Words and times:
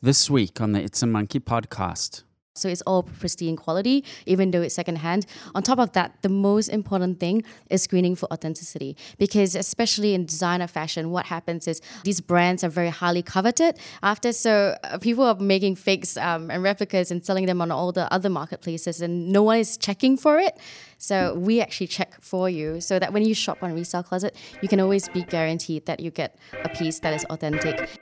This 0.00 0.30
week 0.30 0.60
on 0.60 0.70
the 0.70 0.80
It's 0.80 1.02
a 1.02 1.08
Monkey 1.08 1.40
podcast. 1.40 2.22
So 2.54 2.68
it's 2.68 2.82
all 2.82 3.02
pristine 3.02 3.56
quality, 3.56 4.04
even 4.26 4.52
though 4.52 4.62
it's 4.62 4.76
secondhand. 4.76 5.26
On 5.56 5.62
top 5.62 5.80
of 5.80 5.90
that, 5.94 6.22
the 6.22 6.28
most 6.28 6.68
important 6.68 7.18
thing 7.18 7.42
is 7.68 7.82
screening 7.82 8.14
for 8.14 8.32
authenticity. 8.32 8.96
Because 9.18 9.56
especially 9.56 10.14
in 10.14 10.24
designer 10.24 10.68
fashion, 10.68 11.10
what 11.10 11.26
happens 11.26 11.66
is 11.66 11.80
these 12.04 12.20
brands 12.20 12.62
are 12.62 12.68
very 12.68 12.90
highly 12.90 13.24
coveted. 13.24 13.76
After 14.00 14.32
so 14.32 14.76
uh, 14.84 14.98
people 14.98 15.24
are 15.24 15.34
making 15.34 15.74
fakes 15.74 16.16
um, 16.16 16.48
and 16.48 16.62
replicas 16.62 17.10
and 17.10 17.26
selling 17.26 17.46
them 17.46 17.60
on 17.60 17.72
all 17.72 17.90
the 17.90 18.12
other 18.12 18.30
marketplaces, 18.30 19.00
and 19.00 19.32
no 19.32 19.42
one 19.42 19.58
is 19.58 19.76
checking 19.76 20.16
for 20.16 20.38
it. 20.38 20.56
So 20.98 21.34
we 21.34 21.60
actually 21.60 21.88
check 21.88 22.20
for 22.20 22.48
you, 22.48 22.80
so 22.80 23.00
that 23.00 23.12
when 23.12 23.24
you 23.24 23.34
shop 23.34 23.64
on 23.64 23.74
Resale 23.74 24.04
Closet, 24.04 24.36
you 24.62 24.68
can 24.68 24.78
always 24.78 25.08
be 25.08 25.24
guaranteed 25.24 25.86
that 25.86 25.98
you 25.98 26.12
get 26.12 26.38
a 26.62 26.68
piece 26.68 27.00
that 27.00 27.14
is 27.14 27.24
authentic. 27.24 27.98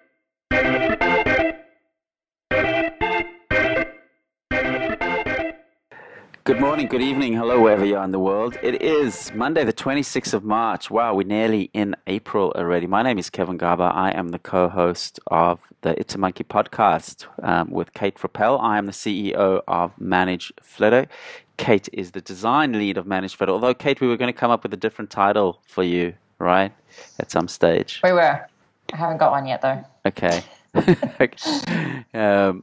Good 6.46 6.60
morning, 6.60 6.86
good 6.86 7.02
evening, 7.02 7.32
hello, 7.32 7.60
wherever 7.60 7.84
you 7.84 7.96
are 7.96 8.04
in 8.04 8.12
the 8.12 8.20
world. 8.20 8.56
It 8.62 8.80
is 8.80 9.32
Monday, 9.34 9.64
the 9.64 9.72
26th 9.72 10.32
of 10.32 10.44
March. 10.44 10.92
Wow, 10.92 11.12
we're 11.12 11.26
nearly 11.26 11.70
in 11.72 11.96
April 12.06 12.52
already. 12.54 12.86
My 12.86 13.02
name 13.02 13.18
is 13.18 13.28
Kevin 13.28 13.56
Garber. 13.56 13.90
I 13.92 14.12
am 14.12 14.28
the 14.28 14.38
co 14.38 14.68
host 14.68 15.18
of 15.26 15.58
the 15.80 15.98
It's 15.98 16.14
a 16.14 16.18
Monkey 16.18 16.44
podcast 16.44 17.26
um, 17.42 17.72
with 17.72 17.94
Kate 17.94 18.14
Frappell. 18.16 18.62
I 18.62 18.78
am 18.78 18.86
the 18.86 18.92
CEO 18.92 19.60
of 19.66 20.00
Manage 20.00 20.52
Flitter. 20.62 21.08
Kate 21.56 21.88
is 21.92 22.12
the 22.12 22.20
design 22.20 22.74
lead 22.74 22.96
of 22.96 23.08
Manage 23.08 23.34
Flitter. 23.34 23.50
Although, 23.50 23.74
Kate, 23.74 24.00
we 24.00 24.06
were 24.06 24.16
going 24.16 24.32
to 24.32 24.38
come 24.38 24.52
up 24.52 24.62
with 24.62 24.72
a 24.72 24.76
different 24.76 25.10
title 25.10 25.60
for 25.66 25.82
you, 25.82 26.14
right? 26.38 26.72
At 27.18 27.32
some 27.32 27.48
stage. 27.48 28.00
We 28.04 28.12
were. 28.12 28.46
I 28.92 28.96
haven't 28.96 29.18
got 29.18 29.32
one 29.32 29.46
yet, 29.46 29.62
though. 29.62 29.84
Okay. 30.06 30.44
um, 32.14 32.62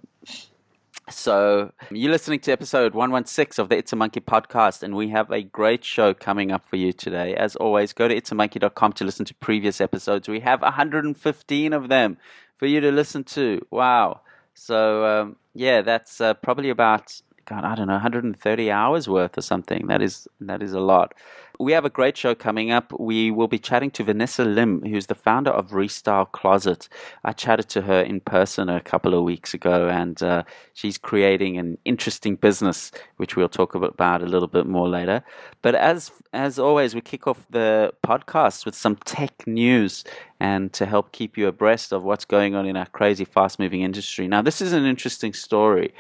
so, 1.10 1.72
you're 1.92 2.12
listening 2.12 2.40
to 2.42 2.52
episode 2.52 2.94
116 2.94 3.62
of 3.62 3.68
the 3.68 3.78
It's 3.78 3.92
a 3.92 3.96
Monkey 3.98 4.22
podcast, 4.22 4.84
and 4.84 4.96
we 4.96 5.10
have 5.10 5.30
a 5.32 5.44
great 5.44 5.84
show 5.84 6.14
coming 6.14 6.50
up 6.50 6.66
for 6.66 6.78
you 6.78 6.94
today. 6.94 7.36
As 7.36 7.58
always, 7.58 7.92
go 7.92 8.08
to 8.08 8.16
itsamonkey.com 8.16 8.94
to 8.94 9.04
listen 9.04 9.26
to 9.26 9.34
previous 9.36 9.82
episodes. 9.82 10.30
We 10.30 10.40
have 10.40 10.62
115 10.62 11.74
of 11.74 11.90
them 11.90 12.18
for 12.56 12.68
you 12.68 12.80
to 12.80 12.92
listen 12.92 13.26
to. 13.26 13.66
Wow. 13.70 14.22
So, 14.54 15.06
um, 15.06 15.36
yeah, 15.54 15.82
that's 15.82 16.22
uh, 16.22 16.36
probably 16.36 16.70
about 16.70 17.22
God, 17.46 17.66
I 17.66 17.76
don't 17.76 17.88
know, 17.88 17.94
130 17.94 18.72
hours 18.72 19.10
worth 19.10 19.38
or 19.38 19.42
something. 19.42 19.88
That 19.88 20.02
is 20.02 20.28
that 20.40 20.64
is 20.64 20.74
a 20.74 20.80
lot. 20.80 21.14
We 21.60 21.72
have 21.74 21.86
a 21.86 21.90
great 21.90 22.18
show 22.18 22.34
coming 22.34 22.72
up. 22.72 22.92
We 23.00 23.30
will 23.30 23.48
be 23.48 23.60
chatting 23.60 23.92
to 23.92 24.04
Vanessa 24.04 24.44
Lim, 24.44 24.82
who's 24.82 25.06
the 25.06 25.16
founder 25.16 25.52
of 25.52 25.70
Restyle 25.70 26.32
Closet. 26.32 26.90
I 27.24 27.32
chatted 27.32 27.70
to 27.70 27.82
her 27.84 28.02
in 28.02 28.22
person 28.22 28.70
a 28.70 28.82
couple 28.82 29.14
of 29.14 29.24
weeks 29.24 29.54
ago, 29.54 29.88
and 29.88 30.22
uh, 30.24 30.44
she's 30.74 30.98
creating 30.98 31.60
an 31.60 31.78
interesting 31.86 32.38
business, 32.38 32.92
which 33.18 33.36
we'll 33.36 33.50
talk 33.50 33.76
about 33.76 34.24
a 34.24 34.26
little 34.26 34.48
bit 34.48 34.66
more 34.66 34.90
later. 34.90 35.24
But 35.62 35.76
as 35.76 36.12
as 36.34 36.58
always, 36.58 36.96
we 36.96 37.02
kick 37.02 37.28
off 37.28 37.46
the 37.52 37.94
podcast 38.04 38.66
with 38.66 38.74
some 38.74 38.96
tech 39.06 39.46
news 39.46 40.04
and 40.40 40.74
to 40.74 40.88
help 40.88 41.12
keep 41.12 41.38
you 41.38 41.48
abreast 41.48 41.94
of 41.94 42.04
what's 42.04 42.26
going 42.26 42.56
on 42.56 42.66
in 42.66 42.76
our 42.76 42.88
crazy, 42.88 43.26
fast 43.26 43.60
moving 43.60 43.82
industry. 43.82 44.28
Now, 44.28 44.42
this 44.42 44.60
is 44.60 44.74
an 44.74 44.86
interesting 44.86 45.34
story. 45.34 45.94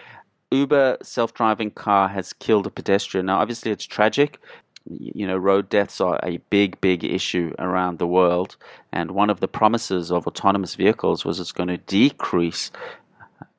Uber 0.51 0.97
self 1.01 1.33
driving 1.33 1.71
car 1.71 2.07
has 2.09 2.33
killed 2.33 2.67
a 2.67 2.69
pedestrian. 2.71 3.27
Now, 3.27 3.39
obviously, 3.39 3.71
it's 3.71 3.85
tragic. 3.85 4.39
You 4.85 5.25
know, 5.27 5.37
road 5.37 5.69
deaths 5.69 6.01
are 6.01 6.19
a 6.23 6.37
big, 6.49 6.79
big 6.81 7.03
issue 7.03 7.53
around 7.57 7.99
the 7.99 8.07
world. 8.07 8.57
And 8.91 9.11
one 9.11 9.29
of 9.29 9.39
the 9.39 9.47
promises 9.47 10.11
of 10.11 10.27
autonomous 10.27 10.75
vehicles 10.75 11.23
was 11.23 11.39
it's 11.39 11.53
going 11.53 11.69
to 11.69 11.77
decrease 11.77 12.71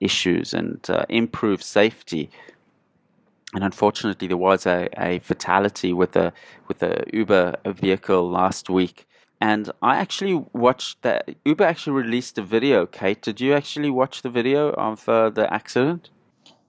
issues 0.01 0.53
and 0.53 0.85
uh, 0.89 1.07
improve 1.09 1.63
safety. 1.63 2.31
And 3.55 3.65
unfortunately, 3.65 4.29
there 4.29 4.37
was 4.37 4.67
a, 4.67 4.89
a 4.99 5.21
fatality 5.21 5.93
with 5.93 6.17
a 6.17 6.33
with 6.69 6.83
a 6.83 7.05
Uber 7.13 7.57
vehicle 7.67 8.29
last 8.29 8.69
week. 8.69 9.07
And 9.41 9.71
I 9.83 9.97
actually 9.97 10.45
watched 10.53 11.03
that. 11.03 11.29
Uber 11.45 11.65
actually 11.65 11.93
released 12.03 12.39
a 12.39 12.43
video. 12.43 12.87
Kate, 12.87 13.21
did 13.21 13.41
you 13.41 13.55
actually 13.55 13.91
watch 13.91 14.23
the 14.23 14.31
video 14.31 14.71
of 14.71 15.09
uh, 15.09 15.31
the 15.31 15.53
accident? 15.53 16.11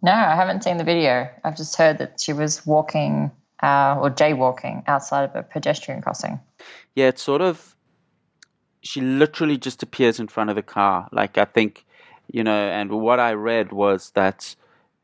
No, 0.01 0.11
I 0.11 0.35
haven't 0.35 0.63
seen 0.63 0.77
the 0.77 0.83
video. 0.83 1.29
I've 1.43 1.57
just 1.57 1.75
heard 1.77 1.97
that 1.97 2.19
she 2.19 2.33
was 2.33 2.65
walking 2.65 3.31
uh, 3.63 3.97
or 3.99 4.09
jaywalking 4.09 4.83
outside 4.87 5.23
of 5.23 5.35
a 5.35 5.43
pedestrian 5.43 6.01
crossing. 6.01 6.39
Yeah, 6.95 7.07
it's 7.07 7.21
sort 7.21 7.41
of. 7.41 7.75
She 8.81 9.01
literally 9.01 9.57
just 9.57 9.81
appears 9.81 10.19
in 10.19 10.27
front 10.27 10.51
of 10.51 10.55
the 10.55 10.61
car. 10.61 11.09
Like, 11.11 11.39
I 11.39 11.45
think, 11.45 11.85
you 12.31 12.43
know, 12.43 12.69
and 12.69 12.91
what 12.91 13.19
I 13.19 13.33
read 13.33 13.71
was 13.71 14.11
that, 14.11 14.55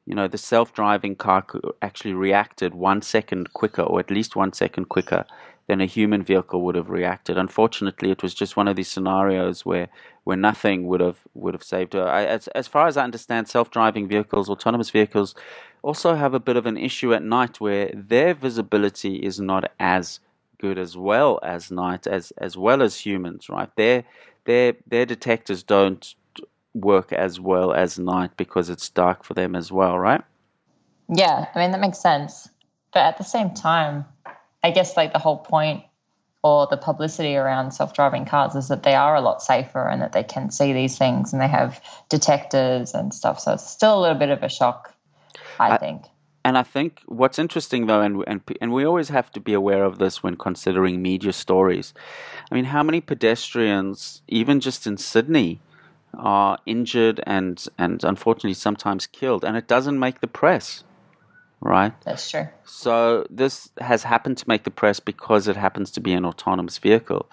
you 0.06 0.14
know, 0.14 0.28
the 0.28 0.38
self 0.38 0.72
driving 0.72 1.16
car 1.16 1.44
actually 1.82 2.14
reacted 2.14 2.76
one 2.76 3.02
second 3.02 3.54
quicker, 3.54 3.82
or 3.82 4.00
at 4.00 4.12
least 4.12 4.36
one 4.36 4.54
second 4.54 4.86
quicker 4.90 5.26
than 5.68 5.82
a 5.82 5.86
human 5.86 6.22
vehicle 6.22 6.62
would 6.62 6.76
have 6.76 6.90
reacted. 6.90 7.38
Unfortunately, 7.38 8.12
it 8.12 8.22
was 8.22 8.34
just 8.34 8.56
one 8.56 8.68
of 8.68 8.76
these 8.76 8.88
scenarios 8.88 9.66
where, 9.66 9.88
where 10.26 10.38
nothing 10.38 10.86
would 10.88 11.00
have 11.00 11.20
would 11.34 11.54
have 11.54 11.64
saved 11.64 11.94
her. 11.94 12.08
I, 12.08 12.26
as 12.26 12.48
as 12.50 12.68
far 12.68 12.88
as 12.88 12.98
I 12.98 13.04
understand, 13.04 13.48
self-driving 13.48 14.08
vehicles, 14.08 14.50
autonomous 14.50 14.90
vehicles, 14.90 15.34
also 15.82 16.16
have 16.16 16.34
a 16.34 16.40
bit 16.40 16.58
of 16.58 16.66
an 16.66 16.78
issue 16.78 17.14
at 17.14 17.24
night 17.24 17.60
where 17.60 17.92
their 17.94 18.34
visibility 18.34 19.16
is 19.16 19.40
not 19.40 19.72
as 19.80 20.20
good 20.60 20.78
as 20.78 20.96
well 20.96 21.40
as 21.42 21.72
night 21.72 22.06
as 22.08 22.32
as 22.38 22.56
well 22.56 22.82
as 22.82 22.98
humans. 22.98 23.50
Right? 23.50 23.70
Their 23.76 24.04
their 24.46 24.74
their 24.88 25.06
detectors 25.06 25.64
don't 25.64 26.16
work 26.74 27.12
as 27.12 27.40
well 27.40 27.74
as 27.74 28.00
night 28.00 28.32
because 28.38 28.70
it's 28.70 28.90
dark 28.90 29.24
for 29.24 29.34
them 29.34 29.56
as 29.56 29.72
well. 29.72 29.98
Right? 29.98 30.22
Yeah, 31.10 31.48
I 31.54 31.60
mean 31.60 31.72
that 31.72 31.82
makes 31.82 32.00
sense. 32.00 32.48
But 32.94 33.02
at 33.02 33.18
the 33.18 33.24
same 33.24 33.54
time, 33.54 34.06
I 34.64 34.72
guess 34.72 34.98
like 34.98 35.14
the 35.14 35.20
whole 35.20 35.38
point 35.38 35.84
or 36.44 36.68
the 36.68 36.78
publicity 36.78 37.36
around 37.36 37.72
self-driving 37.72 38.26
cars 38.26 38.56
is 38.56 38.68
that 38.68 38.84
they 38.84 38.96
are 38.96 39.16
a 39.16 39.22
lot 39.22 39.44
safer 39.44 39.88
and 39.88 40.02
that 40.02 40.12
they 40.12 40.24
can 40.24 40.50
see 40.50 40.74
these 40.74 40.98
things 40.98 41.34
and 41.34 41.42
they 41.42 41.48
have 41.48 41.80
detectors 42.10 42.94
and 42.94 43.14
stuff. 43.14 43.40
So 43.40 43.54
it's 43.54 43.70
still 43.70 44.00
a 44.00 44.02
little 44.02 44.18
bit 44.18 44.30
of 44.30 44.42
a 44.42 44.50
shock, 44.50 44.94
I, 45.60 45.72
I 45.72 45.78
think. 45.78 46.04
And 46.44 46.58
I 46.58 46.64
think 46.64 47.02
what's 47.06 47.38
interesting 47.38 47.86
though, 47.86 48.02
and, 48.02 48.24
and 48.26 48.42
and 48.60 48.72
we 48.72 48.84
always 48.84 49.10
have 49.10 49.32
to 49.34 49.40
be 49.40 49.54
aware 49.54 49.84
of 49.84 50.00
this 50.00 50.24
when 50.24 50.36
considering 50.36 51.02
media 51.02 51.34
stories. 51.34 51.94
I 52.52 52.56
mean, 52.56 52.66
how 52.66 52.82
many 52.82 53.00
pedestrians, 53.00 54.24
even 54.28 54.60
just 54.60 54.88
in 54.88 54.98
Sydney, 54.98 55.60
are 56.16 56.58
injured 56.66 57.22
and 57.28 57.64
and 57.78 58.04
unfortunately 58.04 58.56
sometimes 58.56 59.06
killed, 59.06 59.46
and 59.46 59.56
it 59.56 59.68
doesn't 59.68 60.00
make 60.00 60.22
the 60.22 60.28
press 60.28 60.84
right? 61.62 61.94
That's 62.04 62.30
true. 62.30 62.48
So 62.66 63.26
this 63.30 63.70
has 63.80 64.04
happened 64.04 64.38
to 64.40 64.46
make 64.48 64.64
the 64.64 64.72
press 64.72 65.00
because 65.00 65.48
it 65.48 65.56
happens 65.56 65.92
to 65.92 66.02
be 66.02 66.14
an 66.14 66.26
autonomous 66.26 66.78
vehicle, 66.80 67.30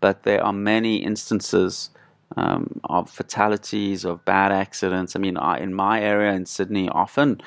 but 0.00 0.22
there 0.22 0.42
are 0.42 0.52
many 0.52 0.96
instances 0.98 1.90
um, 2.36 2.80
of 2.84 3.10
fatalities, 3.10 4.04
of 4.04 4.24
bad 4.24 4.52
accidents. 4.52 5.16
I 5.16 5.18
mean, 5.18 5.36
in 5.58 5.74
my 5.74 6.00
area 6.00 6.32
in 6.32 6.46
Sydney, 6.46 6.88
often 6.88 7.40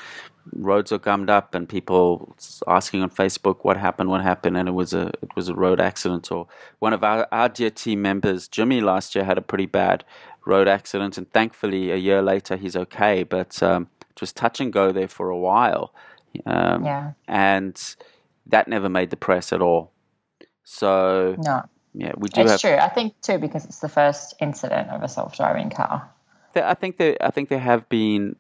roads 0.53 0.91
are 0.91 0.99
gummed 0.99 1.29
up 1.29 1.55
and 1.55 1.67
people 1.67 2.35
asking 2.67 3.01
on 3.01 3.09
Facebook 3.09 3.57
what 3.63 3.77
happened, 3.77 4.09
what 4.09 4.21
happened, 4.21 4.57
and 4.57 4.69
it 4.69 4.73
was 4.73 4.93
a 4.93 5.07
it 5.21 5.35
was 5.35 5.49
a 5.49 5.55
road 5.55 5.79
accident. 5.79 6.31
Or 6.31 6.47
one 6.79 6.93
of 6.93 7.03
our, 7.03 7.27
our 7.31 7.49
dear 7.49 7.69
team 7.69 8.01
members, 8.01 8.47
Jimmy, 8.47 8.81
last 8.81 9.15
year 9.15 9.23
had 9.23 9.37
a 9.37 9.41
pretty 9.41 9.65
bad 9.65 10.03
road 10.45 10.67
accident, 10.67 11.17
and 11.17 11.31
thankfully 11.31 11.91
a 11.91 11.97
year 11.97 12.21
later 12.21 12.55
he's 12.55 12.75
okay. 12.75 13.23
But 13.23 13.61
um, 13.63 13.87
it 14.11 14.21
was 14.21 14.33
touch 14.33 14.59
and 14.59 14.71
go 14.71 14.91
there 14.91 15.07
for 15.07 15.29
a 15.29 15.37
while. 15.37 15.93
Um, 16.45 16.85
yeah. 16.85 17.11
And 17.27 17.81
that 18.47 18.67
never 18.67 18.89
made 18.89 19.09
the 19.09 19.17
press 19.17 19.51
at 19.51 19.61
all. 19.61 19.91
So 20.63 21.35
no. 21.39 21.63
Yeah, 21.97 22.11
we 22.17 22.27
do. 22.29 22.41
It's 22.41 22.51
have, 22.51 22.61
true. 22.61 22.75
I 22.75 22.89
think 22.89 23.19
too 23.21 23.37
because 23.37 23.65
it's 23.65 23.79
the 23.79 23.89
first 23.89 24.35
incident 24.39 24.89
of 24.89 25.01
a 25.01 25.07
self-driving 25.07 25.69
car. 25.69 26.09
I 26.55 26.73
think 26.73 26.97
there. 26.97 27.17
I 27.21 27.31
think 27.31 27.49
there 27.49 27.59
have 27.59 27.87
been. 27.89 28.35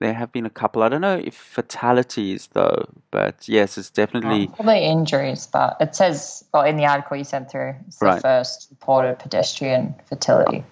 There 0.00 0.12
have 0.12 0.32
been 0.32 0.44
a 0.44 0.50
couple. 0.50 0.82
I 0.82 0.88
don't 0.88 1.00
know 1.00 1.20
if 1.24 1.34
fatalities 1.34 2.48
though, 2.52 2.88
but 3.10 3.48
yes, 3.48 3.78
it's 3.78 3.90
definitely 3.90 4.48
oh, 4.50 4.56
probably 4.56 4.84
injuries. 4.84 5.46
But 5.46 5.76
it 5.80 5.94
says, 5.94 6.44
well, 6.52 6.64
in 6.64 6.76
the 6.76 6.84
article 6.84 7.16
you 7.16 7.24
sent 7.24 7.50
through, 7.50 7.76
it's 7.86 7.98
the 7.98 8.06
right. 8.06 8.22
first 8.22 8.68
reported 8.70 9.20
pedestrian 9.20 9.94
fatality. 10.08 10.64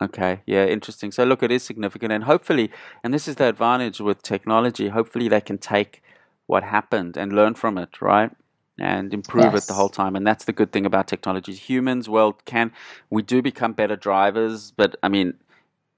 Okay, 0.00 0.40
yeah, 0.46 0.64
interesting. 0.64 1.12
So, 1.12 1.24
look, 1.24 1.42
it 1.42 1.50
is 1.50 1.62
significant, 1.62 2.12
and 2.12 2.24
hopefully, 2.24 2.70
and 3.04 3.12
this 3.12 3.28
is 3.28 3.36
the 3.36 3.48
advantage 3.48 4.00
with 4.00 4.22
technology, 4.22 4.88
hopefully, 4.88 5.28
they 5.28 5.40
can 5.40 5.58
take 5.58 6.02
what 6.46 6.62
happened 6.64 7.16
and 7.16 7.32
learn 7.32 7.54
from 7.54 7.78
it, 7.78 8.00
right? 8.00 8.30
And 8.78 9.12
improve 9.12 9.52
yes. 9.52 9.64
it 9.64 9.68
the 9.68 9.74
whole 9.74 9.90
time. 9.90 10.16
And 10.16 10.26
that's 10.26 10.46
the 10.46 10.52
good 10.52 10.72
thing 10.72 10.86
about 10.86 11.06
technology. 11.06 11.52
Humans, 11.52 12.08
well, 12.08 12.32
can 12.46 12.72
we 13.10 13.22
do 13.22 13.42
become 13.42 13.74
better 13.74 13.96
drivers, 13.96 14.72
but 14.74 14.96
I 15.02 15.08
mean, 15.08 15.34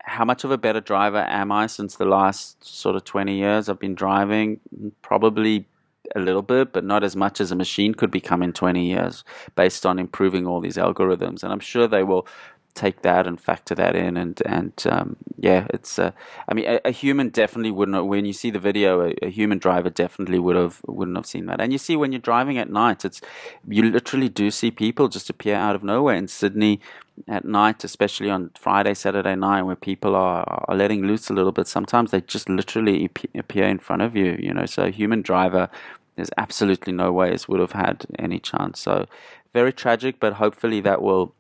how 0.03 0.25
much 0.25 0.45
of 0.45 0.51
a 0.51 0.59
better 0.59 0.81
driver 0.81 1.25
am 1.29 1.51
I 1.51 1.67
since 1.67 1.97
the 1.97 2.05
last 2.05 2.63
sort 2.65 2.97
of 2.97 3.05
20 3.05 3.37
years 3.37 3.69
I've 3.69 3.79
been 3.79 3.95
driving? 3.95 4.61
Probably 5.03 5.67
a 6.15 6.21
little 6.21 6.43
bit, 6.43 6.73
but 6.73 6.85
not 6.85 7.03
as 7.03 7.17
much 7.17 7.41
as 7.41 7.51
a 7.51 7.57
machine 7.57 7.95
could 7.95 8.11
become 8.11 8.43
in 8.43 8.53
20 8.53 8.85
years 8.85 9.25
based 9.57 9.87
on 9.87 9.99
improving 9.99 10.47
all 10.47 10.61
these 10.61 10.77
algorithms. 10.77 11.43
And 11.43 11.53
I'm 11.53 11.61
sure 11.61 11.87
they 11.87 12.03
will 12.03 12.27
take 12.75 13.03
that 13.03 13.27
and 13.27 13.41
factor 13.41 13.75
that 13.75 13.95
in 13.95 14.17
and 14.17 14.43
and 14.45 14.73
um, 14.91 15.17
yeah 15.39 15.67
it's 15.71 15.99
uh, 15.99 16.11
I 16.49 16.55
mean 16.55 16.67
a, 16.67 16.81
a, 16.87 16.91
human 16.91 17.29
definitely 17.29 17.71
wouldn't 17.71 17.95
have, 17.95 18.05
when 18.05 18.25
you 18.25 18.33
see 18.33 18.51
the 18.51 18.59
video 18.59 19.01
a, 19.09 19.15
a, 19.23 19.31
human 19.31 19.59
driver 19.59 19.91
definitely 19.91 20.41
would 20.41 20.57
have 20.57 20.81
wouldn't 20.87 21.17
have 21.17 21.27
seen 21.27 21.47
that. 21.47 21.61
And 21.61 21.73
you 21.73 21.79
see 21.79 21.97
when 21.97 22.11
you're 22.11 22.21
driving 22.21 22.59
at 22.59 22.71
night 22.71 23.05
it's 23.05 23.21
you 23.69 23.85
literally 23.91 24.29
do 24.29 24.51
see 24.51 24.71
people 24.71 25.09
just 25.09 25.31
appear 25.31 25.55
out 25.55 25.77
of 25.77 25.85
nowhere. 25.85 26.17
In 26.17 26.27
Sydney 26.27 26.81
at 27.29 27.45
night 27.45 27.85
especially 27.85 28.29
on 28.29 28.51
Friday 28.59 28.95
Saturday 28.95 29.37
night 29.37 29.63
where 29.63 29.77
people 29.77 30.17
are, 30.17 30.65
are 30.67 30.77
letting 30.77 31.07
loose 31.07 31.31
a 31.31 31.33
little 31.33 31.53
bit 31.53 31.69
sometimes 31.69 32.11
they 32.11 32.21
just 32.23 32.49
literally 32.49 33.09
appear 33.37 33.69
in 33.69 33.79
front 33.79 34.03
of 34.03 34.17
you 34.17 34.37
you 34.41 34.53
know. 34.53 34.67
So 34.67 34.85
a 34.85 34.91
human 34.91 35.23
driver 35.23 35.71
there's 36.17 36.31
absolutely 36.37 36.93
no 36.93 37.13
ways 37.13 37.49
would 37.49 37.61
have 37.61 37.73
had 37.73 38.07
any 38.19 38.41
chance. 38.41 38.81
So 38.81 39.07
very 39.53 39.73
tragic 39.73 40.19
but 40.19 40.35
hopefully 40.35 40.81
that 40.81 41.01
will 41.01 41.35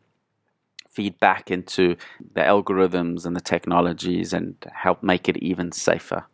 feed 0.95 1.19
back 1.19 1.51
into 1.51 1.97
the 2.35 2.41
algorithms 2.41 3.27
and 3.27 3.35
the 3.35 3.41
technologies 3.41 4.33
and 4.33 4.55
help 4.73 5.03
make 5.03 5.29
it 5.29 5.37
even 5.39 5.73
safer. 5.73 6.25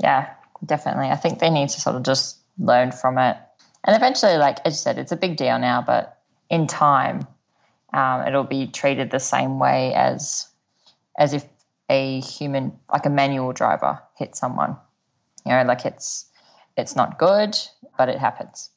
Yeah, 0.00 0.30
definitely. 0.64 1.08
I 1.08 1.16
think 1.16 1.38
they 1.38 1.50
need 1.50 1.68
to 1.68 1.80
sort 1.80 1.96
of 1.96 2.02
just 2.02 2.38
learn 2.58 2.92
from 2.92 3.18
it. 3.18 3.36
And 3.84 3.94
eventually, 3.94 4.36
like 4.36 4.58
as 4.64 4.74
you 4.74 4.78
said, 4.78 4.98
it's 4.98 5.12
a 5.12 5.16
big 5.16 5.36
deal 5.36 5.58
now, 5.58 5.82
but 5.82 6.18
in 6.48 6.66
time, 6.66 7.26
um, 7.92 8.26
it'll 8.26 8.44
be 8.44 8.66
treated 8.66 9.10
the 9.10 9.20
same 9.20 9.58
way 9.58 9.92
as 9.94 10.48
as 11.18 11.34
if 11.34 11.44
a 11.90 12.20
human, 12.20 12.72
like 12.90 13.04
a 13.04 13.10
manual 13.10 13.52
driver, 13.52 14.00
hit 14.16 14.34
someone. 14.34 14.76
You 15.44 15.52
know, 15.52 15.64
like 15.64 15.84
it's 15.84 16.26
it's 16.76 16.96
not 16.96 17.18
good, 17.18 17.58
but 17.98 18.08
it 18.08 18.18
happens. 18.18 18.70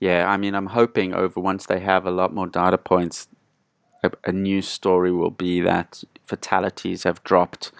Yeah, 0.00 0.28
I 0.28 0.36
mean, 0.36 0.54
I'm 0.54 0.66
hoping 0.66 1.14
over 1.14 1.40
once 1.40 1.66
they 1.66 1.78
have 1.80 2.06
a 2.06 2.10
lot 2.10 2.34
more 2.34 2.48
data 2.48 2.76
points, 2.76 3.28
a, 4.02 4.10
a 4.24 4.32
news 4.32 4.68
story 4.68 5.12
will 5.12 5.30
be 5.30 5.60
that 5.60 6.02
fatalities 6.24 7.04
have 7.04 7.22
dropped 7.24 7.72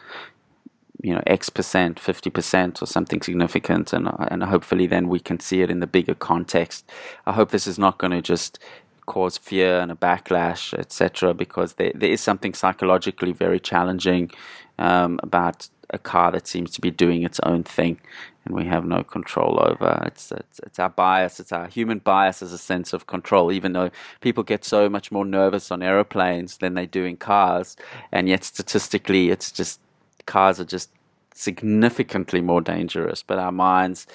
you 1.03 1.13
know 1.15 1.23
x 1.27 1.51
percent 1.51 2.01
50% 2.01 2.81
or 2.81 2.87
something 2.87 3.21
significant 3.21 3.93
and 3.93 4.09
and 4.29 4.45
hopefully 4.45 4.87
then 4.87 5.09
we 5.09 5.21
can 5.21 5.41
see 5.41 5.63
it 5.63 5.71
in 5.71 5.81
the 5.81 5.87
bigger 5.87 6.15
context. 6.15 6.91
I 7.27 7.33
hope 7.33 7.51
this 7.51 7.67
is 7.67 7.79
not 7.79 7.99
going 7.99 8.13
to 8.13 8.23
just 8.23 8.59
cause 9.07 9.37
fear 9.37 9.81
and 9.81 9.91
a 9.91 9.97
backlash 9.97 10.73
etc 10.79 11.35
because 11.35 11.75
there, 11.75 11.93
there 11.95 12.11
is 12.11 12.21
something 12.21 12.55
psychologically 12.55 13.33
very 13.33 13.59
challenging 13.59 14.31
um, 14.79 15.19
about 15.23 15.69
a 15.91 15.99
car 15.99 16.31
that 16.33 16.47
seems 16.47 16.71
to 16.71 16.81
be 16.81 16.91
doing 16.91 17.23
its 17.23 17.41
own 17.41 17.65
thing 17.65 18.01
and 18.45 18.55
we 18.55 18.65
have 18.65 18.85
no 18.85 19.03
control 19.05 19.61
over. 19.63 20.03
It's, 20.07 20.33
it's, 20.33 20.59
it's 20.61 20.79
our 20.79 20.91
bias. 20.91 21.39
It's 21.39 21.53
our 21.53 21.67
human 21.69 21.99
bias 21.99 22.43
as 22.43 22.53
a 22.53 22.59
sense 22.59 22.93
of 22.93 23.07
control. 23.07 23.53
Even 23.53 23.73
though 23.73 23.91
people 24.21 24.43
get 24.43 24.65
so 24.65 24.89
much 24.89 25.13
more 25.13 25.25
nervous 25.25 25.71
on 25.71 25.83
aeroplanes 25.83 26.59
than 26.59 26.75
they 26.75 26.87
do 26.87 27.05
in 27.05 27.17
cars, 27.17 27.77
and 28.11 28.29
yet 28.29 28.45
statistically, 28.45 29.31
it's 29.31 29.53
just 29.53 29.81
cars 30.27 30.59
are 30.59 30.65
just 30.65 30.91
significantly 31.35 32.41
more 32.41 32.61
dangerous. 32.61 33.23
But 33.23 33.39
our 33.39 33.53
minds 33.53 34.07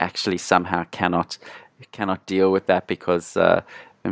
actually 0.00 0.38
somehow 0.38 0.84
cannot 0.90 1.38
cannot 1.92 2.26
deal 2.26 2.50
with 2.50 2.66
that 2.66 2.86
because. 2.86 3.36
Uh, 3.36 3.62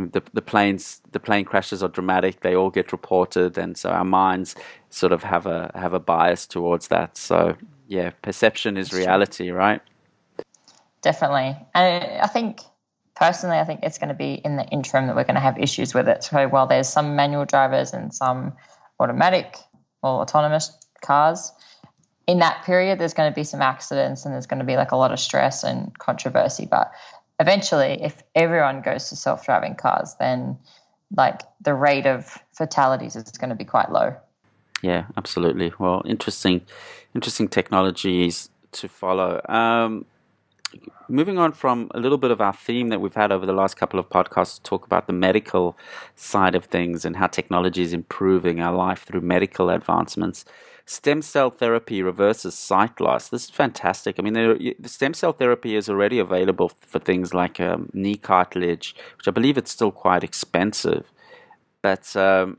the 0.05 0.21
the 0.33 0.41
planes 0.41 1.01
the 1.11 1.19
plane 1.19 1.45
crashes 1.45 1.83
are 1.83 1.89
dramatic. 1.89 2.41
They 2.41 2.55
all 2.55 2.69
get 2.69 2.91
reported, 2.91 3.57
and 3.57 3.77
so 3.77 3.89
our 3.89 4.05
minds 4.05 4.55
sort 4.89 5.11
of 5.11 5.23
have 5.23 5.45
a 5.45 5.71
have 5.75 5.93
a 5.93 5.99
bias 5.99 6.45
towards 6.45 6.87
that. 6.89 7.17
So 7.17 7.55
yeah, 7.87 8.11
perception 8.21 8.77
is 8.77 8.93
reality, 8.93 9.49
right? 9.51 9.81
Definitely. 11.01 11.55
And 11.73 12.21
I 12.21 12.27
think 12.27 12.61
personally, 13.15 13.57
I 13.57 13.63
think 13.63 13.81
it's 13.83 13.97
going 13.97 14.09
to 14.09 14.15
be 14.15 14.33
in 14.33 14.57
the 14.57 14.65
interim 14.65 15.07
that 15.07 15.15
we're 15.15 15.23
going 15.23 15.35
to 15.35 15.41
have 15.41 15.57
issues 15.57 15.93
with 15.93 16.07
it. 16.07 16.23
So 16.23 16.47
while 16.47 16.67
there's 16.67 16.89
some 16.89 17.15
manual 17.15 17.45
drivers 17.45 17.93
and 17.93 18.13
some 18.13 18.53
automatic 18.99 19.57
or 20.03 20.21
autonomous 20.21 20.77
cars, 21.01 21.51
in 22.27 22.39
that 22.39 22.65
period, 22.65 22.99
there's 22.99 23.13
going 23.13 23.31
to 23.31 23.35
be 23.35 23.45
some 23.45 23.61
accidents 23.61 24.25
and 24.25 24.33
there's 24.33 24.47
going 24.47 24.59
to 24.59 24.65
be 24.65 24.75
like 24.75 24.91
a 24.91 24.97
lot 24.97 25.11
of 25.13 25.19
stress 25.19 25.63
and 25.63 25.97
controversy. 25.97 26.67
But 26.69 26.91
eventually, 27.39 27.99
if 28.01 28.23
everyone 28.35 28.81
goes 28.81 29.09
to 29.09 29.15
self 29.15 29.45
driving 29.45 29.75
cars, 29.75 30.15
then 30.19 30.57
like 31.15 31.41
the 31.61 31.73
rate 31.73 32.05
of 32.05 32.37
fatalities 32.51 33.15
is 33.15 33.23
going 33.31 33.49
to 33.49 33.55
be 33.55 33.65
quite 33.65 33.91
low. 33.91 34.15
Yeah, 34.81 35.05
absolutely. 35.15 35.73
Well, 35.79 36.03
interesting, 36.05 36.61
interesting 37.15 37.47
technologies 37.47 38.49
to 38.73 38.87
follow. 38.87 39.41
Um, 39.49 40.05
moving 41.07 41.37
on 41.37 41.51
from 41.53 41.89
a 41.95 41.99
little 41.99 42.17
bit 42.17 42.31
of 42.31 42.41
our 42.41 42.53
theme 42.53 42.89
that 42.89 42.99
we've 42.99 43.13
had 43.13 43.31
over 43.31 43.45
the 43.45 43.53
last 43.53 43.77
couple 43.77 43.99
of 43.99 44.09
podcasts 44.09 44.55
to 44.55 44.63
talk 44.63 44.85
about 44.85 45.07
the 45.07 45.13
medical 45.13 45.77
side 46.15 46.55
of 46.55 46.65
things 46.65 47.05
and 47.05 47.15
how 47.15 47.27
technology 47.27 47.81
is 47.81 47.93
improving 47.93 48.59
our 48.59 48.75
life 48.75 49.03
through 49.03 49.21
medical 49.21 49.69
advancements. 49.69 50.45
Stem 50.89 51.21
cell 51.21 51.49
therapy 51.49 52.01
reverses 52.01 52.55
sight 52.55 53.01
loss. 53.01 53.27
This 53.27 53.43
is 53.43 53.49
fantastic. 53.49 54.15
I 54.17 54.21
mean, 54.21 54.33
the 54.33 54.87
stem 54.87 55.13
cell 55.13 55.33
therapy 55.33 55.75
is 55.75 55.89
already 55.89 56.17
available 56.17 56.69
for 56.79 56.97
things 56.97 57.33
like 57.33 57.59
um, 57.59 57.89
knee 57.91 58.15
cartilage, 58.15 58.95
which 59.17 59.27
I 59.27 59.31
believe 59.31 59.57
it's 59.57 59.69
still 59.69 59.91
quite 59.91 60.23
expensive. 60.23 61.11
But 61.81 62.15
um, 62.15 62.57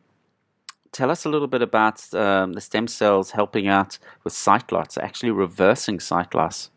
tell 0.92 1.10
us 1.10 1.24
a 1.24 1.30
little 1.30 1.48
bit 1.48 1.62
about 1.62 2.12
um, 2.12 2.52
the 2.52 2.60
stem 2.60 2.86
cells 2.86 3.30
helping 3.30 3.66
out 3.66 3.98
with 4.24 4.34
sight 4.34 4.70
loss, 4.72 4.98
actually 4.98 5.30
reversing 5.30 5.98
sight 5.98 6.34
loss. 6.34 6.68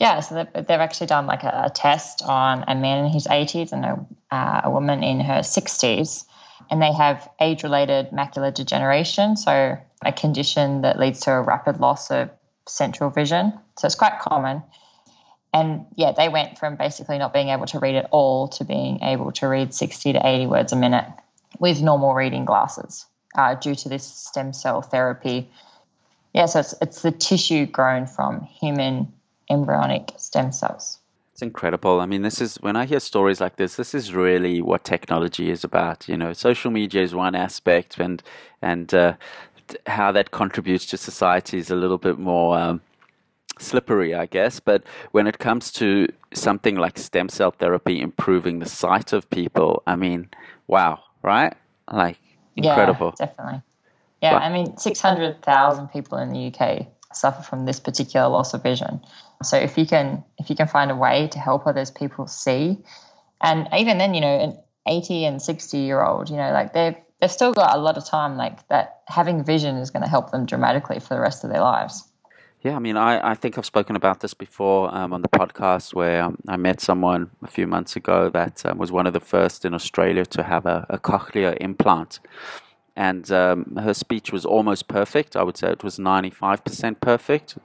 Yeah, 0.00 0.18
so 0.18 0.34
they've, 0.34 0.66
they've 0.66 0.80
actually 0.80 1.06
done 1.06 1.26
like 1.26 1.44
a, 1.44 1.66
a, 1.66 1.70
test 1.70 2.22
on 2.26 2.64
a 2.66 2.74
man 2.74 3.04
in 3.04 3.12
his 3.12 3.28
80s 3.28 3.70
and 3.70 3.84
a, 3.84 4.06
uh, 4.34 4.62
a 4.64 4.70
woman 4.70 5.04
in 5.04 5.20
her 5.20 5.40
60s, 5.40 6.24
and 6.70 6.80
they 6.80 6.92
have 6.92 7.28
age 7.40 7.62
related 7.62 8.10
macular 8.10 8.52
degeneration, 8.52 9.36
so 9.36 9.78
a 10.04 10.12
condition 10.12 10.82
that 10.82 10.98
leads 10.98 11.20
to 11.20 11.32
a 11.32 11.42
rapid 11.42 11.80
loss 11.80 12.10
of 12.10 12.30
central 12.66 13.10
vision. 13.10 13.52
So 13.78 13.86
it's 13.86 13.94
quite 13.94 14.18
common. 14.20 14.62
And 15.52 15.86
yeah, 15.96 16.12
they 16.12 16.28
went 16.28 16.58
from 16.58 16.76
basically 16.76 17.18
not 17.18 17.32
being 17.32 17.48
able 17.48 17.66
to 17.66 17.80
read 17.80 17.96
at 17.96 18.08
all 18.12 18.48
to 18.48 18.64
being 18.64 19.02
able 19.02 19.32
to 19.32 19.48
read 19.48 19.74
60 19.74 20.12
to 20.12 20.20
80 20.24 20.46
words 20.46 20.72
a 20.72 20.76
minute 20.76 21.06
with 21.58 21.82
normal 21.82 22.14
reading 22.14 22.44
glasses 22.44 23.06
uh, 23.34 23.54
due 23.56 23.74
to 23.74 23.88
this 23.88 24.04
stem 24.04 24.52
cell 24.52 24.80
therapy. 24.80 25.50
Yeah, 26.32 26.46
so 26.46 26.60
it's, 26.60 26.74
it's 26.80 27.02
the 27.02 27.10
tissue 27.10 27.66
grown 27.66 28.06
from 28.06 28.42
human 28.42 29.12
embryonic 29.48 30.12
stem 30.16 30.52
cells. 30.52 30.99
It's 31.40 31.46
incredible. 31.46 32.00
I 32.00 32.04
mean, 32.04 32.20
this 32.20 32.38
is 32.42 32.56
when 32.56 32.76
I 32.76 32.84
hear 32.84 33.00
stories 33.00 33.40
like 33.40 33.56
this. 33.56 33.76
This 33.76 33.94
is 33.94 34.12
really 34.12 34.60
what 34.60 34.84
technology 34.84 35.50
is 35.50 35.64
about. 35.64 36.06
You 36.06 36.18
know, 36.18 36.34
social 36.34 36.70
media 36.70 37.00
is 37.00 37.14
one 37.14 37.34
aspect, 37.34 37.98
and 37.98 38.22
and 38.60 38.92
uh, 38.92 39.14
how 39.86 40.12
that 40.12 40.32
contributes 40.32 40.84
to 40.86 40.98
society 40.98 41.56
is 41.56 41.70
a 41.70 41.76
little 41.76 41.96
bit 41.96 42.18
more 42.18 42.58
um, 42.58 42.82
slippery, 43.58 44.14
I 44.14 44.26
guess. 44.26 44.60
But 44.60 44.82
when 45.12 45.26
it 45.26 45.38
comes 45.38 45.72
to 45.80 46.08
something 46.34 46.76
like 46.76 46.98
stem 46.98 47.30
cell 47.30 47.52
therapy 47.52 48.02
improving 48.02 48.58
the 48.58 48.68
sight 48.68 49.14
of 49.14 49.30
people, 49.30 49.82
I 49.86 49.96
mean, 49.96 50.28
wow, 50.66 50.98
right? 51.22 51.54
Like 51.90 52.18
incredible. 52.54 53.14
Yeah, 53.18 53.24
definitely. 53.24 53.62
Yeah, 54.20 54.36
I 54.36 54.50
mean, 54.50 54.76
600,000 54.76 55.88
people 55.88 56.18
in 56.18 56.34
the 56.34 56.52
UK 56.52 56.88
suffer 57.14 57.42
from 57.42 57.64
this 57.64 57.80
particular 57.80 58.28
loss 58.28 58.52
of 58.52 58.62
vision. 58.62 59.00
So 59.42 59.56
if 59.56 59.78
you 59.78 59.86
can 59.86 60.24
if 60.38 60.50
you 60.50 60.56
can 60.56 60.68
find 60.68 60.90
a 60.90 60.96
way 60.96 61.28
to 61.28 61.38
help 61.38 61.66
others 61.66 61.90
people 61.90 62.26
see, 62.26 62.78
and 63.40 63.68
even 63.76 63.98
then, 63.98 64.14
you 64.14 64.20
know, 64.20 64.38
an 64.38 64.58
80 64.86 65.24
and 65.24 65.42
60 65.42 65.78
year 65.78 66.02
old, 66.02 66.28
you 66.28 66.36
know, 66.36 66.52
like 66.52 66.72
they've 66.72 66.96
they've 67.20 67.30
still 67.30 67.52
got 67.52 67.76
a 67.76 67.80
lot 67.80 67.96
of 67.96 68.04
time. 68.04 68.36
Like 68.36 68.66
that, 68.68 69.00
having 69.06 69.44
vision 69.44 69.76
is 69.76 69.90
going 69.90 70.02
to 70.02 70.08
help 70.08 70.30
them 70.30 70.46
dramatically 70.46 71.00
for 71.00 71.14
the 71.14 71.20
rest 71.20 71.44
of 71.44 71.50
their 71.50 71.60
lives. 71.60 72.04
Yeah, 72.62 72.76
I 72.76 72.78
mean, 72.78 72.98
I, 72.98 73.30
I 73.30 73.34
think 73.34 73.56
I've 73.56 73.64
spoken 73.64 73.96
about 73.96 74.20
this 74.20 74.34
before 74.34 74.94
um, 74.94 75.14
on 75.14 75.22
the 75.22 75.28
podcast 75.28 75.94
where 75.94 76.22
um, 76.22 76.36
I 76.46 76.58
met 76.58 76.82
someone 76.82 77.30
a 77.42 77.46
few 77.46 77.66
months 77.66 77.96
ago 77.96 78.28
that 78.30 78.66
um, 78.66 78.76
was 78.76 78.92
one 78.92 79.06
of 79.06 79.14
the 79.14 79.20
first 79.20 79.64
in 79.64 79.72
Australia 79.72 80.26
to 80.26 80.42
have 80.42 80.66
a, 80.66 80.84
a 80.90 80.98
cochlear 80.98 81.56
implant. 81.58 82.20
And 82.96 83.30
um, 83.32 83.76
her 83.76 83.94
speech 83.94 84.30
was 84.30 84.44
almost 84.44 84.88
perfect. 84.88 85.36
I 85.36 85.42
would 85.42 85.56
say 85.56 85.70
it 85.70 85.82
was 85.82 85.96
95% 85.96 87.00
perfect. 87.00 87.56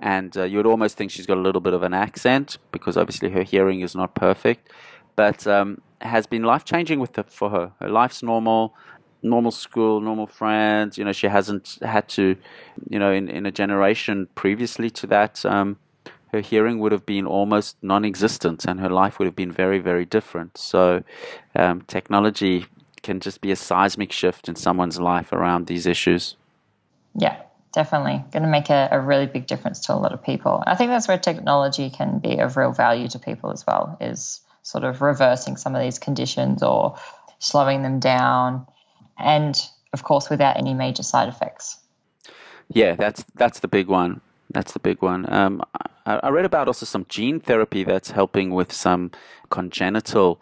And 0.00 0.36
uh, 0.36 0.44
you 0.44 0.58
would 0.58 0.66
almost 0.66 0.96
think 0.96 1.10
she's 1.10 1.26
got 1.26 1.38
a 1.38 1.40
little 1.40 1.60
bit 1.60 1.74
of 1.74 1.82
an 1.82 1.92
accent 1.92 2.58
because 2.72 2.96
obviously 2.96 3.30
her 3.30 3.42
hearing 3.42 3.80
is 3.80 3.94
not 3.94 4.14
perfect. 4.14 4.70
But 5.16 5.46
um, 5.46 5.80
has 6.00 6.26
been 6.26 6.44
life 6.44 6.64
changing 6.64 7.00
with 7.00 7.16
her, 7.16 7.24
for 7.24 7.50
her. 7.50 7.72
Her 7.80 7.88
life's 7.88 8.22
normal 8.22 8.74
normal 9.22 9.50
school, 9.50 10.00
normal 10.00 10.26
friends. 10.26 10.98
You 10.98 11.04
know, 11.04 11.12
she 11.12 11.26
hasn't 11.26 11.78
had 11.82 12.08
to, 12.10 12.36
you 12.88 12.98
know, 12.98 13.12
in, 13.12 13.28
in 13.28 13.46
a 13.46 13.50
generation 13.50 14.28
previously 14.34 14.90
to 14.90 15.06
that, 15.08 15.44
um, 15.44 15.76
her 16.32 16.40
hearing 16.40 16.78
would 16.78 16.92
have 16.92 17.06
been 17.06 17.26
almost 17.26 17.76
non 17.82 18.04
existent 18.04 18.64
and 18.66 18.80
her 18.80 18.90
life 18.90 19.18
would 19.18 19.26
have 19.26 19.36
been 19.36 19.50
very, 19.50 19.78
very 19.78 20.04
different. 20.04 20.58
So, 20.58 21.02
um, 21.54 21.82
technology 21.82 22.66
can 23.02 23.20
just 23.20 23.40
be 23.40 23.50
a 23.50 23.56
seismic 23.56 24.12
shift 24.12 24.48
in 24.48 24.54
someone's 24.54 25.00
life 25.00 25.32
around 25.32 25.66
these 25.66 25.86
issues. 25.86 26.36
Yeah, 27.14 27.40
definitely. 27.72 28.24
Going 28.32 28.42
to 28.42 28.48
make 28.48 28.70
a, 28.70 28.88
a 28.92 29.00
really 29.00 29.26
big 29.26 29.46
difference 29.46 29.80
to 29.86 29.94
a 29.94 29.96
lot 29.96 30.12
of 30.12 30.22
people. 30.22 30.62
I 30.66 30.74
think 30.74 30.90
that's 30.90 31.08
where 31.08 31.18
technology 31.18 31.90
can 31.90 32.18
be 32.18 32.38
of 32.38 32.56
real 32.56 32.72
value 32.72 33.08
to 33.08 33.18
people 33.18 33.50
as 33.50 33.66
well, 33.66 33.96
is 34.00 34.40
sort 34.62 34.84
of 34.84 35.00
reversing 35.02 35.56
some 35.56 35.74
of 35.74 35.82
these 35.82 35.98
conditions 35.98 36.62
or 36.62 36.98
slowing 37.38 37.82
them 37.82 38.00
down 38.00 38.66
and 39.18 39.60
of 39.92 40.04
course, 40.04 40.30
without 40.30 40.56
any 40.56 40.74
major 40.74 41.02
side 41.02 41.28
effects. 41.28 41.78
Yeah, 42.68 42.94
that's 42.94 43.24
that's 43.34 43.60
the 43.60 43.68
big 43.68 43.88
one. 43.88 44.20
That's 44.50 44.72
the 44.72 44.78
big 44.78 45.02
one. 45.02 45.30
Um, 45.32 45.62
I, 46.06 46.20
I 46.22 46.28
read 46.28 46.44
about 46.44 46.68
also 46.68 46.86
some 46.86 47.06
gene 47.08 47.40
therapy 47.40 47.84
that's 47.84 48.10
helping 48.10 48.50
with 48.50 48.72
some 48.72 49.10
congenital 49.50 50.40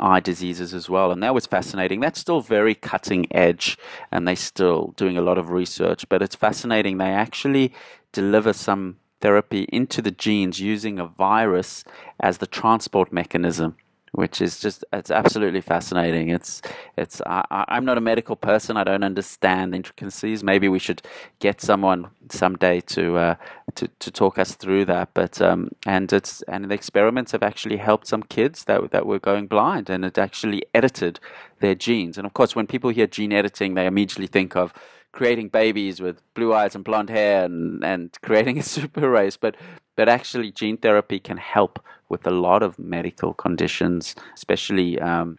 eye 0.00 0.20
diseases 0.20 0.74
as 0.74 0.88
well. 0.90 1.12
And 1.12 1.22
that 1.22 1.34
was 1.34 1.46
fascinating. 1.46 2.00
That's 2.00 2.20
still 2.20 2.40
very 2.40 2.74
cutting 2.74 3.26
edge 3.34 3.78
and 4.10 4.26
they're 4.26 4.36
still 4.36 4.94
doing 4.96 5.16
a 5.16 5.22
lot 5.22 5.38
of 5.38 5.50
research, 5.50 6.08
but 6.08 6.22
it's 6.22 6.34
fascinating. 6.34 6.98
They 6.98 7.12
actually 7.12 7.72
deliver 8.12 8.52
some 8.52 8.98
therapy 9.20 9.66
into 9.72 10.02
the 10.02 10.10
genes 10.10 10.60
using 10.60 10.98
a 10.98 11.06
virus 11.06 11.84
as 12.20 12.38
the 12.38 12.46
transport 12.46 13.12
mechanism 13.12 13.76
which 14.14 14.40
is 14.40 14.60
just 14.60 14.84
it's 14.92 15.10
absolutely 15.10 15.60
fascinating. 15.60 16.30
It's 16.30 16.62
it's 16.96 17.20
I, 17.26 17.44
I'm 17.68 17.84
not 17.84 17.98
a 17.98 18.00
medical 18.00 18.36
person. 18.36 18.76
I 18.76 18.84
don't 18.84 19.02
understand 19.02 19.74
intricacies. 19.74 20.44
Maybe 20.44 20.68
we 20.68 20.78
should 20.78 21.02
get 21.40 21.60
someone 21.60 22.08
someday 22.30 22.80
to 22.80 23.16
uh, 23.16 23.34
to 23.74 23.88
to 23.98 24.10
talk 24.12 24.38
us 24.38 24.54
through 24.54 24.84
that. 24.86 25.10
But 25.14 25.42
um, 25.42 25.70
and 25.84 26.12
it's 26.12 26.42
and 26.42 26.70
the 26.70 26.74
experiments 26.74 27.32
have 27.32 27.42
actually 27.42 27.78
helped 27.78 28.06
some 28.06 28.22
kids 28.22 28.64
that 28.64 28.92
that 28.92 29.04
were 29.04 29.18
going 29.18 29.48
blind, 29.48 29.90
and 29.90 30.04
it 30.04 30.16
actually 30.16 30.62
edited 30.72 31.18
their 31.58 31.74
genes. 31.74 32.16
And 32.16 32.26
of 32.26 32.34
course, 32.34 32.54
when 32.54 32.68
people 32.68 32.90
hear 32.90 33.08
gene 33.08 33.32
editing, 33.32 33.74
they 33.74 33.86
immediately 33.86 34.28
think 34.28 34.54
of 34.54 34.72
creating 35.10 35.48
babies 35.48 36.00
with 36.00 36.20
blue 36.34 36.52
eyes 36.52 36.74
and 36.74 36.84
blonde 36.84 37.08
hair 37.08 37.44
and, 37.44 37.84
and 37.84 38.16
creating 38.22 38.58
a 38.58 38.62
super 38.74 39.10
race. 39.10 39.36
But 39.36 39.56
but 39.96 40.08
actually, 40.08 40.52
gene 40.52 40.76
therapy 40.76 41.18
can 41.18 41.36
help 41.38 41.80
with 42.08 42.26
a 42.26 42.30
lot 42.30 42.62
of 42.62 42.78
medical 42.78 43.34
conditions, 43.34 44.14
especially 44.34 45.00
um, 45.00 45.38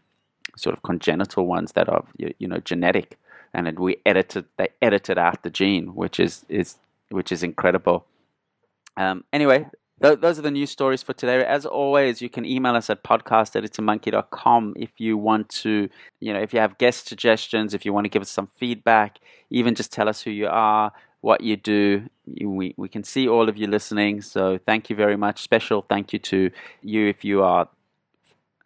sort 0.58 0.76
of 0.76 0.84
congenital 0.84 1.46
ones 1.46 1.74
that 1.74 1.90
are 1.90 2.06
you, 2.18 2.48
know 2.48 2.60
genetic. 2.60 3.18
And 3.54 3.80
we 3.80 3.98
edited 4.06 4.46
they 4.58 4.70
edited 4.82 5.18
out 5.18 5.44
the 5.44 5.50
gene, 5.50 5.96
which 5.96 6.20
is 6.20 6.46
is 6.50 6.76
which 7.10 7.32
is 7.32 7.44
incredible. 7.44 8.06
Um, 8.98 9.24
anyway, 9.32 9.68
th- 10.02 10.20
those 10.20 10.40
are 10.40 10.42
the 10.42 10.52
news 10.52 10.72
stories 10.72 11.04
for 11.04 11.14
today. 11.14 11.44
As 11.46 11.66
always, 11.66 12.22
you 12.22 12.30
can 12.30 12.46
email 12.46 12.76
us 12.76 12.90
at 12.90 13.04
podcast 13.04 13.56
at 13.56 13.64
itsamonkey.com 13.64 14.74
if 14.78 14.92
you 14.98 15.18
want 15.18 15.50
to, 15.50 15.90
you 16.20 16.34
know, 16.34 16.40
if 16.40 16.54
you 16.54 16.60
have 16.60 16.78
guest 16.78 17.08
suggestions, 17.08 17.74
if 17.74 17.86
you 17.86 17.94
want 17.94 18.06
to 18.06 18.10
give 18.10 18.22
us 18.22 18.30
some 18.30 18.50
feedback, 18.56 19.20
even 19.50 19.76
just 19.76 19.92
tell 19.92 20.10
us 20.10 20.22
who 20.22 20.32
you 20.32 20.48
are, 20.48 20.92
what 21.22 21.42
you 21.42 21.58
do. 21.58 22.10
We, 22.28 22.74
we 22.78 22.90
can 22.90 23.04
see 23.04 23.28
all 23.28 23.50
of 23.50 23.58
you 23.58 23.68
listening. 23.68 24.22
So 24.22 24.60
thank 24.66 24.90
you 24.90 24.96
very 24.96 25.18
much. 25.18 25.42
Special 25.42 25.86
thank 25.88 26.14
you 26.14 26.20
to 26.20 26.52
you 26.82 27.08
if 27.08 27.24
you 27.24 27.44
are 27.44 27.68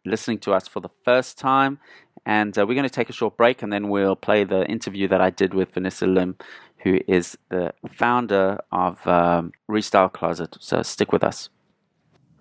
listening 0.06 0.40
to 0.40 0.54
us 0.54 0.68
for 0.68 0.80
the 0.80 0.90
first 1.04 1.38
time. 1.38 1.80
And 2.26 2.58
uh, 2.58 2.66
we're 2.66 2.76
going 2.76 2.84
to 2.84 2.90
take 2.90 3.10
a 3.10 3.14
short 3.14 3.38
break 3.38 3.62
and 3.62 3.72
then 3.72 3.90
we'll 3.90 4.16
play 4.16 4.44
the 4.44 4.66
interview 4.66 5.08
that 5.08 5.22
I 5.22 5.30
did 5.30 5.54
with 5.54 5.74
Vanessa 5.74 6.06
Lim, 6.06 6.36
who 6.80 7.00
is 7.08 7.38
the 7.50 7.74
founder 7.90 8.60
of 8.72 9.06
um, 9.08 9.54
Restyle 9.70 10.12
Closet. 10.12 10.58
So 10.60 10.82
stick 10.84 11.12
with 11.12 11.24
us. 11.24 11.50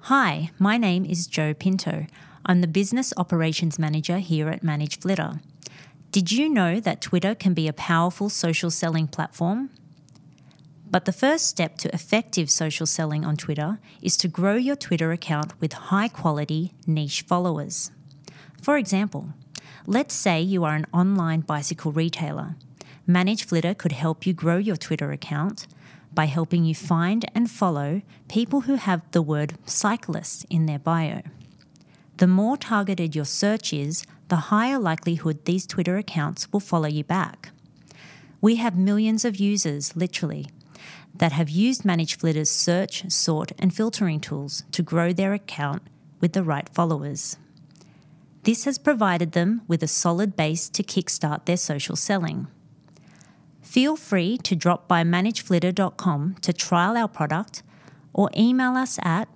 Hi, 0.02 0.50
my 0.58 0.76
name 0.76 1.04
is 1.04 1.26
Joe 1.26 1.54
Pinto. 1.54 2.06
I'm 2.46 2.60
the 2.60 2.66
Business 2.66 3.12
Operations 3.16 3.78
Manager 3.78 4.18
here 4.18 4.48
at 4.48 4.62
Manage 4.62 5.00
Flitter. 5.00 5.40
Did 6.12 6.32
you 6.32 6.48
know 6.48 6.80
that 6.80 7.02
Twitter 7.02 7.34
can 7.34 7.52
be 7.52 7.68
a 7.68 7.72
powerful 7.72 8.30
social 8.30 8.70
selling 8.70 9.08
platform? 9.08 9.70
But 10.90 11.04
the 11.04 11.12
first 11.12 11.46
step 11.46 11.76
to 11.78 11.94
effective 11.94 12.50
social 12.50 12.86
selling 12.86 13.24
on 13.24 13.36
Twitter 13.36 13.78
is 14.00 14.16
to 14.18 14.28
grow 14.28 14.54
your 14.54 14.76
Twitter 14.76 15.12
account 15.12 15.52
with 15.60 15.74
high 15.74 16.08
quality 16.08 16.72
niche 16.86 17.22
followers. 17.22 17.90
For 18.62 18.78
example, 18.78 19.34
let's 19.86 20.14
say 20.14 20.40
you 20.40 20.64
are 20.64 20.74
an 20.74 20.86
online 20.92 21.40
bicycle 21.40 21.92
retailer. 21.92 22.56
Manage 23.06 23.44
Flitter 23.44 23.74
could 23.74 23.92
help 23.92 24.26
you 24.26 24.32
grow 24.32 24.56
your 24.56 24.76
Twitter 24.76 25.12
account 25.12 25.66
by 26.12 26.24
helping 26.24 26.64
you 26.64 26.74
find 26.74 27.26
and 27.34 27.50
follow 27.50 28.02
people 28.28 28.62
who 28.62 28.76
have 28.76 29.02
the 29.12 29.22
word 29.22 29.58
cyclist 29.66 30.46
in 30.48 30.66
their 30.66 30.78
bio. 30.78 31.22
The 32.16 32.26
more 32.26 32.56
targeted 32.56 33.14
your 33.14 33.26
search 33.26 33.72
is, 33.72 34.04
the 34.28 34.48
higher 34.50 34.78
likelihood 34.78 35.44
these 35.44 35.66
Twitter 35.66 35.96
accounts 35.96 36.50
will 36.52 36.60
follow 36.60 36.88
you 36.88 37.04
back. 37.04 37.50
We 38.40 38.56
have 38.56 38.76
millions 38.76 39.24
of 39.24 39.36
users, 39.36 39.94
literally, 39.96 40.48
that 41.14 41.32
have 41.32 41.50
used 41.50 41.84
Manage 41.84 42.16
Flitter's 42.16 42.50
search, 42.50 43.10
sort, 43.10 43.52
and 43.58 43.74
filtering 43.74 44.20
tools 44.20 44.64
to 44.72 44.82
grow 44.82 45.12
their 45.12 45.32
account 45.32 45.82
with 46.20 46.32
the 46.32 46.42
right 46.42 46.68
followers. 46.68 47.36
This 48.44 48.64
has 48.64 48.78
provided 48.78 49.32
them 49.32 49.62
with 49.66 49.82
a 49.82 49.88
solid 49.88 50.36
base 50.36 50.68
to 50.70 50.82
kickstart 50.82 51.44
their 51.44 51.56
social 51.56 51.96
selling. 51.96 52.46
Feel 53.60 53.96
free 53.96 54.38
to 54.38 54.56
drop 54.56 54.88
by 54.88 55.04
manageflitter.com 55.04 56.36
to 56.40 56.52
trial 56.52 56.96
our 56.96 57.08
product 57.08 57.62
or 58.12 58.30
email 58.36 58.76
us 58.76 58.98
at 59.02 59.28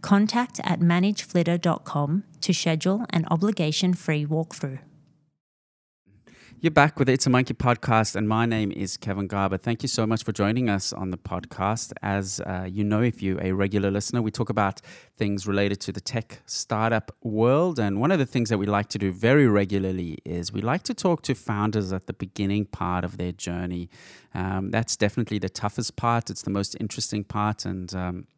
contact 0.00 0.60
at 0.64 0.80
manageflitter.com 0.80 2.24
to 2.40 2.52
schedule 2.52 3.06
an 3.10 3.24
obligation 3.30 3.94
free 3.94 4.26
walkthrough. 4.26 4.80
You're 6.62 6.70
back 6.70 6.96
with 6.96 7.08
It's 7.08 7.26
a 7.26 7.28
Monkey 7.28 7.54
podcast, 7.54 8.14
and 8.14 8.28
my 8.28 8.46
name 8.46 8.70
is 8.70 8.96
Kevin 8.96 9.26
Garber. 9.26 9.56
Thank 9.56 9.82
you 9.82 9.88
so 9.88 10.06
much 10.06 10.22
for 10.22 10.30
joining 10.30 10.70
us 10.70 10.92
on 10.92 11.10
the 11.10 11.16
podcast. 11.16 11.92
As 12.02 12.38
uh, 12.38 12.68
you 12.70 12.84
know, 12.84 13.02
if 13.02 13.20
you're 13.20 13.42
a 13.42 13.50
regular 13.50 13.90
listener, 13.90 14.22
we 14.22 14.30
talk 14.30 14.48
about 14.48 14.80
things 15.16 15.44
related 15.44 15.80
to 15.80 15.90
the 15.90 16.00
tech 16.00 16.40
startup 16.46 17.10
world. 17.20 17.80
And 17.80 18.00
one 18.00 18.12
of 18.12 18.20
the 18.20 18.26
things 18.26 18.48
that 18.48 18.58
we 18.58 18.66
like 18.66 18.88
to 18.90 18.98
do 18.98 19.10
very 19.10 19.48
regularly 19.48 20.18
is 20.24 20.52
we 20.52 20.60
like 20.60 20.84
to 20.84 20.94
talk 20.94 21.22
to 21.22 21.34
founders 21.34 21.92
at 21.92 22.06
the 22.06 22.12
beginning 22.12 22.66
part 22.66 23.04
of 23.04 23.18
their 23.18 23.32
journey. 23.32 23.90
Um, 24.32 24.70
that's 24.70 24.96
definitely 24.96 25.40
the 25.40 25.48
toughest 25.48 25.96
part, 25.96 26.30
it's 26.30 26.42
the 26.42 26.50
most 26.50 26.76
interesting 26.78 27.24
part. 27.24 27.64
And 27.64 27.92
um, 27.92 28.28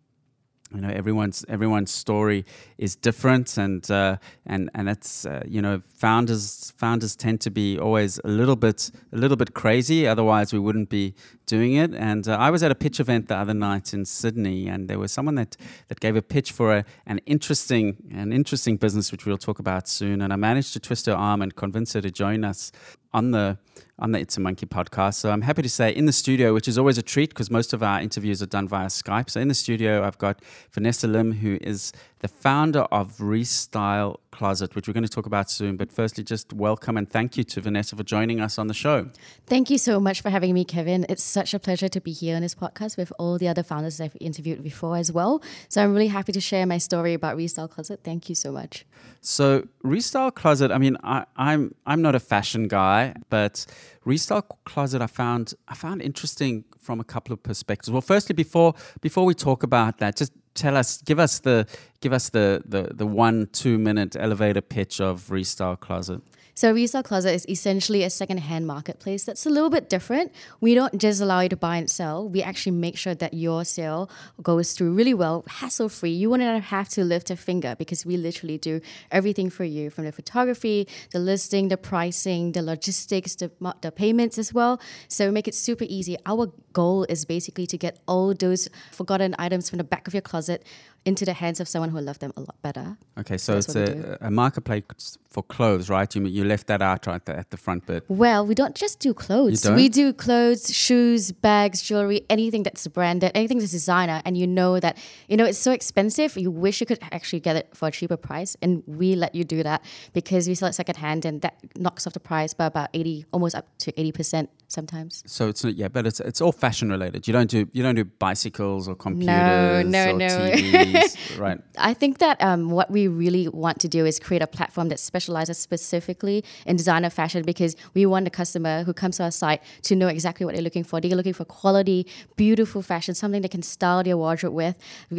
you 0.73 0.80
know 0.80 0.88
everyone's 0.88 1.44
everyone's 1.49 1.90
story 1.90 2.44
is 2.78 2.97
different 2.97 3.56
and 3.59 3.90
uh, 3.90 4.16
and 4.47 4.71
and 4.75 4.88
that's 4.88 5.26
uh, 5.26 5.42
you 5.47 5.61
know 5.61 5.80
founders 5.94 6.73
founders 6.76 7.14
tend 7.14 7.40
to 7.40 7.50
be 7.50 7.78
always 7.78 8.18
a 8.25 8.28
little 8.28 8.56
bit 8.56 8.90
a 9.12 9.16
little 9.16 9.37
bit 9.37 9.54
crazy 9.54 10.06
otherwise 10.06 10.52
we 10.52 10.59
wouldn't 10.59 10.88
be 10.88 11.14
doing 11.47 11.75
it. 11.75 11.94
And 11.94 12.26
uh, 12.26 12.37
I 12.37 12.50
was 12.50 12.62
at 12.62 12.71
a 12.71 12.75
pitch 12.75 13.00
event 13.00 13.28
the 13.28 13.37
other 13.37 13.54
night 13.54 13.92
in 13.92 14.04
Sydney 14.04 14.68
and 14.68 14.88
there 14.88 14.99
was 14.99 15.12
someone 15.12 15.35
that 15.37 15.56
that 15.88 16.00
gave 16.00 16.16
a 16.16 16.23
pitch 16.23 16.52
for 16.52 16.76
a, 16.76 16.85
an 17.06 17.21
interesting 17.26 17.97
an 18.11 18.33
interesting 18.33 18.76
business 18.76 19.12
which 19.12 19.26
we'll 19.26 19.38
talk 19.38 19.59
about 19.59 19.88
soon. 19.88 20.21
And 20.23 20.33
I 20.33 20.37
managed 20.37 20.73
to 20.75 20.80
twist 20.80 21.06
her 21.06 21.14
arm 21.14 21.42
and 21.42 21.54
convince 21.54 21.92
her 21.92 22.00
to 22.00 22.11
join 22.11 22.44
us 22.44 22.73
on 23.14 23.30
the 23.30 23.56
on 23.99 24.11
the 24.11 24.18
It's 24.18 24.37
a 24.37 24.40
Monkey 24.40 24.66
podcast. 24.66 25.14
So 25.14 25.30
I'm 25.30 25.42
happy 25.42 25.62
to 25.62 25.68
say 25.68 25.90
in 25.90 26.06
the 26.06 26.12
studio, 26.12 26.52
which 26.52 26.66
is 26.66 26.76
always 26.76 26.99
a 26.99 27.02
treat 27.02 27.30
because 27.30 27.49
most 27.49 27.73
of 27.73 27.83
our 27.83 28.00
interviews 28.00 28.42
are 28.42 28.47
done 28.47 28.66
via 28.66 28.88
Skype. 28.88 29.30
So 29.30 29.40
in 29.40 29.47
the 29.47 29.54
studio, 29.54 30.04
I've 30.04 30.18
got 30.18 30.42
Vanessa 30.73 31.06
Lim, 31.06 31.33
who 31.33 31.59
is 31.61 31.92
the 32.18 32.28
founder 32.28 32.80
of 32.90 33.18
Restyle 33.18 34.18
Closet, 34.34 34.74
which 34.74 34.88
we're 34.88 34.94
going 34.94 35.04
to 35.04 35.16
talk 35.18 35.26
about 35.26 35.50
soon. 35.50 35.76
But 35.76 35.92
firstly, 35.92 36.24
just 36.24 36.52
welcome 36.52 36.96
and 36.96 37.08
thank 37.08 37.36
you 37.36 37.44
to 37.44 37.60
Vanessa 37.60 37.94
for 37.96 38.02
joining 38.02 38.40
us 38.40 38.58
on 38.58 38.66
the 38.66 38.74
show. 38.74 39.08
Thank 39.46 39.70
you 39.70 39.78
so 39.78 40.00
much 40.00 40.20
for 40.20 40.30
having 40.30 40.52
me, 40.54 40.64
Kevin. 40.64 41.06
It's 41.08 41.22
such 41.22 41.54
a 41.54 41.60
pleasure 41.60 41.88
to 41.88 42.00
be 42.00 42.12
here 42.12 42.34
on 42.34 42.42
this 42.42 42.54
podcast 42.54 42.96
with 42.96 43.12
all 43.18 43.38
the 43.38 43.48
other 43.48 43.62
founders 43.62 44.00
I've 44.00 44.16
interviewed 44.20 44.62
before 44.62 44.96
as 44.96 45.12
well. 45.12 45.42
So 45.68 45.82
I'm 45.82 45.92
really 45.92 46.08
happy 46.08 46.32
to 46.32 46.40
share 46.40 46.66
my 46.66 46.78
story 46.78 47.14
about 47.14 47.36
Restyle 47.36 47.70
Closet. 47.70 48.00
Thank 48.02 48.28
you 48.28 48.34
so 48.34 48.50
much. 48.50 48.84
So 49.20 49.66
Restyle 49.84 50.34
Closet, 50.34 50.70
I 50.70 50.78
mean, 50.78 50.96
I, 51.02 51.24
I'm 51.36 51.74
I'm 51.86 52.02
not 52.02 52.14
a 52.14 52.20
fashion 52.20 52.68
guy, 52.68 53.14
but 53.30 53.64
Restyle 54.04 54.44
Closet 54.64 55.00
I 55.00 55.06
found 55.06 55.54
I 55.68 55.74
found 55.74 56.02
interesting 56.02 56.64
from 56.78 57.00
a 57.00 57.04
couple 57.04 57.32
of 57.32 57.42
perspectives. 57.42 57.90
Well, 57.90 58.02
firstly, 58.02 58.34
before 58.34 58.74
before 59.00 59.24
we 59.24 59.34
talk 59.34 59.62
about 59.62 59.98
that, 59.98 60.16
just 60.16 60.32
tell 60.54 60.76
us, 60.76 61.02
give 61.02 61.18
us 61.18 61.40
the 61.40 61.66
give 62.00 62.12
us 62.12 62.28
the 62.30 62.62
the, 62.64 62.94
the 62.94 63.06
one 63.06 63.49
two 63.52 63.78
minute 63.78 64.16
elevator 64.16 64.61
pitch 64.61 65.00
of 65.00 65.28
Restyle 65.28 65.78
Closet. 65.78 66.23
So 66.56 66.73
resale 66.73 67.02
Closet 67.02 67.34
is 67.34 67.44
essentially 67.49 68.04
a 68.04 68.11
second-hand 68.11 68.64
marketplace 68.64 69.25
that's 69.25 69.44
a 69.44 69.50
little 69.50 69.70
bit 69.70 69.88
different. 69.88 70.32
We 70.61 70.76
don't 70.76 70.96
just 70.99 71.20
allow 71.20 71.40
you 71.40 71.49
to 71.49 71.56
buy 71.56 71.78
and 71.78 71.90
sell. 71.90 72.28
We 72.28 72.44
actually 72.44 72.76
make 72.76 72.96
sure 72.96 73.14
that 73.16 73.34
your 73.34 73.64
sale 73.64 74.08
goes 74.40 74.73
through 74.73 74.92
really 74.94 75.14
well, 75.14 75.44
hassle-free. 75.49 76.11
You 76.11 76.30
won't 76.30 76.42
have 76.42 76.88
to 76.90 77.02
lift 77.02 77.30
a 77.30 77.37
finger 77.37 77.75
because 77.76 78.06
we 78.06 78.16
literally 78.16 78.56
do 78.56 78.80
everything 79.11 79.50
for 79.50 79.64
you, 79.64 79.90
from 79.90 80.04
the 80.04 80.12
photography, 80.12 80.87
the 81.11 81.18
listing, 81.18 81.68
the 81.68 81.76
pricing, 81.76 82.52
the 82.52 82.62
logistics, 82.62 83.34
the, 83.34 83.50
the 83.80 83.90
payments 83.90 84.38
as 84.38 84.54
well. 84.54 84.80
So 85.08 85.26
we 85.26 85.32
make 85.32 85.49
it 85.49 85.56
super 85.56 85.87
easy. 85.88 86.16
Our 86.25 86.52
goal 86.73 87.04
is 87.08 87.25
basically 87.25 87.66
to 87.66 87.76
get 87.76 87.99
all 88.06 88.32
those 88.32 88.68
forgotten 88.92 89.34
items 89.40 89.68
from 89.68 89.78
the 89.78 89.84
back 89.84 90.06
of 90.06 90.14
your 90.14 90.20
closet 90.20 90.64
into 91.04 91.25
the 91.25 91.34
hands 91.34 91.61
of 91.61 91.68
someone 91.68 91.90
who 91.90 91.96
will 91.96 92.04
love 92.04 92.20
them 92.20 92.32
a 92.37 92.40
lot 92.40 92.61
better. 92.62 92.96
Okay, 93.18 93.38
so 93.38 93.54
That's 93.54 93.75
it's 93.75 93.90
a, 93.90 94.18
a, 94.20 94.30
marketplace 94.30 95.18
for 95.28 95.42
clothes, 95.42 95.90
right? 95.90 96.14
You, 96.14 96.25
you 96.26 96.44
you 96.44 96.49
left 96.49 96.66
that 96.66 96.82
out 96.82 97.06
right 97.06 97.28
at 97.28 97.50
the 97.50 97.56
front 97.56 97.87
bit. 97.87 98.04
Well, 98.08 98.46
we 98.46 98.54
don't 98.54 98.75
just 98.75 99.00
do 99.00 99.14
clothes. 99.14 99.68
We 99.68 99.88
do 99.88 100.12
clothes, 100.12 100.73
shoes, 100.75 101.32
bags, 101.32 101.82
jewelry, 101.82 102.25
anything 102.28 102.62
that's 102.62 102.87
branded, 102.87 103.32
anything 103.34 103.58
that's 103.58 103.73
designer, 103.73 104.20
and 104.25 104.37
you 104.37 104.46
know 104.46 104.78
that 104.80 104.99
you 105.28 105.37
know 105.37 105.44
it's 105.44 105.58
so 105.58 105.73
expensive. 105.73 106.37
You 106.37 106.50
wish 106.50 106.80
you 106.80 106.87
could 106.87 107.00
actually 107.11 107.40
get 107.40 107.56
it 107.56 107.68
for 107.75 107.88
a 107.88 107.90
cheaper 107.90 108.16
price, 108.16 108.56
and 108.62 108.82
we 108.87 109.14
let 109.16 109.34
you 109.34 109.44
do 109.44 109.62
that 109.62 109.82
because 110.12 110.46
we 110.49 110.54
sell 110.54 110.68
it 110.68 110.75
secondhand, 110.75 111.25
and 111.25 111.40
that 111.42 111.54
knocks 111.76 112.06
off 112.06 112.12
the 112.12 112.20
price 112.20 112.54
by 112.54 112.66
about 112.66 112.90
eighty, 112.94 113.25
almost 113.32 113.54
up 113.54 113.66
to 113.78 113.99
eighty 114.00 114.12
percent 114.12 114.50
sometimes. 114.68 115.23
So 115.26 115.49
it's 115.49 115.64
not 115.64 115.75
yeah, 115.75 115.88
but 115.88 116.06
it's 116.06 116.20
it's 116.20 116.40
all 116.40 116.52
fashion 116.52 116.90
related. 116.90 117.26
You 117.26 117.32
don't 117.32 117.50
do 117.50 117.68
you 117.73 117.82
don't 117.82 117.94
do 117.94 118.04
bicycles 118.04 118.88
or 118.88 118.94
computers 118.94 119.87
no, 119.87 120.11
or 120.11 120.12
no. 120.12 120.28
Right? 121.38 121.60
I 121.78 121.94
think 121.94 122.18
that 122.18 122.40
um, 122.42 122.70
what 122.70 122.90
we 122.90 123.08
really 123.08 123.48
want 123.48 123.80
to 123.80 123.88
do 123.88 124.06
is 124.06 124.20
create 124.20 124.42
a 124.42 124.46
platform 124.46 124.88
that 124.88 125.00
specializes 125.00 125.58
specifically 125.58 126.44
in 126.66 126.76
designer 126.76 127.10
fashion 127.10 127.42
because 127.42 127.76
we 127.94 128.06
want 128.06 128.24
the 128.24 128.30
customer 128.30 128.84
who 128.84 128.92
comes 128.92 129.16
to 129.16 129.24
our 129.24 129.30
site 129.30 129.62
to 129.82 129.96
know 129.96 130.08
exactly 130.08 130.46
what 130.46 130.54
they're 130.54 130.62
looking 130.62 130.84
for. 130.84 131.00
They're 131.00 131.16
looking 131.16 131.32
for 131.32 131.44
quality, 131.44 132.06
beautiful 132.36 132.82
fashion, 132.82 133.14
something 133.14 133.42
they 133.42 133.48
can 133.48 133.62
style 133.62 134.02
their 134.02 134.16
wardrobe 134.16 134.54
with. 134.54 134.76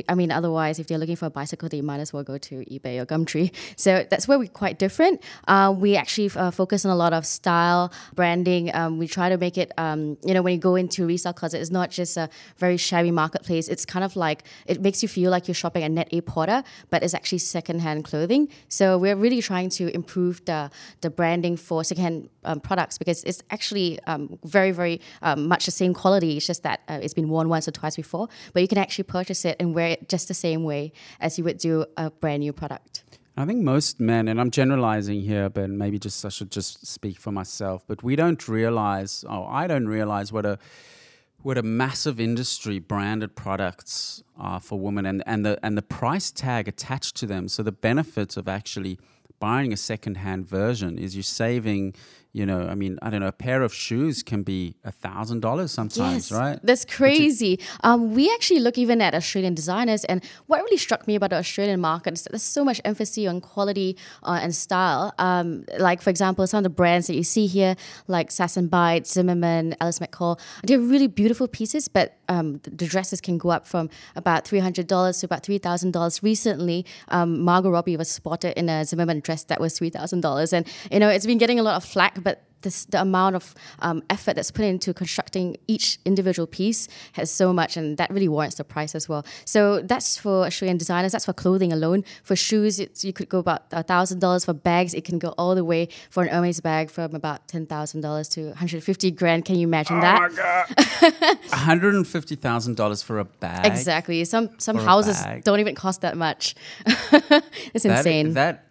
I 0.07 0.15
mean, 0.15 0.31
otherwise, 0.31 0.79
if 0.79 0.87
they're 0.87 0.97
looking 0.97 1.15
for 1.15 1.25
a 1.25 1.29
bicycle, 1.29 1.69
they 1.69 1.81
might 1.81 1.99
as 1.99 2.13
well 2.13 2.23
go 2.23 2.37
to 2.37 2.55
eBay 2.65 2.99
or 2.99 3.05
Gumtree. 3.05 3.51
So 3.77 4.05
that's 4.09 4.27
where 4.27 4.39
we're 4.39 4.47
quite 4.47 4.79
different. 4.79 5.21
Uh, 5.47 5.73
we 5.75 5.95
actually 5.95 6.31
uh, 6.35 6.49
focus 6.51 6.85
on 6.85 6.91
a 6.91 6.95
lot 6.95 7.13
of 7.13 7.25
style, 7.25 7.91
branding. 8.13 8.73
Um, 8.73 8.97
we 8.97 9.07
try 9.07 9.29
to 9.29 9.37
make 9.37 9.57
it, 9.57 9.71
um, 9.77 10.17
you 10.23 10.33
know, 10.33 10.41
when 10.41 10.53
you 10.53 10.59
go 10.59 10.75
into 10.75 11.03
a 11.03 11.05
resale 11.05 11.33
closet, 11.33 11.59
it's 11.61 11.71
not 11.71 11.91
just 11.91 12.15
a 12.17 12.29
very 12.57 12.77
shabby 12.77 13.11
marketplace. 13.11 13.67
It's 13.67 13.85
kind 13.85 14.05
of 14.05 14.15
like, 14.15 14.43
it 14.65 14.81
makes 14.81 15.03
you 15.03 15.09
feel 15.09 15.29
like 15.29 15.47
you're 15.47 15.55
shopping 15.65 15.83
at 15.83 15.91
Net 15.91 16.09
A 16.11 16.21
Porter, 16.21 16.63
but 16.91 17.03
it's 17.03 17.15
actually 17.19 17.39
secondhand 17.39 18.03
clothing. 18.09 18.43
So 18.69 18.97
we're 19.03 19.19
really 19.25 19.41
trying 19.41 19.69
to 19.79 19.83
improve 19.99 20.35
the, 20.45 20.69
the 21.01 21.09
branding 21.09 21.57
for 21.57 21.83
secondhand 21.83 22.29
um, 22.43 22.59
products 22.59 22.95
because 23.01 23.19
it's 23.29 23.41
actually 23.55 23.89
um, 24.11 24.37
very, 24.55 24.71
very 24.81 25.01
um, 25.27 25.47
much 25.47 25.65
the 25.65 25.71
same 25.81 25.93
quality. 26.01 26.37
It's 26.37 26.47
just 26.53 26.63
that 26.63 26.81
uh, 26.87 26.99
it's 27.03 27.15
been 27.19 27.29
worn 27.29 27.47
once 27.49 27.67
or 27.67 27.71
twice 27.71 27.95
before, 27.95 28.27
but 28.53 28.61
you 28.61 28.67
can 28.67 28.77
actually 28.77 29.05
purchase 29.17 29.41
it 29.49 29.55
and 29.59 29.73
wear 29.73 29.89
it 29.95 30.09
just 30.13 30.27
the 30.27 30.39
same 30.47 30.61
way 30.63 30.91
as 31.19 31.37
you 31.37 31.43
would 31.47 31.57
do 31.57 31.85
a 31.97 32.11
brand 32.11 32.41
new 32.41 32.53
product. 32.53 33.03
I 33.37 33.45
think 33.45 33.63
most 33.63 33.99
men, 33.99 34.29
and 34.29 34.39
I'm 34.39 34.51
generalizing 34.51 35.19
here, 35.21 35.49
but 35.49 35.69
maybe 35.69 35.97
just 35.99 36.23
I 36.23 36.29
should 36.29 36.51
just 36.51 36.87
speak 36.87 37.17
for 37.19 37.31
myself, 37.33 37.83
but 37.85 38.01
we 38.01 38.15
don't 38.15 38.41
realize, 38.47 39.25
oh, 39.27 39.45
I 39.61 39.67
don't 39.67 39.87
realize 39.87 40.31
what 40.31 40.45
a 40.45 40.57
what 41.45 41.59
a 41.59 41.61
massive 41.61 42.19
industry 42.19 42.79
branded 42.79 43.35
products 43.35 44.23
are 44.35 44.59
for 44.59 44.79
women 44.79 45.05
and, 45.05 45.21
and 45.27 45.45
the 45.45 45.59
and 45.61 45.77
the 45.77 45.81
price 45.83 46.31
tag 46.31 46.67
attached 46.67 47.15
to 47.15 47.27
them. 47.27 47.47
So 47.47 47.61
the 47.61 47.71
benefits 47.71 48.35
of 48.35 48.47
actually 48.47 48.97
buying 49.39 49.71
a 49.71 49.77
secondhand 49.77 50.47
version 50.47 50.97
is 50.97 51.15
you're 51.15 51.21
saving, 51.21 51.93
you 52.35 52.45
know, 52.45 52.67
I 52.67 52.75
mean, 52.75 52.97
I 53.01 53.09
don't 53.09 53.21
know, 53.21 53.27
a 53.27 53.31
pair 53.31 53.61
of 53.61 53.73
shoes 53.73 54.23
can 54.23 54.43
be 54.43 54.75
a 54.83 54.91
thousand 54.91 55.41
dollars 55.41 55.71
sometimes, 55.71 56.31
right? 56.31 56.59
That's 56.63 56.85
crazy. 56.85 57.59
Um, 57.83 58.13
we 58.13 58.31
actually 58.33 58.61
look 58.61 58.77
even 58.77 59.01
at 59.01 59.13
Australian 59.13 59.53
designers, 59.55 60.05
and 60.05 60.23
what 60.47 60.61
really 60.63 60.77
struck 60.77 61.07
me 61.07 61.15
about 61.15 61.31
the 61.31 61.37
Australian 61.37 61.81
market 61.81 62.13
is 62.13 62.23
that 62.23 62.31
there's 62.31 62.43
so 62.43 62.63
much 62.63 62.79
emphasis 62.85 63.27
on 63.27 63.41
quality 63.41 63.97
uh, 64.23 64.39
and 64.41 64.55
style. 64.55 65.13
Um, 65.19 65.65
like, 65.77 66.01
for 66.01 66.09
example, 66.09 66.45
some 66.47 66.59
of 66.59 66.63
the 66.63 66.69
brands 66.69 67.07
that 67.07 67.15
you 67.15 67.23
see 67.23 67.47
here, 67.47 67.75
like 68.07 68.31
Sass 68.31 68.57
and 68.57 68.69
Bide, 68.69 69.07
Zimmermann, 69.07 69.75
Alice 69.81 69.99
McCall, 69.99 70.39
they're 70.63 70.79
really 70.79 71.07
beautiful 71.07 71.47
pieces, 71.47 71.87
but 71.87 72.17
um, 72.29 72.59
the 72.63 72.85
the 72.85 72.91
dresses 72.91 73.21
can 73.21 73.37
go 73.37 73.49
up 73.49 73.65
from 73.65 73.89
about 74.15 74.45
$300 74.45 75.19
to 75.19 75.25
about 75.25 75.43
$3,000. 75.43 76.23
Recently, 76.23 76.85
um, 77.09 77.41
Margot 77.41 77.69
Robbie 77.69 77.97
was 77.97 78.09
spotted 78.09 78.57
in 78.57 78.69
a 78.69 78.85
Zimmermann 78.85 79.19
dress 79.21 79.43
that 79.45 79.59
was 79.59 79.77
$3,000. 79.79 80.53
And, 80.53 80.67
you 80.91 80.99
know, 80.99 81.09
it's 81.09 81.25
been 81.25 81.37
getting 81.37 81.59
a 81.59 81.63
lot 81.63 81.75
of 81.75 81.83
flack, 81.83 82.23
but 82.25 82.35
this, 82.65 82.85
the 82.85 82.99
amount 82.99 83.35
of 83.35 83.53
um, 83.79 84.01
effort 84.09 84.35
that's 84.35 84.49
put 84.51 84.65
into 84.65 84.91
constructing 84.93 85.55
each 85.67 85.99
individual 86.03 86.47
piece 86.47 86.87
has 87.13 87.29
so 87.31 87.53
much, 87.53 87.77
and 87.77 87.97
that 87.99 88.09
really 88.09 88.27
warrants 88.27 88.55
the 88.57 88.63
price 88.63 88.95
as 88.95 89.07
well. 89.07 89.23
So 89.45 89.81
that's 89.91 90.17
for 90.17 90.45
Australian 90.49 90.77
designers. 90.77 91.11
That's 91.13 91.25
for 91.25 91.33
clothing 91.43 91.71
alone. 91.71 92.03
For 92.23 92.35
shoes, 92.35 92.79
it's, 92.79 93.05
you 93.05 93.13
could 93.13 93.29
go 93.29 93.37
about 93.39 93.69
thousand 93.87 94.19
dollars. 94.19 94.45
For 94.45 94.53
bags, 94.71 94.93
it 94.95 95.05
can 95.05 95.19
go 95.19 95.29
all 95.37 95.53
the 95.55 95.63
way 95.63 95.87
for 96.09 96.23
an 96.23 96.29
Hermes 96.29 96.59
bag 96.59 96.89
from 96.89 97.13
about 97.15 97.47
ten 97.47 97.67
thousand 97.67 98.01
dollars 98.01 98.27
to 98.29 98.47
one 98.47 98.55
hundred 98.55 98.83
fifty 98.83 99.11
grand. 99.11 99.45
Can 99.45 99.55
you 99.61 99.67
imagine 99.67 99.99
that? 99.99 100.17
$150,000 101.51 103.03
for 103.07 103.19
a 103.19 103.25
bag. 103.25 103.65
Exactly. 103.65 104.23
Some 104.25 104.49
some 104.57 104.77
houses 104.77 105.23
don't 105.43 105.59
even 105.59 105.75
cost 105.75 106.01
that 106.01 106.17
much. 106.17 106.55
it's 106.85 107.83
That- 107.83 107.97
insane. 107.97 108.33
That, 108.33 108.64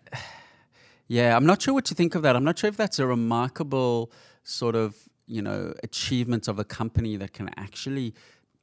yeah, 1.09 1.37
I'm 1.37 1.47
not 1.47 1.63
sure 1.63 1.75
what 1.75 1.91
you 1.91 1.95
think 1.95 2.15
of 2.15 2.23
that. 2.23 2.37
I'm 2.37 2.45
not 2.45 2.59
sure 2.59 2.69
if 2.69 2.77
that's 2.77 2.99
a 2.99 3.07
remarkable 3.07 4.11
sort 4.43 4.75
of 4.75 4.97
you 5.27 5.43
know 5.43 5.73
achievement 5.83 6.49
of 6.49 6.59
a 6.59 6.65
company 6.65 7.17
that 7.17 7.33
can 7.33 7.51
actually 7.57 8.15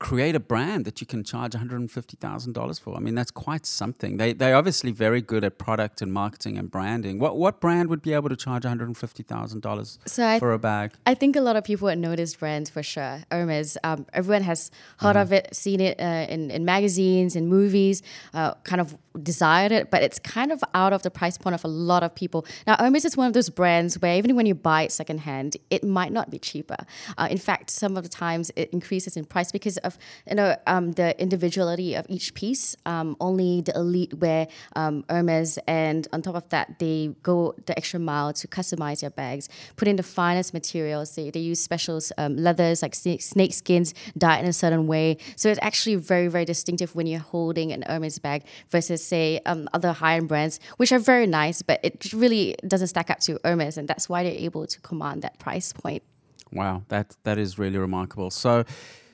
create 0.01 0.35
a 0.35 0.39
brand 0.39 0.83
that 0.85 0.99
you 0.99 1.05
can 1.05 1.23
charge 1.23 1.51
$150,000 1.53 2.79
for. 2.81 2.95
I 2.95 2.99
mean, 2.99 3.13
that's 3.13 3.29
quite 3.29 3.65
something. 3.67 4.17
They 4.17 4.33
they're 4.33 4.55
obviously 4.55 4.91
very 4.91 5.21
good 5.21 5.43
at 5.43 5.59
product 5.59 6.01
and 6.01 6.11
marketing 6.11 6.57
and 6.57 6.69
branding. 6.71 7.19
What 7.19 7.37
what 7.37 7.61
brand 7.61 7.87
would 7.89 8.01
be 8.01 8.13
able 8.13 8.29
to 8.29 8.35
charge 8.35 8.63
$150,000 8.63 9.97
So 10.07 10.25
I- 10.25 10.39
for 10.39 10.53
a 10.53 10.59
bag? 10.59 10.93
I 11.05 11.13
think 11.13 11.35
a 11.35 11.41
lot 11.41 11.55
of 11.55 11.63
people 11.63 11.85
would 11.85 11.99
know 11.99 12.15
this 12.15 12.35
brand 12.35 12.69
for 12.69 12.83
sure. 12.83 13.23
Hermes. 13.31 13.77
Um, 13.83 14.05
everyone 14.13 14.43
has 14.43 14.71
heard 14.97 15.15
of 15.15 15.31
it, 15.31 15.55
seen 15.55 15.79
it 15.79 15.99
uh, 15.99 16.25
in, 16.33 16.49
in 16.51 16.65
magazines, 16.65 17.35
in 17.35 17.47
movies, 17.47 18.01
uh, 18.33 18.53
kind 18.63 18.81
of 18.81 18.97
desired 19.21 19.71
it, 19.71 19.91
but 19.91 20.01
it's 20.03 20.19
kind 20.19 20.51
of 20.51 20.63
out 20.73 20.93
of 20.93 21.03
the 21.03 21.11
price 21.11 21.37
point 21.37 21.53
of 21.53 21.63
a 21.63 21.67
lot 21.67 22.01
of 22.01 22.15
people. 22.15 22.45
Now, 22.65 22.75
Hermes 22.79 23.05
is 23.05 23.17
one 23.17 23.27
of 23.27 23.33
those 23.33 23.49
brands 23.49 23.99
where 24.01 24.15
even 24.17 24.35
when 24.35 24.45
you 24.45 24.55
buy 24.55 24.83
it 24.83 24.91
secondhand, 24.91 25.57
it 25.69 25.83
might 25.83 26.11
not 26.13 26.29
be 26.31 26.39
cheaper. 26.39 26.77
Uh, 27.17 27.27
in 27.29 27.37
fact, 27.37 27.69
some 27.69 27.97
of 27.97 28.03
the 28.03 28.09
times 28.09 28.51
it 28.55 28.69
increases 28.71 29.17
in 29.17 29.25
price 29.25 29.51
because 29.51 29.77
of 29.77 29.90
you 30.27 30.35
know 30.35 30.55
um, 30.67 30.93
the 30.93 31.19
individuality 31.21 31.95
of 31.95 32.05
each 32.09 32.33
piece. 32.33 32.75
Um, 32.85 33.15
only 33.19 33.61
the 33.61 33.75
elite 33.75 34.13
wear 34.15 34.47
um, 34.75 35.03
Hermes, 35.09 35.57
and 35.67 36.07
on 36.13 36.21
top 36.21 36.35
of 36.35 36.47
that, 36.49 36.79
they 36.79 37.15
go 37.23 37.53
the 37.65 37.77
extra 37.77 37.99
mile 37.99 38.33
to 38.33 38.47
customize 38.47 39.01
their 39.01 39.09
bags, 39.09 39.49
put 39.75 39.87
in 39.87 39.95
the 39.95 40.03
finest 40.03 40.53
materials. 40.53 41.15
They, 41.15 41.29
they 41.29 41.39
use 41.39 41.61
special 41.61 41.99
um, 42.17 42.37
leathers 42.37 42.81
like 42.81 42.95
snake, 42.95 43.21
snake 43.21 43.53
skins 43.53 43.93
dyed 44.17 44.43
in 44.43 44.49
a 44.49 44.53
certain 44.53 44.87
way. 44.87 45.17
So 45.35 45.49
it's 45.49 45.59
actually 45.61 45.95
very, 45.95 46.27
very 46.27 46.45
distinctive 46.45 46.95
when 46.95 47.07
you're 47.07 47.19
holding 47.19 47.71
an 47.71 47.83
Hermes 47.87 48.19
bag 48.19 48.43
versus, 48.69 49.05
say, 49.05 49.39
um, 49.45 49.67
other 49.73 49.91
high 49.93 50.15
end 50.15 50.27
brands, 50.27 50.59
which 50.77 50.91
are 50.91 50.99
very 50.99 51.27
nice, 51.27 51.61
but 51.61 51.79
it 51.83 52.13
really 52.13 52.55
doesn't 52.67 52.87
stack 52.87 53.09
up 53.09 53.19
to 53.21 53.39
Hermes. 53.43 53.77
And 53.77 53.87
that's 53.87 54.09
why 54.09 54.23
they're 54.23 54.31
able 54.31 54.67
to 54.67 54.79
command 54.81 55.21
that 55.23 55.39
price 55.39 55.73
point. 55.73 56.03
Wow, 56.51 56.83
that 56.89 57.15
that 57.23 57.37
is 57.37 57.57
really 57.57 57.77
remarkable. 57.77 58.29
So, 58.29 58.65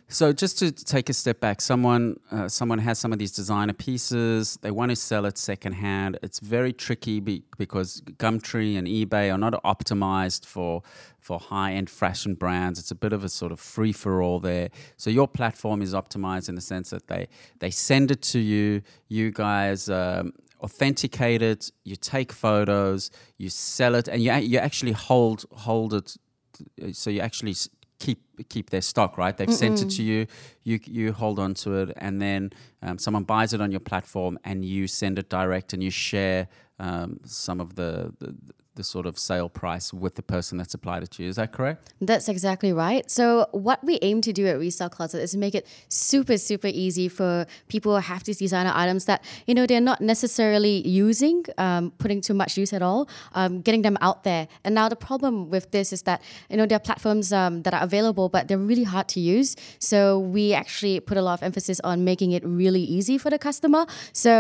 so 0.10 0.32
just 0.32 0.58
to 0.60 0.72
take 0.72 1.10
a 1.10 1.13
step 1.13 1.41
back, 1.41 1.60
someone 1.60 2.17
uh, 2.32 2.48
someone 2.48 2.80
has 2.80 2.98
some 2.98 3.12
of 3.12 3.20
these 3.20 3.34
designer 3.34 3.74
pieces. 3.74 4.58
They 4.62 4.72
want 4.72 4.91
to 4.91 4.96
sell 4.96 5.26
it 5.26 5.38
secondhand. 5.38 6.17
It's 6.24 6.39
very 6.39 6.72
tricky 6.72 7.20
be, 7.20 7.43
because 7.58 8.02
Gumtree 8.02 8.78
and 8.78 8.88
eBay 8.88 9.34
are 9.34 9.38
not 9.38 9.62
optimized 9.63 10.46
for 10.46 10.82
for 11.20 11.39
high 11.39 11.74
end 11.74 11.89
fashion 11.89 12.36
brands. 12.36 12.80
It's 12.80 12.91
a 12.91 12.96
bit 12.96 13.12
of 13.12 13.26
a 13.26 13.30
sort 13.30 13.52
of 13.52 13.60
free 13.60 13.91
for 13.91 14.22
all 14.22 14.39
there. 14.39 14.70
So 14.96 15.10
your 15.10 15.28
platform 15.28 15.82
is 15.82 15.93
optimized 15.93 16.48
in 16.48 16.56
the 16.56 16.62
sense 16.62 16.91
that 16.91 17.08
they 17.08 17.28
they 17.60 17.70
send 17.70 18.10
it 18.10 18.22
to 18.34 18.39
you. 18.39 18.84
You 19.10 19.32
guys. 19.32 19.89
Um, 19.89 20.34
authenticate 20.60 21.43
it 21.43 21.72
you 21.84 21.96
take 21.96 22.32
photos 22.34 23.12
you 23.38 23.48
sell 23.48 23.93
it 23.93 24.08
and 24.08 24.24
you, 24.24 24.34
you 24.34 24.58
actually 24.58 24.91
hold 24.91 25.46
hold 25.52 25.93
it 25.93 26.17
so 26.93 27.12
you 27.12 27.20
actually 27.20 27.54
keep 27.99 28.23
keep 28.49 28.69
their 28.69 28.81
stock, 28.81 29.17
right? 29.17 29.36
They've 29.36 29.53
sent 29.53 29.81
it 29.81 29.89
to 29.97 30.03
you, 30.03 30.27
you 30.63 30.79
you 30.86 31.13
hold 31.13 31.39
on 31.39 31.53
to 31.55 31.75
it, 31.75 31.93
and 31.97 32.21
then 32.21 32.51
um, 32.81 32.97
someone 32.97 33.23
buys 33.23 33.53
it 33.53 33.62
on 33.62 33.71
your 33.71 33.79
platform, 33.79 34.38
and 34.43 34.63
you 34.63 34.88
send 34.88 35.19
it 35.19 35.29
direct, 35.29 35.73
and 35.73 35.83
you 35.83 35.89
share 35.91 36.47
um, 36.79 37.19
some 37.23 37.60
of 37.60 37.75
the, 37.75 38.13
the 38.19 38.36
the 38.78 38.84
sort 38.84 39.06
of 39.06 39.20
sale 39.20 39.50
price 39.50 39.94
with 39.94 40.16
the 40.16 40.22
person 40.22 40.58
that 40.60 40.72
supplied 40.72 41.04
it 41.04 41.12
to 41.12 41.24
you. 41.24 41.30
Is 41.30 41.36
that 41.36 41.52
correct? 41.52 41.94
That's 42.00 42.30
exactly 42.30 42.72
right. 42.72 43.10
So, 43.12 43.48
what 43.52 43.84
we 43.84 44.00
aim 44.02 44.22
to 44.22 44.32
do 44.32 44.48
at 44.48 44.58
Resale 44.58 44.90
Closet 44.90 45.22
is 45.22 45.36
make 45.36 45.56
it 45.56 45.68
super, 45.90 46.38
super 46.38 46.68
easy 46.68 47.10
for 47.10 47.46
people 47.68 47.94
who 47.96 48.02
have 48.02 48.24
these 48.24 48.38
designer 48.38 48.72
items 48.74 49.06
that, 49.06 49.24
you 49.46 49.54
know, 49.54 49.66
they're 49.66 49.82
not 49.82 50.00
necessarily 50.00 50.88
using, 50.88 51.44
um, 51.58 51.92
putting 51.98 52.22
too 52.22 52.34
much 52.34 52.58
use 52.58 52.72
at 52.72 52.82
all, 52.82 53.10
um, 53.34 53.62
getting 53.62 53.82
them 53.82 53.98
out 54.00 54.24
there. 54.24 54.48
And 54.63 54.74
now, 54.74 54.88
the 54.88 54.96
problem 54.96 55.50
with 55.50 55.72
this 55.72 55.92
is 55.92 56.04
that, 56.04 56.22
you 56.50 56.58
know, 56.58 56.66
there 56.66 56.78
are 56.78 56.88
platforms 56.92 57.34
um, 57.34 57.63
that 57.63 57.74
are 57.74 57.84
available, 57.84 58.30
but 58.30 58.48
they're 58.48 58.58
really 58.58 58.84
hard 58.84 59.08
to 59.10 59.20
use. 59.20 59.56
So, 59.80 60.20
we 60.20 60.54
actually 60.54 61.00
put 61.00 61.18
a 61.18 61.22
lot 61.22 61.34
of 61.34 61.44
emphasis 61.44 61.82
on 61.84 62.06
making 62.06 62.32
it 62.32 62.44
really 62.46 62.82
easy 62.82 63.18
for 63.18 63.30
the 63.30 63.40
customer. 63.40 63.86
So, 64.13 64.32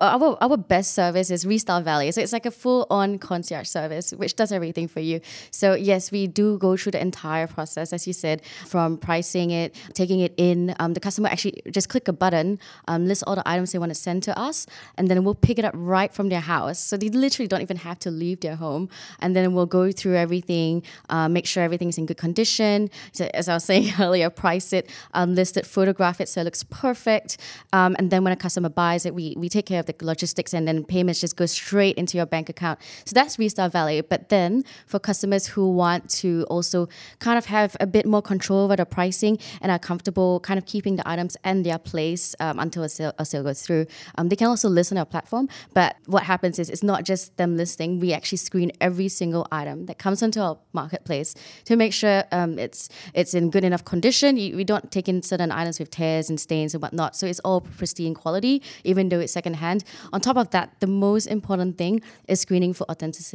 our, 0.00 0.36
our 0.42 0.56
best 0.56 0.92
service 0.92 1.30
is 1.30 1.44
Restyle 1.46 1.82
Valet. 1.82 2.10
So, 2.12 2.20
it's 2.20 2.34
like 2.34 2.46
a 2.46 2.50
full 2.50 2.86
on 2.90 3.18
concierge 3.46 3.68
service, 3.68 4.10
which 4.12 4.34
does 4.34 4.52
everything 4.52 4.88
for 4.88 5.00
you. 5.00 5.20
So 5.50 5.74
yes, 5.74 6.10
we 6.10 6.26
do 6.26 6.58
go 6.58 6.76
through 6.76 6.92
the 6.92 7.00
entire 7.00 7.46
process, 7.46 7.92
as 7.92 8.06
you 8.06 8.12
said, 8.12 8.42
from 8.66 8.98
pricing 8.98 9.50
it, 9.50 9.74
taking 9.94 10.20
it 10.20 10.34
in. 10.36 10.74
Um, 10.80 10.94
the 10.94 11.00
customer 11.00 11.28
actually 11.28 11.62
just 11.70 11.88
click 11.88 12.08
a 12.08 12.12
button, 12.12 12.58
um, 12.88 13.06
list 13.06 13.22
all 13.26 13.36
the 13.36 13.48
items 13.48 13.72
they 13.72 13.78
want 13.78 13.90
to 13.90 13.94
send 13.94 14.22
to 14.24 14.38
us, 14.38 14.66
and 14.96 15.08
then 15.08 15.22
we'll 15.24 15.34
pick 15.34 15.58
it 15.58 15.64
up 15.64 15.74
right 15.76 16.12
from 16.12 16.28
their 16.28 16.40
house. 16.40 16.78
So 16.78 16.96
they 16.96 17.08
literally 17.08 17.46
don't 17.46 17.62
even 17.62 17.76
have 17.78 17.98
to 18.00 18.10
leave 18.10 18.40
their 18.40 18.56
home, 18.56 18.88
and 19.20 19.36
then 19.36 19.54
we'll 19.54 19.66
go 19.66 19.92
through 19.92 20.16
everything, 20.16 20.82
uh, 21.08 21.28
make 21.28 21.46
sure 21.46 21.62
everything's 21.62 21.98
in 21.98 22.06
good 22.06 22.18
condition. 22.18 22.90
So 23.12 23.28
as 23.34 23.48
I 23.48 23.54
was 23.54 23.64
saying 23.70 23.92
earlier, 24.00 24.30
price 24.30 24.72
it, 24.72 24.90
um, 25.14 25.34
list 25.34 25.56
it, 25.56 25.66
photograph 25.66 26.20
it 26.20 26.28
so 26.28 26.40
it 26.40 26.44
looks 26.44 26.64
perfect, 26.64 27.38
um, 27.72 27.94
and 27.98 28.10
then 28.10 28.24
when 28.24 28.32
a 28.32 28.36
customer 28.36 28.68
buys 28.68 29.06
it, 29.06 29.14
we 29.14 29.34
we 29.36 29.48
take 29.48 29.66
care 29.66 29.80
of 29.80 29.86
the 29.86 29.94
logistics, 30.00 30.52
and 30.52 30.66
then 30.66 30.84
payments 30.84 31.20
just 31.20 31.36
go 31.36 31.46
straight 31.46 31.96
into 31.96 32.16
your 32.16 32.26
bank 32.26 32.48
account. 32.48 32.80
So 33.04 33.12
that's 33.14 33.35
resale 33.38 33.68
value. 33.68 34.02
But 34.02 34.28
then 34.28 34.64
for 34.86 34.98
customers 34.98 35.46
who 35.46 35.70
want 35.70 36.10
to 36.20 36.46
also 36.48 36.88
kind 37.18 37.38
of 37.38 37.46
have 37.46 37.76
a 37.80 37.86
bit 37.86 38.06
more 38.06 38.22
control 38.22 38.64
over 38.64 38.76
the 38.76 38.86
pricing 38.86 39.38
and 39.60 39.70
are 39.72 39.78
comfortable 39.78 40.40
kind 40.40 40.58
of 40.58 40.66
keeping 40.66 40.96
the 40.96 41.08
items 41.08 41.36
and 41.44 41.64
their 41.64 41.78
place 41.78 42.34
um, 42.40 42.58
until 42.58 42.82
a 42.82 42.88
sale, 42.88 43.12
a 43.18 43.24
sale 43.24 43.42
goes 43.42 43.62
through, 43.62 43.86
um, 44.16 44.28
they 44.28 44.36
can 44.36 44.46
also 44.46 44.68
list 44.68 44.92
on 44.92 44.98
our 44.98 45.04
platform. 45.04 45.48
But 45.74 45.96
what 46.06 46.22
happens 46.22 46.58
is 46.58 46.70
it's 46.70 46.82
not 46.82 47.04
just 47.04 47.36
them 47.36 47.56
listing. 47.56 48.00
We 48.00 48.12
actually 48.12 48.38
screen 48.38 48.72
every 48.80 49.08
single 49.08 49.46
item 49.50 49.86
that 49.86 49.98
comes 49.98 50.22
onto 50.22 50.40
our 50.40 50.58
marketplace 50.72 51.34
to 51.64 51.76
make 51.76 51.92
sure 51.92 52.24
um, 52.32 52.58
it's 52.58 52.88
it's 53.14 53.34
in 53.34 53.50
good 53.50 53.64
enough 53.64 53.84
condition. 53.84 54.36
We 54.36 54.64
don't 54.64 54.90
take 54.90 55.08
in 55.08 55.22
certain 55.22 55.50
items 55.50 55.78
with 55.78 55.90
tears 55.90 56.30
and 56.30 56.38
stains 56.38 56.74
and 56.74 56.82
whatnot. 56.82 57.16
So 57.16 57.26
it's 57.26 57.40
all 57.40 57.60
pristine 57.60 58.14
quality, 58.14 58.62
even 58.84 59.08
though 59.08 59.20
it's 59.20 59.32
secondhand. 59.32 59.84
On 60.12 60.20
top 60.20 60.36
of 60.36 60.50
that, 60.50 60.80
the 60.80 60.86
most 60.86 61.26
important 61.26 61.76
thing 61.78 62.02
is 62.28 62.40
screening 62.40 62.72
for 62.72 62.88
authenticity 62.90 63.25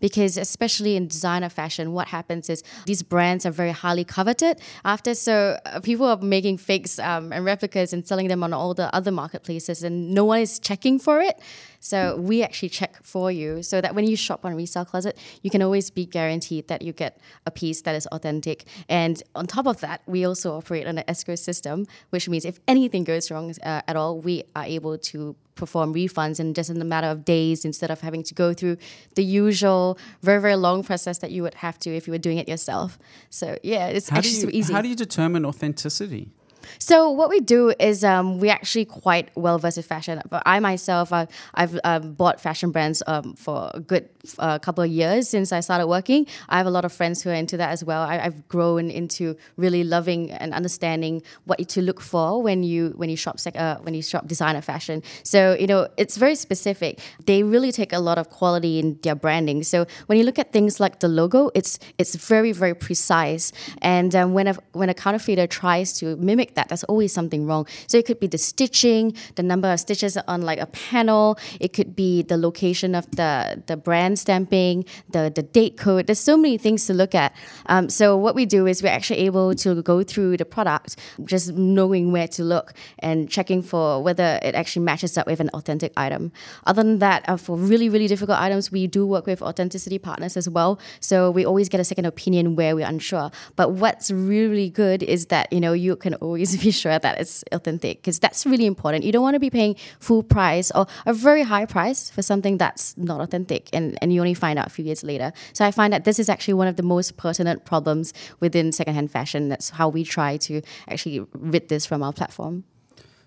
because 0.00 0.36
especially 0.36 0.96
in 0.96 1.08
designer 1.08 1.48
fashion, 1.48 1.92
what 1.92 2.08
happens 2.08 2.48
is 2.48 2.62
these 2.86 3.02
brands 3.02 3.44
are 3.46 3.50
very 3.50 3.72
highly 3.72 4.04
coveted 4.04 4.60
after. 4.84 5.14
So 5.14 5.58
uh, 5.66 5.80
people 5.80 6.06
are 6.06 6.16
making 6.18 6.58
fakes 6.58 6.98
um, 6.98 7.32
and 7.32 7.44
replicas 7.44 7.92
and 7.92 8.06
selling 8.06 8.28
them 8.28 8.42
on 8.42 8.52
all 8.52 8.74
the 8.74 8.94
other 8.94 9.10
marketplaces, 9.10 9.82
and 9.82 10.12
no 10.14 10.24
one 10.24 10.40
is 10.40 10.58
checking 10.58 10.98
for 10.98 11.20
it. 11.20 11.40
So 11.80 12.16
we 12.16 12.42
actually 12.42 12.68
check 12.68 13.02
for 13.02 13.32
you 13.32 13.62
so 13.62 13.80
that 13.80 13.94
when 13.94 14.06
you 14.06 14.14
shop 14.14 14.44
on 14.44 14.54
Resale 14.54 14.84
Closet, 14.84 15.18
you 15.42 15.50
can 15.50 15.62
always 15.62 15.90
be 15.90 16.04
guaranteed 16.06 16.68
that 16.68 16.82
you 16.82 16.92
get 16.92 17.18
a 17.46 17.50
piece 17.50 17.82
that 17.82 17.94
is 17.94 18.06
authentic. 18.08 18.64
And 18.88 19.22
on 19.34 19.46
top 19.46 19.66
of 19.66 19.80
that, 19.80 20.02
we 20.06 20.24
also 20.24 20.54
operate 20.56 20.86
on 20.86 20.98
an 20.98 21.04
escrow 21.08 21.34
system, 21.34 21.86
which 22.10 22.28
means 22.28 22.44
if 22.44 22.60
anything 22.68 23.04
goes 23.04 23.30
wrong 23.30 23.54
uh, 23.62 23.80
at 23.88 23.96
all, 23.96 24.20
we 24.20 24.44
are 24.54 24.64
able 24.64 24.98
to 24.98 25.34
perform 25.54 25.92
refunds 25.92 26.40
in 26.40 26.54
just 26.54 26.70
in 26.70 26.80
a 26.80 26.84
matter 26.84 27.06
of 27.06 27.24
days 27.24 27.64
instead 27.64 27.90
of 27.90 28.00
having 28.00 28.22
to 28.22 28.34
go 28.34 28.54
through 28.54 28.78
the 29.14 29.22
usual 29.22 29.98
very 30.22 30.40
very 30.40 30.56
long 30.56 30.82
process 30.82 31.18
that 31.18 31.30
you 31.30 31.42
would 31.42 31.54
have 31.54 31.78
to 31.78 31.94
if 31.94 32.06
you 32.06 32.12
were 32.12 32.18
doing 32.18 32.38
it 32.38 32.48
yourself. 32.48 32.98
So 33.28 33.58
yeah, 33.62 33.88
it's 33.88 34.08
how 34.08 34.18
actually 34.18 34.36
you, 34.36 34.40
so 34.40 34.48
easy. 34.52 34.72
How 34.72 34.80
do 34.80 34.88
you 34.88 34.96
determine 34.96 35.44
authenticity? 35.44 36.30
So 36.78 37.10
what 37.10 37.30
we 37.30 37.40
do 37.40 37.72
is 37.78 38.04
um, 38.04 38.38
we 38.38 38.50
actually 38.50 38.84
quite 38.84 39.30
well 39.36 39.58
versed 39.58 39.78
in 39.78 39.82
fashion. 39.82 40.22
But 40.28 40.42
I 40.46 40.60
myself, 40.60 41.12
uh, 41.12 41.26
I've 41.54 41.78
um, 41.84 42.14
bought 42.14 42.40
fashion 42.40 42.70
brands 42.70 43.02
um, 43.06 43.34
for 43.34 43.70
a 43.74 43.80
good 43.80 44.08
uh, 44.38 44.58
couple 44.58 44.84
of 44.84 44.90
years 44.90 45.28
since 45.28 45.52
I 45.52 45.60
started 45.60 45.86
working. 45.86 46.26
I 46.48 46.58
have 46.58 46.66
a 46.66 46.70
lot 46.70 46.84
of 46.84 46.92
friends 46.92 47.22
who 47.22 47.30
are 47.30 47.34
into 47.34 47.56
that 47.56 47.70
as 47.70 47.84
well. 47.84 48.02
I, 48.02 48.18
have 48.18 48.48
grown 48.48 48.90
into 48.90 49.36
really 49.56 49.82
loving 49.84 50.30
and 50.30 50.52
understanding 50.52 51.22
what 51.44 51.58
to 51.70 51.82
look 51.82 52.00
for 52.00 52.42
when 52.42 52.62
you 52.62 52.90
when 52.96 53.08
you 53.08 53.16
shop 53.16 53.38
sec- 53.38 53.56
uh, 53.56 53.76
when 53.78 53.94
you 53.94 54.02
shop 54.02 54.26
designer 54.26 54.60
fashion. 54.60 55.02
So 55.22 55.56
you 55.58 55.66
know 55.66 55.88
it's 55.96 56.16
very 56.16 56.34
specific. 56.34 57.00
They 57.26 57.42
really 57.42 57.72
take 57.72 57.92
a 57.92 57.98
lot 57.98 58.18
of 58.18 58.30
quality 58.30 58.78
in 58.78 58.98
their 59.02 59.14
branding. 59.14 59.62
So 59.62 59.86
when 60.06 60.18
you 60.18 60.24
look 60.24 60.38
at 60.38 60.52
things 60.52 60.80
like 60.80 61.00
the 61.00 61.08
logo, 61.08 61.50
it's 61.54 61.78
it's 61.98 62.14
very 62.14 62.52
very 62.52 62.74
precise. 62.74 63.52
And 63.82 64.14
um, 64.14 64.34
when 64.34 64.48
a 64.48 64.56
when 64.72 64.88
a 64.88 64.94
counterfeiter 64.94 65.46
tries 65.46 65.92
to 66.00 66.16
mimic 66.16 66.49
that, 66.54 66.68
there's 66.68 66.84
always 66.84 67.12
something 67.12 67.46
wrong. 67.46 67.66
So 67.86 67.98
it 67.98 68.06
could 68.06 68.20
be 68.20 68.26
the 68.26 68.38
stitching, 68.38 69.14
the 69.34 69.42
number 69.42 69.70
of 69.72 69.80
stitches 69.80 70.16
on 70.28 70.42
like 70.42 70.60
a 70.60 70.66
panel. 70.66 71.38
It 71.60 71.72
could 71.72 71.94
be 71.94 72.22
the 72.22 72.36
location 72.36 72.94
of 72.94 73.10
the 73.12 73.62
the 73.66 73.76
brand 73.76 74.18
stamping, 74.18 74.84
the 75.10 75.32
the 75.34 75.42
date 75.42 75.76
code. 75.76 76.06
There's 76.06 76.20
so 76.20 76.36
many 76.36 76.58
things 76.58 76.86
to 76.86 76.94
look 76.94 77.14
at. 77.14 77.34
Um, 77.66 77.88
so 77.88 78.16
what 78.16 78.34
we 78.34 78.46
do 78.46 78.66
is 78.66 78.82
we're 78.82 78.88
actually 78.88 79.20
able 79.20 79.54
to 79.56 79.82
go 79.82 80.02
through 80.02 80.36
the 80.36 80.44
product, 80.44 80.96
just 81.24 81.52
knowing 81.52 82.12
where 82.12 82.28
to 82.28 82.42
look 82.44 82.72
and 83.00 83.28
checking 83.28 83.62
for 83.62 84.02
whether 84.02 84.38
it 84.42 84.54
actually 84.54 84.84
matches 84.84 85.18
up 85.18 85.26
with 85.26 85.40
an 85.40 85.50
authentic 85.50 85.92
item. 85.96 86.32
Other 86.66 86.82
than 86.82 86.98
that, 87.00 87.28
uh, 87.28 87.36
for 87.36 87.56
really 87.56 87.88
really 87.88 88.08
difficult 88.08 88.38
items, 88.38 88.70
we 88.72 88.86
do 88.86 89.06
work 89.06 89.26
with 89.26 89.42
authenticity 89.42 89.98
partners 89.98 90.36
as 90.36 90.48
well. 90.48 90.80
So 91.00 91.30
we 91.30 91.44
always 91.44 91.68
get 91.68 91.80
a 91.80 91.84
second 91.84 92.06
opinion 92.06 92.56
where 92.56 92.74
we're 92.74 92.86
unsure. 92.86 93.30
But 93.56 93.72
what's 93.72 94.10
really 94.10 94.70
good 94.70 95.02
is 95.02 95.26
that 95.26 95.52
you 95.52 95.60
know 95.60 95.72
you 95.72 95.96
can 95.96 96.14
always 96.14 96.39
be 96.46 96.70
sure 96.82 96.98
that 96.98 97.20
it's 97.20 97.44
authentic 97.52 97.98
because 97.98 98.18
that's 98.18 98.46
really 98.46 98.66
important. 98.66 99.04
You 99.04 99.12
don't 99.12 99.22
want 99.22 99.34
to 99.34 99.40
be 99.40 99.50
paying 99.50 99.76
full 99.98 100.22
price 100.22 100.70
or 100.74 100.86
a 101.06 101.12
very 101.12 101.42
high 101.42 101.66
price 101.66 102.10
for 102.10 102.22
something 102.22 102.58
that's 102.58 102.96
not 102.96 103.20
authentic 103.20 103.68
and, 103.72 103.98
and 104.02 104.12
you 104.12 104.20
only 104.20 104.34
find 104.34 104.58
out 104.58 104.66
a 104.66 104.70
few 104.70 104.84
years 104.84 105.02
later. 105.04 105.32
So 105.52 105.64
I 105.64 105.70
find 105.70 105.92
that 105.92 106.04
this 106.04 106.18
is 106.18 106.28
actually 106.28 106.54
one 106.54 106.68
of 106.68 106.76
the 106.76 106.82
most 106.82 107.16
pertinent 107.16 107.64
problems 107.64 108.12
within 108.40 108.72
secondhand 108.72 109.10
fashion. 109.10 109.48
That's 109.48 109.70
how 109.70 109.88
we 109.88 110.04
try 110.04 110.36
to 110.38 110.62
actually 110.88 111.26
rid 111.32 111.68
this 111.68 111.86
from 111.86 112.02
our 112.02 112.12
platform. 112.12 112.64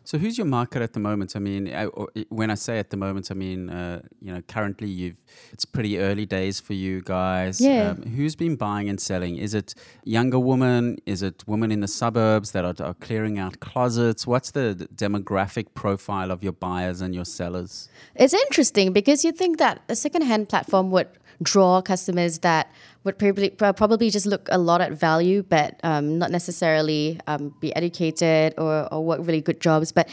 So 0.03 0.17
who's 0.17 0.37
your 0.37 0.47
market 0.47 0.81
at 0.81 0.93
the 0.93 0.99
moment? 0.99 1.35
I 1.35 1.39
mean, 1.39 1.73
I, 1.73 1.85
when 2.29 2.51
I 2.51 2.55
say 2.55 2.79
at 2.79 2.89
the 2.89 2.97
moment, 2.97 3.31
I 3.31 3.33
mean 3.33 3.69
uh, 3.69 4.01
you 4.21 4.33
know 4.33 4.41
currently 4.47 4.89
you've 4.89 5.23
it's 5.51 5.65
pretty 5.65 5.99
early 5.99 6.25
days 6.25 6.59
for 6.59 6.73
you 6.73 7.01
guys. 7.01 7.61
Yeah. 7.61 7.91
Um, 7.91 8.03
who's 8.03 8.35
been 8.35 8.55
buying 8.55 8.89
and 8.89 8.99
selling? 8.99 9.37
Is 9.37 9.53
it 9.53 9.73
younger 10.03 10.39
women? 10.39 10.97
Is 11.05 11.21
it 11.23 11.43
women 11.47 11.71
in 11.71 11.79
the 11.79 11.87
suburbs 11.87 12.51
that 12.51 12.65
are, 12.65 12.85
are 12.85 12.93
clearing 12.95 13.39
out 13.39 13.59
closets? 13.59 14.27
What's 14.27 14.51
the, 14.51 14.75
the 14.77 14.87
demographic 14.87 15.73
profile 15.73 16.31
of 16.31 16.43
your 16.43 16.53
buyers 16.53 17.01
and 17.01 17.15
your 17.15 17.25
sellers? 17.25 17.89
It's 18.15 18.33
interesting 18.33 18.93
because 18.93 19.23
you 19.23 19.31
think 19.31 19.57
that 19.57 19.81
a 19.87 19.95
secondhand 19.95 20.49
platform 20.49 20.91
would 20.91 21.07
draw 21.41 21.81
customers 21.81 22.39
that 22.39 22.71
would 23.03 23.17
probably 23.17 23.49
probably 23.49 24.09
just 24.09 24.25
look 24.25 24.47
a 24.51 24.57
lot 24.57 24.81
at 24.81 24.93
value, 24.93 25.43
but 25.43 25.79
um, 25.83 26.17
not 26.17 26.31
necessarily 26.31 27.19
um, 27.27 27.53
be 27.59 27.75
educated 27.75 28.53
or, 28.57 28.87
or 28.93 29.03
work 29.03 29.19
really 29.23 29.41
good 29.41 29.59
jobs. 29.59 29.91
But 29.91 30.09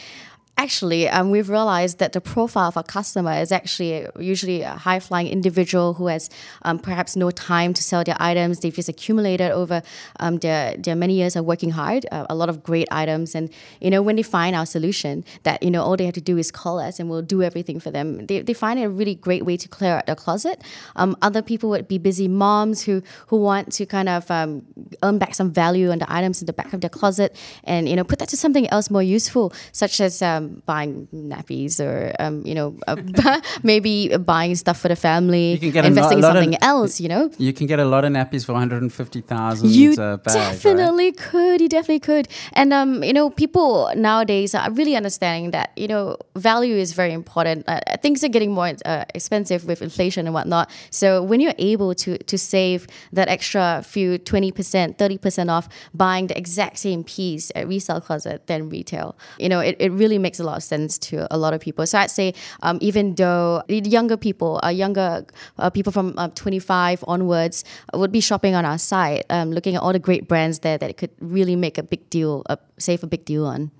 actually, 0.61 1.09
um, 1.09 1.31
we've 1.31 1.49
realized 1.49 1.97
that 1.97 2.13
the 2.13 2.21
profile 2.21 2.67
of 2.67 2.77
a 2.77 2.83
customer 2.83 3.33
is 3.33 3.51
actually 3.51 4.05
usually 4.19 4.61
a 4.61 4.75
high 4.87 4.99
flying 4.99 5.27
individual 5.27 5.95
who 5.95 6.05
has 6.05 6.29
um, 6.61 6.77
perhaps 6.77 7.15
no 7.15 7.31
time 7.31 7.73
to 7.73 7.81
sell 7.81 8.03
their 8.03 8.17
items. 8.19 8.59
They've 8.59 8.73
just 8.81 8.87
accumulated 8.87 9.51
over 9.51 9.81
um, 10.19 10.37
their, 10.37 10.77
their 10.77 10.95
many 10.95 11.15
years 11.15 11.35
of 11.35 11.45
working 11.45 11.71
hard, 11.71 12.05
uh, 12.11 12.27
a 12.29 12.35
lot 12.35 12.49
of 12.49 12.61
great 12.61 12.87
items. 12.91 13.33
And, 13.33 13.49
you 13.79 13.89
know, 13.89 14.03
when 14.03 14.17
they 14.17 14.23
find 14.23 14.55
our 14.55 14.67
solution, 14.67 15.25
that, 15.43 15.63
you 15.63 15.71
know, 15.71 15.81
all 15.83 15.97
they 15.97 16.05
have 16.05 16.13
to 16.13 16.21
do 16.21 16.37
is 16.37 16.51
call 16.51 16.79
us 16.79 16.99
and 16.99 17.09
we'll 17.09 17.23
do 17.23 17.41
everything 17.41 17.79
for 17.79 17.89
them, 17.89 18.27
they, 18.27 18.41
they 18.41 18.53
find 18.53 18.79
it 18.79 18.83
a 18.83 18.89
really 18.89 19.15
great 19.15 19.45
way 19.45 19.57
to 19.57 19.67
clear 19.67 19.93
out 19.97 20.05
their 20.05 20.15
closet. 20.15 20.63
Um, 20.95 21.17
other 21.23 21.41
people 21.41 21.71
would 21.71 21.87
be 21.87 21.97
busy 21.97 22.27
moms 22.27 22.83
who, 22.83 23.01
who 23.27 23.37
want 23.37 23.73
to 23.73 23.87
kind 23.87 24.09
of 24.09 24.29
um, 24.29 24.61
earn 25.01 25.17
back 25.17 25.33
some 25.33 25.51
value 25.51 25.89
on 25.89 25.97
the 25.97 26.13
items 26.13 26.39
in 26.41 26.45
the 26.45 26.53
back 26.53 26.73
of 26.73 26.81
their 26.81 26.89
closet 26.89 27.35
and, 27.63 27.89
you 27.89 27.95
know, 27.95 28.03
put 28.03 28.19
that 28.19 28.29
to 28.29 28.37
something 28.37 28.69
else 28.69 28.91
more 28.91 29.03
useful, 29.03 29.53
such 29.71 29.99
as 29.99 30.21
um, 30.21 30.50
buying 30.65 31.07
nappies 31.13 31.79
or 31.79 32.13
um, 32.19 32.45
you 32.45 32.55
know 32.55 32.75
uh, 32.87 33.41
maybe 33.63 34.15
buying 34.17 34.55
stuff 34.55 34.79
for 34.79 34.87
the 34.87 34.95
family, 34.95 35.59
investing 35.61 36.17
in 36.17 36.23
something 36.23 36.55
of, 36.55 36.61
else. 36.61 36.99
You 36.99 37.09
know, 37.09 37.31
you 37.37 37.53
can 37.53 37.67
get 37.67 37.79
a 37.79 37.85
lot 37.85 38.05
of 38.05 38.11
nappies 38.11 38.45
for 38.45 38.53
one 38.53 38.61
hundred 38.61 38.81
and 38.81 38.93
fifty 38.93 39.21
thousand. 39.21 39.69
You 39.69 39.95
bag, 39.95 40.23
definitely 40.23 41.05
right? 41.05 41.17
could. 41.17 41.61
You 41.61 41.69
definitely 41.69 41.99
could. 41.99 42.27
And 42.53 42.73
um, 42.73 43.03
you 43.03 43.13
know, 43.13 43.29
people 43.29 43.91
nowadays 43.95 44.55
are 44.55 44.71
really 44.71 44.95
understanding 44.95 45.51
that 45.51 45.71
you 45.75 45.87
know 45.87 46.17
value 46.35 46.75
is 46.75 46.93
very 46.93 47.13
important. 47.13 47.65
Uh, 47.67 47.79
things 48.01 48.23
are 48.23 48.29
getting 48.29 48.51
more 48.51 48.73
uh, 48.85 49.05
expensive 49.13 49.65
with 49.65 49.81
inflation 49.81 50.25
and 50.25 50.33
whatnot. 50.33 50.69
So 50.89 51.23
when 51.23 51.39
you're 51.39 51.55
able 51.57 51.95
to 51.95 52.17
to 52.17 52.37
save 52.37 52.87
that 53.11 53.27
extra 53.27 53.83
few 53.85 54.17
twenty 54.17 54.51
percent, 54.51 54.97
thirty 54.97 55.17
percent 55.17 55.49
off 55.49 55.67
buying 55.93 56.27
the 56.27 56.37
exact 56.37 56.77
same 56.79 57.03
piece 57.03 57.51
at 57.55 57.67
resale 57.67 58.01
closet 58.01 58.47
than 58.47 58.69
retail, 58.69 59.17
you 59.37 59.49
know, 59.49 59.59
it, 59.59 59.75
it 59.79 59.91
really 59.91 60.17
makes 60.17 60.30
a 60.39 60.43
lot 60.43 60.57
of 60.57 60.63
sense 60.63 60.97
to 60.97 61.27
a 61.33 61.37
lot 61.37 61.53
of 61.53 61.61
people. 61.61 61.85
So 61.85 61.97
I'd 61.97 62.11
say 62.11 62.33
um, 62.61 62.77
even 62.81 63.15
though 63.15 63.63
younger 63.67 64.17
people, 64.17 64.59
uh, 64.63 64.69
younger 64.69 65.25
uh, 65.57 65.69
people 65.69 65.91
from 65.91 66.13
uh, 66.17 66.29
25 66.29 67.03
onwards 67.07 67.63
would 67.93 68.11
be 68.11 68.21
shopping 68.21 68.55
on 68.55 68.65
our 68.65 68.77
site, 68.77 69.25
um, 69.29 69.51
looking 69.51 69.75
at 69.75 69.81
all 69.81 69.93
the 69.93 69.99
great 69.99 70.27
brands 70.27 70.59
there 70.59 70.77
that 70.77 70.97
could 70.97 71.11
really 71.19 71.55
make 71.55 71.77
a 71.77 71.83
big 71.83 72.09
deal, 72.09 72.43
uh, 72.49 72.55
save 72.77 73.03
a 73.03 73.07
big 73.07 73.25
deal 73.25 73.45
on. 73.45 73.71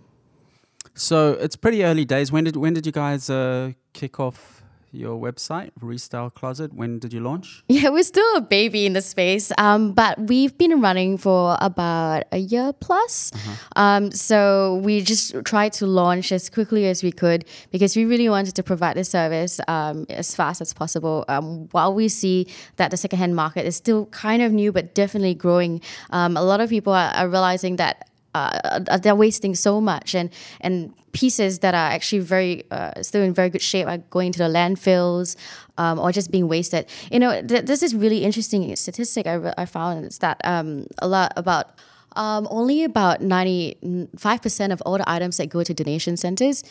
So 0.93 1.31
it's 1.33 1.55
pretty 1.55 1.83
early 1.83 2.05
days. 2.05 2.31
When 2.31 2.43
did 2.43 2.57
when 2.57 2.73
did 2.73 2.85
you 2.85 2.91
guys 2.91 3.29
uh, 3.29 3.71
kick 3.93 4.19
off 4.19 4.60
your 4.91 5.19
website, 5.19 5.71
Restyle 5.81 6.33
Closet. 6.33 6.73
When 6.73 6.99
did 6.99 7.13
you 7.13 7.19
launch? 7.21 7.63
Yeah, 7.81 7.89
we're 7.89 8.03
still 8.03 8.35
a 8.35 8.41
baby 8.41 8.85
in 8.85 8.93
the 8.93 9.01
space, 9.01 9.51
um, 9.57 9.93
but 9.93 10.19
we've 10.19 10.55
been 10.57 10.81
running 10.81 11.17
for 11.17 11.57
about 11.61 12.23
a 12.31 12.37
year 12.37 12.73
plus. 12.73 13.31
Um, 13.75 14.11
so 14.11 14.81
we 14.83 15.01
just 15.01 15.33
tried 15.45 15.73
to 15.73 15.87
launch 15.87 16.31
as 16.31 16.49
quickly 16.49 16.85
as 16.87 17.01
we 17.01 17.11
could 17.11 17.45
because 17.71 17.95
we 17.95 18.05
really 18.05 18.29
wanted 18.29 18.55
to 18.55 18.63
provide 18.63 18.97
the 18.97 19.03
service 19.03 19.59
um, 19.67 20.05
as 20.09 20.35
fast 20.35 20.61
as 20.61 20.73
possible. 20.73 21.25
Um, 21.27 21.69
while 21.71 21.93
we 21.93 22.07
see 22.09 22.47
that 22.75 22.91
the 22.91 22.97
secondhand 22.97 23.35
market 23.35 23.65
is 23.65 23.75
still 23.75 24.07
kind 24.07 24.41
of 24.41 24.51
new, 24.51 24.71
but 24.71 24.93
definitely 24.93 25.33
growing, 25.33 25.81
um, 26.11 26.37
a 26.37 26.43
lot 26.43 26.59
of 26.59 26.69
people 26.69 26.93
are, 26.93 27.11
are 27.15 27.29
realizing 27.29 27.77
that 27.77 28.10
uh, 28.33 28.79
they're 28.97 29.15
wasting 29.15 29.55
so 29.55 29.81
much. 29.81 30.15
And 30.15 30.29
and 30.61 30.93
pieces 31.11 31.59
that 31.59 31.73
are 31.73 31.91
actually 31.91 32.19
very 32.19 32.63
uh, 32.71 33.01
still 33.01 33.21
in 33.21 33.33
very 33.33 33.49
good 33.49 33.61
shape 33.61 33.87
are 33.87 33.97
going 33.97 34.31
to 34.31 34.39
the 34.39 34.45
landfills 34.45 35.35
um, 35.77 35.99
or 35.99 36.11
just 36.11 36.31
being 36.31 36.47
wasted. 36.47 36.85
You 37.11 37.19
know 37.19 37.41
th- 37.41 37.65
this 37.65 37.83
is 37.83 37.93
really 37.95 38.23
interesting 38.23 38.73
statistic 38.75 39.27
i, 39.27 39.33
re- 39.33 39.53
I 39.57 39.65
found 39.65 40.05
is 40.05 40.19
that 40.19 40.39
um, 40.43 40.87
a 40.99 41.07
lot 41.07 41.33
about 41.35 41.71
um, 42.15 42.47
only 42.51 42.83
about 42.83 43.21
95% 43.21 44.71
of 44.73 44.81
all 44.85 44.97
the 44.97 45.09
items 45.09 45.37
that 45.37 45.47
go 45.47 45.63
to 45.63 45.73
donation 45.73 46.17
centers 46.17 46.63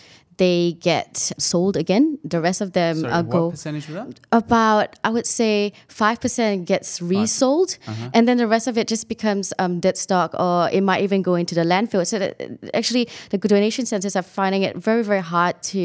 they 0.43 0.61
get 0.91 1.13
sold 1.51 1.75
again. 1.85 2.05
The 2.35 2.41
rest 2.49 2.61
of 2.65 2.69
them 2.79 2.95
Sorry, 3.01 3.13
uh, 3.13 3.23
what 3.23 3.31
go 3.37 3.43
percentage 3.57 3.87
was 3.89 3.97
that? 4.01 4.21
about 4.43 4.89
I 5.09 5.11
would 5.17 5.29
say 5.41 5.55
five 6.01 6.19
percent 6.25 6.57
gets 6.73 6.91
resold, 7.15 7.71
Uh-huh. 7.91 8.11
and 8.15 8.23
then 8.29 8.37
the 8.43 8.49
rest 8.55 8.67
of 8.71 8.75
it 8.81 8.87
just 8.95 9.05
becomes 9.15 9.47
um, 9.63 9.73
dead 9.87 9.97
stock, 10.07 10.31
or 10.45 10.57
it 10.77 10.83
might 10.91 11.03
even 11.07 11.21
go 11.31 11.35
into 11.43 11.55
the 11.61 11.67
landfill. 11.73 12.05
So 12.13 12.17
that, 12.23 12.33
actually, 12.81 13.05
the 13.33 13.39
donation 13.55 13.85
centers 13.93 14.15
are 14.21 14.27
finding 14.41 14.63
it 14.69 14.73
very 14.89 15.05
very 15.11 15.25
hard 15.35 15.55
to 15.73 15.83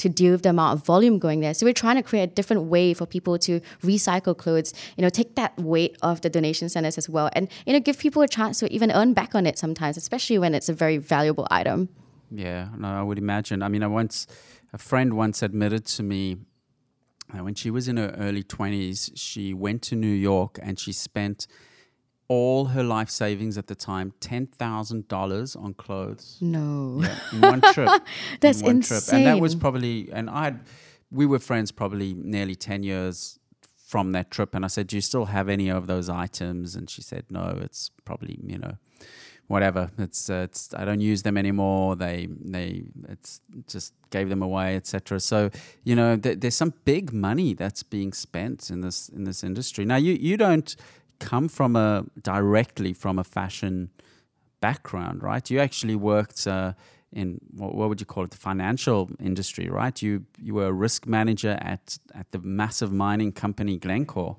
to 0.00 0.06
deal 0.20 0.32
with 0.34 0.42
the 0.46 0.50
amount 0.56 0.72
of 0.78 0.86
volume 0.92 1.16
going 1.26 1.40
there. 1.44 1.54
So 1.58 1.62
we're 1.66 1.80
trying 1.84 1.98
to 2.02 2.06
create 2.10 2.26
a 2.32 2.34
different 2.38 2.62
way 2.74 2.86
for 2.98 3.04
people 3.16 3.34
to 3.48 3.52
recycle 3.92 4.34
clothes. 4.42 4.70
You 4.96 5.02
know, 5.04 5.12
take 5.20 5.30
that 5.40 5.52
weight 5.72 5.92
off 6.06 6.18
the 6.26 6.30
donation 6.38 6.66
centers 6.74 6.96
as 7.02 7.06
well, 7.14 7.28
and 7.36 7.44
you 7.66 7.72
know, 7.74 7.82
give 7.88 7.96
people 8.06 8.22
a 8.28 8.30
chance 8.38 8.54
to 8.60 8.66
even 8.76 8.88
earn 8.98 9.10
back 9.20 9.34
on 9.38 9.42
it 9.50 9.56
sometimes, 9.64 9.94
especially 10.04 10.38
when 10.42 10.52
it's 10.58 10.68
a 10.74 10.76
very 10.84 10.98
valuable 11.14 11.46
item. 11.60 11.78
Yeah, 12.30 12.68
no, 12.76 12.88
I 12.88 13.02
would 13.02 13.18
imagine. 13.18 13.62
I 13.62 13.68
mean, 13.68 13.82
I 13.82 13.86
once, 13.86 14.26
a 14.72 14.78
friend 14.78 15.14
once 15.14 15.42
admitted 15.42 15.86
to 15.86 16.02
me 16.02 16.38
that 17.32 17.44
when 17.44 17.54
she 17.54 17.70
was 17.70 17.88
in 17.88 17.96
her 17.96 18.14
early 18.18 18.42
20s, 18.42 19.12
she 19.14 19.54
went 19.54 19.82
to 19.82 19.96
New 19.96 20.06
York 20.06 20.58
and 20.62 20.78
she 20.78 20.92
spent 20.92 21.46
all 22.28 22.66
her 22.66 22.82
life 22.82 23.08
savings 23.08 23.56
at 23.56 23.68
the 23.68 23.74
time 23.74 24.12
$10,000 24.20 25.62
on 25.62 25.74
clothes. 25.74 26.38
No. 26.40 27.00
Yeah, 27.02 27.18
in 27.32 27.40
one 27.40 27.60
trip. 27.72 27.88
That's 28.40 28.60
in 28.60 28.66
one 28.66 28.80
trip. 28.80 29.02
And 29.12 29.26
that 29.26 29.40
was 29.40 29.54
probably, 29.54 30.10
and 30.12 30.28
I 30.28 30.44
had, 30.44 30.60
we 31.10 31.26
were 31.26 31.38
friends 31.38 31.70
probably 31.70 32.14
nearly 32.14 32.56
10 32.56 32.82
years 32.82 33.38
from 33.76 34.12
that 34.12 34.30
trip. 34.30 34.54
And 34.54 34.64
I 34.64 34.68
said, 34.68 34.88
Do 34.88 34.96
you 34.96 35.02
still 35.02 35.26
have 35.26 35.48
any 35.48 35.70
of 35.70 35.86
those 35.86 36.08
items? 36.08 36.74
And 36.74 36.90
she 36.90 37.02
said, 37.02 37.26
No, 37.30 37.58
it's 37.62 37.90
probably, 38.04 38.40
you 38.42 38.58
know, 38.58 38.76
whatever. 39.48 39.90
It's, 39.98 40.28
uh, 40.28 40.46
it's 40.48 40.72
I 40.74 40.84
don't 40.84 41.00
use 41.00 41.22
them 41.22 41.36
anymore. 41.36 41.96
They, 41.96 42.28
they, 42.30 42.84
it's 43.08 43.40
just 43.68 43.92
gave 44.10 44.28
them 44.28 44.42
away, 44.42 44.76
etc. 44.76 45.20
So, 45.20 45.50
you 45.84 45.94
know, 45.94 46.16
th- 46.16 46.40
there's 46.40 46.56
some 46.56 46.74
big 46.84 47.12
money 47.12 47.54
that's 47.54 47.82
being 47.82 48.12
spent 48.12 48.70
in 48.70 48.80
this, 48.80 49.08
in 49.08 49.24
this 49.24 49.44
industry. 49.44 49.84
Now, 49.84 49.96
you, 49.96 50.14
you 50.14 50.36
don't 50.36 50.74
come 51.18 51.48
from 51.48 51.76
a, 51.76 52.04
directly 52.22 52.92
from 52.92 53.18
a 53.18 53.24
fashion 53.24 53.90
background, 54.60 55.22
right? 55.22 55.48
You 55.50 55.60
actually 55.60 55.96
worked 55.96 56.46
uh, 56.46 56.72
in 57.12 57.40
what, 57.52 57.74
what 57.74 57.88
would 57.88 58.00
you 58.00 58.06
call 58.06 58.24
it, 58.24 58.30
the 58.30 58.36
financial 58.36 59.10
industry, 59.20 59.68
right? 59.68 60.00
You 60.02 60.24
you 60.38 60.54
were 60.54 60.66
a 60.66 60.72
risk 60.72 61.06
manager 61.06 61.56
at 61.60 61.98
at 62.14 62.30
the 62.32 62.38
massive 62.38 62.92
mining 62.92 63.32
company 63.32 63.76
Glencore. 63.76 64.36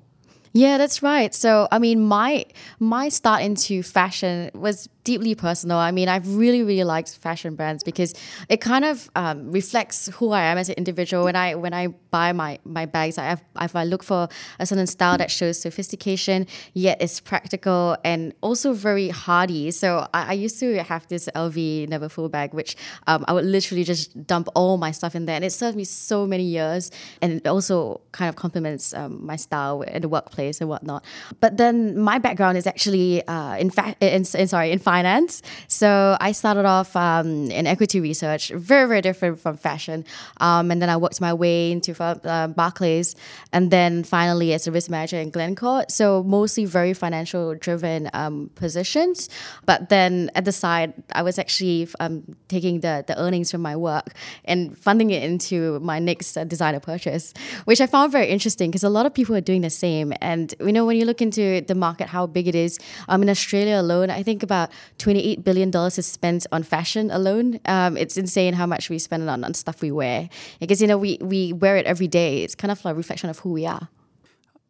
Yeah, 0.52 0.78
that's 0.78 1.02
right. 1.02 1.34
So, 1.34 1.68
I 1.70 1.78
mean, 1.78 2.04
my 2.04 2.46
my 2.78 3.08
start 3.08 3.42
into 3.42 3.82
fashion 3.82 4.50
was 4.54 4.88
deeply 5.04 5.34
personal. 5.34 5.78
I 5.78 5.90
mean, 5.90 6.08
I've 6.08 6.36
really, 6.36 6.62
really 6.62 6.84
liked 6.84 7.16
fashion 7.18 7.54
brands 7.54 7.82
because 7.82 8.14
it 8.48 8.60
kind 8.60 8.84
of 8.84 9.10
um, 9.16 9.50
reflects 9.52 10.08
who 10.14 10.32
I 10.32 10.42
am 10.42 10.58
as 10.58 10.68
an 10.68 10.74
individual. 10.76 11.24
When 11.24 11.36
I 11.36 11.54
when 11.54 11.74
I 11.74 11.88
buy 12.10 12.32
my 12.32 12.58
my 12.64 12.86
bags, 12.86 13.18
I 13.18 13.36
if 13.60 13.76
I 13.76 13.84
look 13.84 14.02
for 14.02 14.28
a 14.58 14.66
certain 14.66 14.86
style 14.86 15.18
that 15.18 15.30
shows 15.30 15.60
sophistication, 15.60 16.46
yet 16.72 16.98
it's 17.00 17.20
practical 17.20 17.96
and 18.04 18.32
also 18.40 18.72
very 18.72 19.10
hardy. 19.10 19.70
So, 19.70 20.08
I, 20.14 20.30
I 20.30 20.32
used 20.32 20.58
to 20.60 20.82
have 20.82 21.06
this 21.08 21.28
LV 21.34 21.88
Never 21.88 22.08
Full 22.08 22.28
bag, 22.28 22.54
which 22.54 22.76
um, 23.06 23.24
I 23.28 23.32
would 23.32 23.44
literally 23.44 23.84
just 23.84 24.26
dump 24.26 24.48
all 24.54 24.78
my 24.78 24.92
stuff 24.92 25.14
in 25.14 25.26
there, 25.26 25.36
and 25.36 25.44
it 25.44 25.52
served 25.52 25.76
me 25.76 25.84
so 25.84 26.26
many 26.26 26.44
years, 26.44 26.90
and 27.20 27.32
it 27.32 27.46
also 27.46 28.00
kind 28.12 28.28
of 28.28 28.36
complements 28.36 28.94
um, 28.94 29.24
my 29.24 29.36
style 29.36 29.82
in 29.82 30.02
the 30.02 30.08
workplace 30.08 30.37
and 30.38 30.68
whatnot. 30.68 31.04
But 31.40 31.56
then 31.56 31.98
my 31.98 32.18
background 32.18 32.58
is 32.58 32.66
actually 32.66 33.26
uh, 33.26 33.56
in 33.56 33.70
fact, 33.70 34.02
in, 34.02 34.24
in 34.34 34.48
sorry, 34.48 34.70
in 34.70 34.78
finance. 34.78 35.42
So 35.66 36.16
I 36.20 36.32
started 36.32 36.64
off 36.64 36.94
um, 36.96 37.50
in 37.50 37.66
equity 37.66 38.00
research, 38.00 38.50
very 38.50 38.86
very 38.88 39.00
different 39.00 39.40
from 39.40 39.56
fashion, 39.56 40.04
um, 40.40 40.70
and 40.70 40.80
then 40.80 40.88
I 40.88 40.96
worked 40.96 41.20
my 41.20 41.34
way 41.34 41.72
into 41.72 42.00
uh, 42.02 42.48
Barclays, 42.48 43.16
and 43.52 43.70
then 43.70 44.04
finally 44.04 44.52
as 44.52 44.66
a 44.66 44.72
risk 44.72 44.90
manager 44.90 45.18
in 45.18 45.30
Glencore. 45.30 45.84
So 45.88 46.22
mostly 46.22 46.64
very 46.64 46.94
financial 46.94 47.54
driven 47.54 48.10
um, 48.14 48.50
positions. 48.54 49.28
But 49.66 49.88
then 49.88 50.30
at 50.34 50.44
the 50.44 50.52
side, 50.52 50.94
I 51.12 51.22
was 51.22 51.38
actually 51.38 51.88
um, 52.00 52.36
taking 52.48 52.80
the 52.80 53.04
the 53.06 53.18
earnings 53.18 53.50
from 53.50 53.62
my 53.62 53.76
work 53.76 54.14
and 54.44 54.76
funding 54.78 55.10
it 55.10 55.22
into 55.22 55.80
my 55.80 55.98
next 55.98 56.36
uh, 56.36 56.44
designer 56.44 56.80
purchase, 56.80 57.34
which 57.64 57.80
I 57.80 57.86
found 57.86 58.12
very 58.12 58.28
interesting 58.28 58.70
because 58.70 58.84
a 58.84 58.88
lot 58.88 59.06
of 59.06 59.14
people 59.14 59.34
are 59.34 59.40
doing 59.40 59.62
the 59.62 59.70
same. 59.70 60.12
And 60.28 60.54
you 60.60 60.72
know, 60.76 60.84
when 60.84 60.96
you 61.00 61.06
look 61.10 61.22
into 61.22 61.62
the 61.62 61.74
market, 61.74 62.06
how 62.16 62.26
big 62.26 62.46
it 62.52 62.54
is, 62.54 62.78
um, 63.08 63.22
in 63.22 63.30
Australia 63.30 63.76
alone, 63.80 64.10
I 64.10 64.22
think 64.22 64.42
about 64.42 64.68
twenty 64.98 65.22
eight 65.28 65.40
billion 65.42 65.70
dollars 65.70 65.98
is 65.98 66.06
spent 66.06 66.46
on 66.52 66.62
fashion 66.62 67.10
alone. 67.10 67.60
Um, 67.64 67.96
it's 67.96 68.16
insane 68.24 68.52
how 68.52 68.66
much 68.66 68.90
we 68.90 68.98
spend 68.98 69.28
on, 69.30 69.42
on 69.42 69.54
stuff 69.54 69.80
we 69.80 69.90
wear 69.90 70.28
because 70.60 70.82
you 70.82 70.88
know 70.90 70.98
we 70.98 71.18
we 71.22 71.52
wear 71.52 71.76
it 71.80 71.86
every 71.86 72.08
day. 72.08 72.42
It's 72.44 72.54
kind 72.54 72.70
of 72.70 72.84
like 72.84 72.92
a 72.92 72.96
reflection 72.96 73.30
of 73.30 73.38
who 73.38 73.52
we 73.52 73.64
are. 73.66 73.88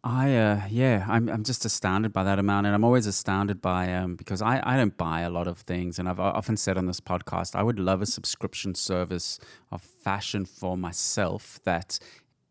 I 0.05 0.37
uh, 0.37 0.61
yeah, 0.71 1.05
I'm 1.09 1.29
I'm 1.29 1.43
just 1.43 1.65
astounded 1.65 2.13
by 2.13 2.23
that 2.23 2.39
amount, 2.39 2.67
and 2.67 2.75
I'm 2.75 2.85
always 2.85 3.07
astounded 3.07 3.61
by 3.61 3.93
um 3.93 4.15
because 4.15 4.41
I 4.41 4.63
I 4.65 4.77
don't 4.77 4.97
buy 4.97 5.23
a 5.23 5.31
lot 5.31 5.49
of 5.49 5.59
things, 5.59 5.99
and 5.99 6.09
I've 6.09 6.21
often 6.21 6.57
said 6.57 6.79
on 6.79 6.87
this 6.87 7.01
podcast 7.01 7.57
I 7.57 7.63
would 7.65 7.79
love 7.81 8.01
a 8.01 8.07
subscription 8.07 8.77
service 8.77 9.41
of 9.73 9.83
fashion 9.83 10.45
for 10.45 10.77
myself 10.77 11.61
that. 11.65 11.99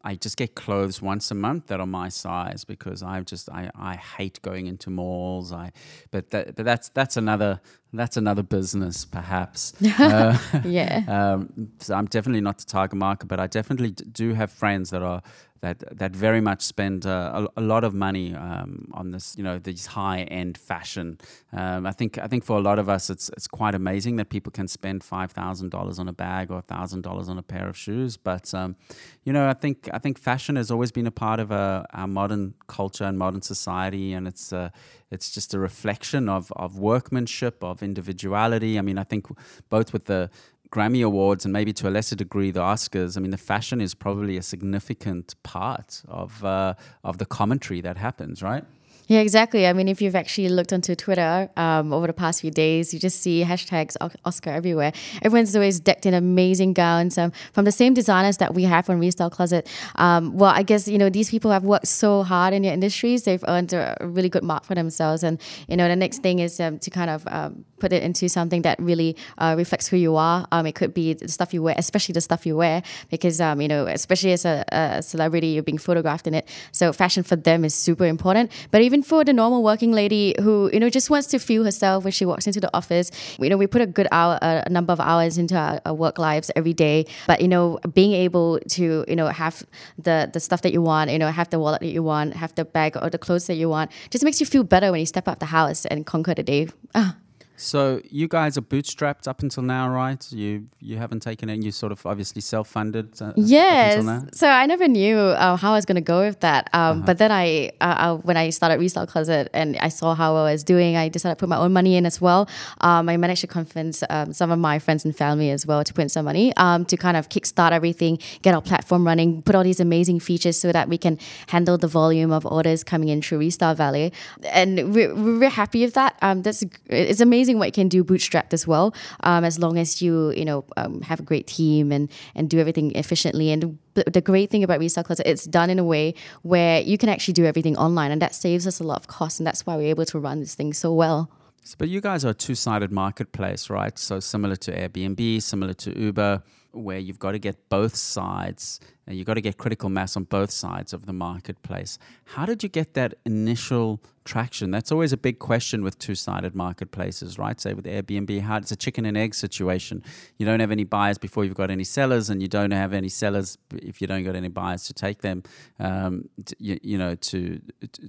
I 0.08 0.16
just 0.16 0.38
get 0.38 0.56
clothes 0.56 1.02
once 1.02 1.32
a 1.32 1.36
month 1.36 1.68
that 1.68 1.82
are 1.82 1.86
my 1.86 2.08
size 2.08 2.64
because 2.64 3.04
I 3.04 3.20
just 3.22 3.50
I, 3.50 3.70
I 3.76 3.96
hate 3.98 4.42
going 4.42 4.66
into 4.68 4.90
malls. 4.90 5.52
I 5.52 5.74
but 6.12 6.30
that 6.30 6.56
but 6.56 6.64
that's 6.64 6.88
that's 6.90 7.18
another 7.18 7.60
that's 7.92 8.16
another 8.16 8.44
business 8.44 9.04
perhaps. 9.04 9.74
uh, 10.00 10.38
Yeah. 10.64 11.04
um, 11.18 11.72
so 11.80 11.94
I'm 11.94 12.06
definitely 12.06 12.40
not 12.42 12.58
the 12.58 12.66
target 12.66 12.98
market, 12.98 13.28
but 13.28 13.40
I 13.42 13.48
definitely 13.48 13.92
d- 13.92 14.06
do 14.10 14.34
have 14.34 14.50
friends 14.50 14.92
that 14.92 15.02
are 15.02 15.22
that 15.62 15.98
that 15.98 16.16
very 16.16 16.42
much 16.42 16.62
spend 16.62 17.06
uh, 17.06 17.48
a, 17.56 17.62
a 17.62 17.64
lot 17.64 17.84
of 17.84 17.94
money 17.94 18.36
um, 18.36 18.90
on 18.94 19.12
this, 19.12 19.36
you 19.38 19.44
know, 19.44 19.58
these 19.58 19.88
high 19.88 20.22
end 20.22 20.58
fashion. 20.58 21.18
Um, 21.54 21.86
I 21.86 21.92
think 21.92 22.18
I 22.18 22.28
think 22.28 22.44
for 22.44 22.58
a 22.58 22.62
lot 22.62 22.80
of 22.80 22.90
us, 22.90 23.10
it's 23.10 23.30
it's 23.30 23.48
quite 23.48 23.76
amazing 23.76 24.18
that 24.18 24.30
people 24.30 24.52
can 24.52 24.68
spend 24.68 25.04
five 25.04 25.32
thousand 25.32 25.70
dollars 25.70 26.00
on 26.00 26.08
a 26.08 26.14
bag 26.14 26.52
or 26.52 26.62
thousand 26.62 27.02
dollars 27.02 27.30
on 27.30 27.38
a 27.38 27.44
pair 27.44 27.68
of 27.68 27.78
shoes. 27.78 28.18
But 28.18 28.54
um, 28.54 28.76
you 29.24 29.34
know, 29.34 29.50
I 29.50 29.54
think 29.54 29.90
I 29.94 30.00
think 30.00 30.18
fashion 30.20 30.56
has 30.56 30.72
always 30.72 30.92
been 30.92 31.08
a 31.08 31.12
part 31.12 31.40
of 31.40 31.52
uh, 31.52 31.84
our 31.94 32.08
modern 32.08 32.54
culture 32.68 33.04
and 33.04 33.18
modern 33.18 33.42
society, 33.42 34.14
and 34.14 34.28
it's 34.28 34.54
uh, 34.54 34.70
it's 35.12 35.32
just 35.32 35.54
a 35.54 35.60
reflection 35.60 36.30
of 36.30 36.52
of 36.56 36.78
workmanship, 36.78 37.64
of 37.64 37.82
individuality. 37.82 38.78
I 38.78 38.82
mean, 38.82 38.98
I 38.98 39.04
think 39.04 39.28
both 39.70 39.94
with 39.94 40.06
the 40.06 40.30
Grammy 40.70 41.06
Awards 41.06 41.46
and 41.46 41.54
maybe 41.54 41.74
to 41.74 41.88
a 41.88 41.92
lesser 41.92 42.16
degree 42.16 42.52
the 42.52 42.62
Oscars. 42.62 43.18
I 43.18 43.22
mean, 43.22 43.32
the 43.32 43.38
fashion 43.38 43.82
is 43.82 43.94
probably 43.94 44.38
a 44.38 44.42
significant 44.42 45.36
part 45.44 46.04
of 46.08 46.44
uh, 46.44 46.74
of 47.04 47.18
the 47.18 47.26
commentary 47.26 47.82
that 47.82 47.98
happens, 47.98 48.44
right? 48.44 48.64
Yeah, 49.10 49.22
exactly. 49.22 49.66
I 49.66 49.72
mean, 49.72 49.88
if 49.88 50.02
you've 50.02 50.18
actually 50.18 50.50
looked 50.50 50.74
onto 50.74 50.94
Twitter 50.94 51.50
um, 51.56 51.94
over 51.94 52.08
the 52.08 52.14
past 52.14 52.42
few 52.42 52.52
days, 52.52 52.94
you 52.94 53.00
just 53.00 53.22
see 53.22 53.42
hashtags 53.42 53.96
Oscar 54.26 54.50
everywhere. 54.50 54.92
Everyone's 55.22 55.56
always 55.56 55.80
decked 55.80 56.06
in 56.06 56.14
amazing 56.14 56.74
gowns 56.74 57.18
um, 57.18 57.32
from 57.54 57.64
the 57.64 57.72
same 57.72 57.94
designers 57.94 58.36
that 58.38 58.54
we 58.54 58.64
have 58.64 58.90
on 58.90 59.00
Restyle 59.00 59.32
Closet. 59.32 59.66
Um, 59.96 60.36
well, 60.36 60.52
I 60.54 60.62
guess, 60.62 60.90
you 60.90 60.98
know, 60.98 61.10
these 61.10 61.30
people 61.30 61.52
have 61.52 61.64
worked 61.64 61.88
so 61.88 62.24
hard 62.24 62.54
in 62.54 62.64
their 62.64 62.74
industries. 62.74 63.24
They've 63.24 63.44
earned 63.48 63.72
a 63.72 63.96
really 64.02 64.28
good 64.28 64.44
mark 64.44 64.66
for 64.66 64.76
themselves. 64.76 65.24
And, 65.24 65.40
you 65.70 65.78
know, 65.78 65.88
the 65.88 65.96
next 65.96 66.22
thing 66.22 66.40
is 66.40 66.60
um, 66.60 66.78
to 66.80 66.90
kind 66.90 67.10
of 67.10 67.26
um, 67.28 67.64
put 67.80 67.94
it 67.94 68.04
into 68.04 68.28
something 68.28 68.64
that 68.64 68.78
really 68.78 69.16
uh, 69.38 69.56
reflects 69.58 69.88
who 69.88 69.96
you 69.96 70.18
are. 70.18 70.46
Um, 70.52 70.66
it 70.66 70.76
could 70.76 70.94
be 70.94 71.14
the 71.14 71.30
stuff 71.30 71.54
you 71.54 71.64
wear, 71.64 71.76
especially 71.78 72.12
the 72.12 72.22
stuff 72.22 72.46
you 72.46 72.58
wear, 72.58 72.84
because, 73.10 73.40
you 73.40 73.70
know, 73.70 73.86
especially 73.88 74.34
as 74.34 74.44
a, 74.44 74.66
a 74.74 75.02
celebrity, 75.02 75.48
you're 75.48 75.64
being 75.64 75.78
photographed 75.78 76.28
in 76.28 76.34
it. 76.34 76.46
So 76.74 76.92
fashion 76.92 77.24
for 77.24 77.38
them 77.38 77.64
is 77.64 77.74
super 77.74 78.06
important. 78.06 78.52
But 78.70 78.82
even 78.82 78.97
even 78.98 79.04
for 79.04 79.24
the 79.24 79.34
normal 79.34 79.64
working 79.64 79.92
lady 79.92 80.34
who 80.40 80.70
you 80.74 80.80
know 80.80 80.90
just 80.90 81.10
wants 81.10 81.28
to 81.28 81.40
feel 81.40 81.64
herself 81.64 82.04
when 82.04 82.12
she 82.12 82.26
walks 82.26 82.48
into 82.48 82.60
the 82.60 82.70
office. 82.74 83.12
You 83.40 83.50
know, 83.50 83.58
we 83.58 83.68
put 83.68 83.82
a 83.82 83.86
good 83.86 84.08
hour, 84.12 84.40
a 84.42 84.70
number 84.70 84.94
of 84.94 85.00
hours 85.00 85.38
into 85.38 85.56
our, 85.56 85.80
our 85.86 85.94
work 85.94 86.18
lives 86.18 86.52
every 86.56 86.74
day, 86.74 87.06
but 87.28 87.42
you 87.42 87.48
know, 87.48 87.80
being 87.94 88.14
able 88.14 88.60
to 88.78 89.06
you 89.08 89.16
know 89.16 89.28
have 89.28 89.64
the 89.98 90.30
the 90.34 90.40
stuff 90.40 90.62
that 90.62 90.74
you 90.74 90.82
want, 90.82 91.12
you 91.12 91.20
know, 91.20 91.32
have 91.32 91.50
the 91.50 91.60
wallet 91.60 91.82
that 91.82 91.94
you 91.94 92.04
want, 92.04 92.34
have 92.36 92.54
the 92.56 92.66
bag 92.66 92.98
or 93.02 93.10
the 93.10 93.18
clothes 93.20 93.48
that 93.48 93.56
you 93.56 93.70
want, 93.70 93.92
just 94.10 94.24
makes 94.24 94.40
you 94.40 94.46
feel 94.46 94.64
better 94.64 94.92
when 94.92 95.00
you 95.00 95.06
step 95.06 95.28
out 95.28 95.40
the 95.40 95.52
house 95.60 95.86
and 95.86 96.06
conquer 96.06 96.34
the 96.34 96.44
day. 96.44 96.68
Ah. 96.96 97.16
So 97.60 98.02
you 98.10 98.28
guys 98.28 98.56
are 98.56 98.62
bootstrapped 98.62 99.28
up 99.28 99.42
until 99.42 99.64
now, 99.64 99.90
right? 99.90 100.24
You 100.32 100.68
you 100.80 100.98
haven't 100.98 101.22
taken 101.22 101.50
it. 101.50 101.64
You 101.64 101.72
sort 101.72 101.92
of 101.92 102.06
obviously 102.06 102.40
self-funded. 102.40 103.20
Uh, 103.20 103.34
yes. 103.36 104.06
So 104.34 104.48
I 104.48 104.68
never 104.68 104.88
knew 104.88 105.18
uh, 105.18 105.56
how 105.58 105.72
I 105.72 105.76
was 105.76 105.86
going 105.86 105.96
to 105.96 106.02
go 106.02 106.20
with 106.20 106.40
that. 106.42 106.70
Um, 106.74 106.82
uh-huh. 106.82 107.06
But 107.08 107.18
then 107.18 107.32
I, 107.32 107.72
uh, 107.82 107.84
uh, 107.84 108.18
when 108.18 108.38
I 108.38 108.52
started 108.52 108.80
Resale 108.80 109.08
Closet 109.08 109.50
and 109.54 109.76
I 109.78 109.90
saw 109.90 110.14
how 110.14 110.36
I 110.36 110.52
was 110.52 110.64
doing, 110.64 110.96
I 110.96 111.10
decided 111.10 111.36
to 111.36 111.40
put 111.40 111.50
my 111.50 111.58
own 111.58 111.74
money 111.74 111.96
in 111.96 112.06
as 112.06 112.22
well. 112.22 112.48
Um, 112.82 113.10
I 113.10 113.18
managed 113.18 113.42
to 113.42 113.48
convince 113.48 114.04
um, 114.12 114.34
some 114.34 114.52
of 114.52 114.60
my 114.60 114.78
friends 114.78 115.04
and 115.04 115.16
family 115.16 115.50
as 115.50 115.66
well 115.66 115.84
to 115.84 115.94
put 115.94 116.04
in 116.04 116.10
some 116.10 116.26
money 116.26 116.56
um, 116.58 116.86
to 116.86 116.96
kind 116.96 117.18
of 117.18 117.30
kickstart 117.30 117.72
everything, 117.72 118.20
get 118.44 118.54
our 118.54 118.62
platform 118.62 119.04
running, 119.06 119.42
put 119.42 119.56
all 119.56 119.64
these 119.64 119.80
amazing 119.80 120.20
features 120.20 120.60
so 120.60 120.72
that 120.72 120.90
we 120.90 120.98
can 121.00 121.18
handle 121.48 121.78
the 121.80 121.88
volume 121.88 122.32
of 122.32 122.46
orders 122.46 122.84
coming 122.84 123.10
in 123.10 123.24
through 123.24 123.40
Restyle 123.40 123.76
Valet, 123.76 124.12
And 124.52 124.94
we're, 124.94 125.16
we're 125.16 125.50
happy 125.50 125.84
with 125.84 125.96
that. 125.96 126.18
Um, 126.22 126.44
that's 126.44 126.64
it's 126.86 127.20
amazing 127.20 127.47
amazing 127.48 127.60
what 127.60 127.68
you 127.68 127.72
can 127.72 127.88
do 127.88 128.04
bootstrapped 128.04 128.54
as 128.54 128.68
well, 128.68 128.94
um, 129.22 129.44
as 129.44 129.60
long 129.60 129.78
as 129.78 130.02
you 130.02 130.32
you 130.32 130.46
know 130.46 130.66
um, 130.76 131.02
have 131.02 131.20
a 131.20 131.24
great 131.24 131.48
team 131.48 131.92
and 131.92 132.10
and 132.36 132.50
do 132.50 132.60
everything 132.60 132.92
efficiently. 132.96 133.52
And 133.52 133.78
the 133.94 134.22
great 134.22 134.50
thing 134.50 134.64
about 134.64 134.80
Restyle 134.80 135.04
Closet, 135.06 135.26
it's 135.28 135.46
done 135.46 135.70
in 135.70 135.80
a 135.80 135.84
way 135.84 136.14
where 136.44 136.82
you 136.82 136.98
can 136.98 137.10
actually 137.10 137.34
do 137.34 137.46
everything 137.46 137.78
online, 137.78 138.12
and 138.12 138.22
that 138.22 138.36
saves 138.36 138.68
us 138.68 138.80
a 138.80 138.84
lot 138.84 139.00
of 139.00 139.08
costs, 139.08 139.40
and 139.40 139.48
that's 139.48 139.66
why 139.66 139.76
we're 139.76 139.90
able 139.90 140.06
to 140.06 140.20
run 140.20 140.40
this 140.40 140.56
thing 140.56 140.74
so 140.74 140.94
well. 140.94 141.30
But 141.78 141.90
you 141.90 142.00
guys 142.00 142.24
are 142.24 142.30
a 142.30 142.34
two-sided 142.34 142.92
marketplace, 142.92 143.70
right? 143.70 143.98
So 144.00 144.22
similar 144.22 144.56
to 144.56 144.72
Airbnb, 144.72 145.42
similar 145.42 145.74
to 145.74 146.00
Uber, 146.00 146.42
where 146.72 147.00
you've 147.00 147.20
got 147.20 147.32
to 147.32 147.40
get 147.40 147.70
both 147.70 147.96
sides 147.96 148.80
You've 149.10 149.26
got 149.26 149.36
to 149.36 149.42
get 149.42 149.58
critical 149.58 149.90
mass 149.90 150.18
on 150.18 150.26
both 150.26 150.52
sides 150.52 150.92
of 150.92 151.06
the 151.06 151.14
marketplace. 151.14 151.98
How 152.26 152.46
did 152.46 152.62
you 152.62 152.68
get 152.68 152.94
that 152.96 153.14
initial 153.26 154.02
traction? 154.26 154.70
That's 154.70 154.92
always 154.92 155.14
a 155.14 155.18
big 155.18 155.40
question 155.40 155.82
with 155.82 155.98
two 155.98 156.14
sided 156.14 156.54
marketplaces, 156.54 157.40
right? 157.40 157.60
Say 157.60 157.74
with 157.74 157.86
Airbnb, 157.86 158.42
how 158.42 158.58
it's 158.58 158.72
a 158.74 158.76
chicken 158.76 159.06
and 159.06 159.18
egg 159.18 159.34
situation. 159.34 160.04
You 160.38 160.46
don't 160.46 160.60
have 160.60 160.72
any 160.72 160.84
buyers 160.84 161.18
before 161.18 161.46
you've 161.46 161.56
got 161.56 161.72
any 161.72 161.86
sellers, 161.86 162.30
and 162.30 162.42
you 162.42 162.50
don't 162.50 162.72
have 162.72 162.92
any 162.92 163.08
sellers 163.08 163.58
if 163.72 164.02
you 164.02 164.08
don't 164.08 164.26
got 164.26 164.36
any 164.36 164.50
buyers 164.50 164.84
to 164.88 164.94
take 164.94 165.22
them, 165.22 165.44
um, 165.80 166.28
to, 166.44 166.56
you, 166.60 166.78
you, 166.84 166.98
know, 166.98 167.16
to, 167.16 167.62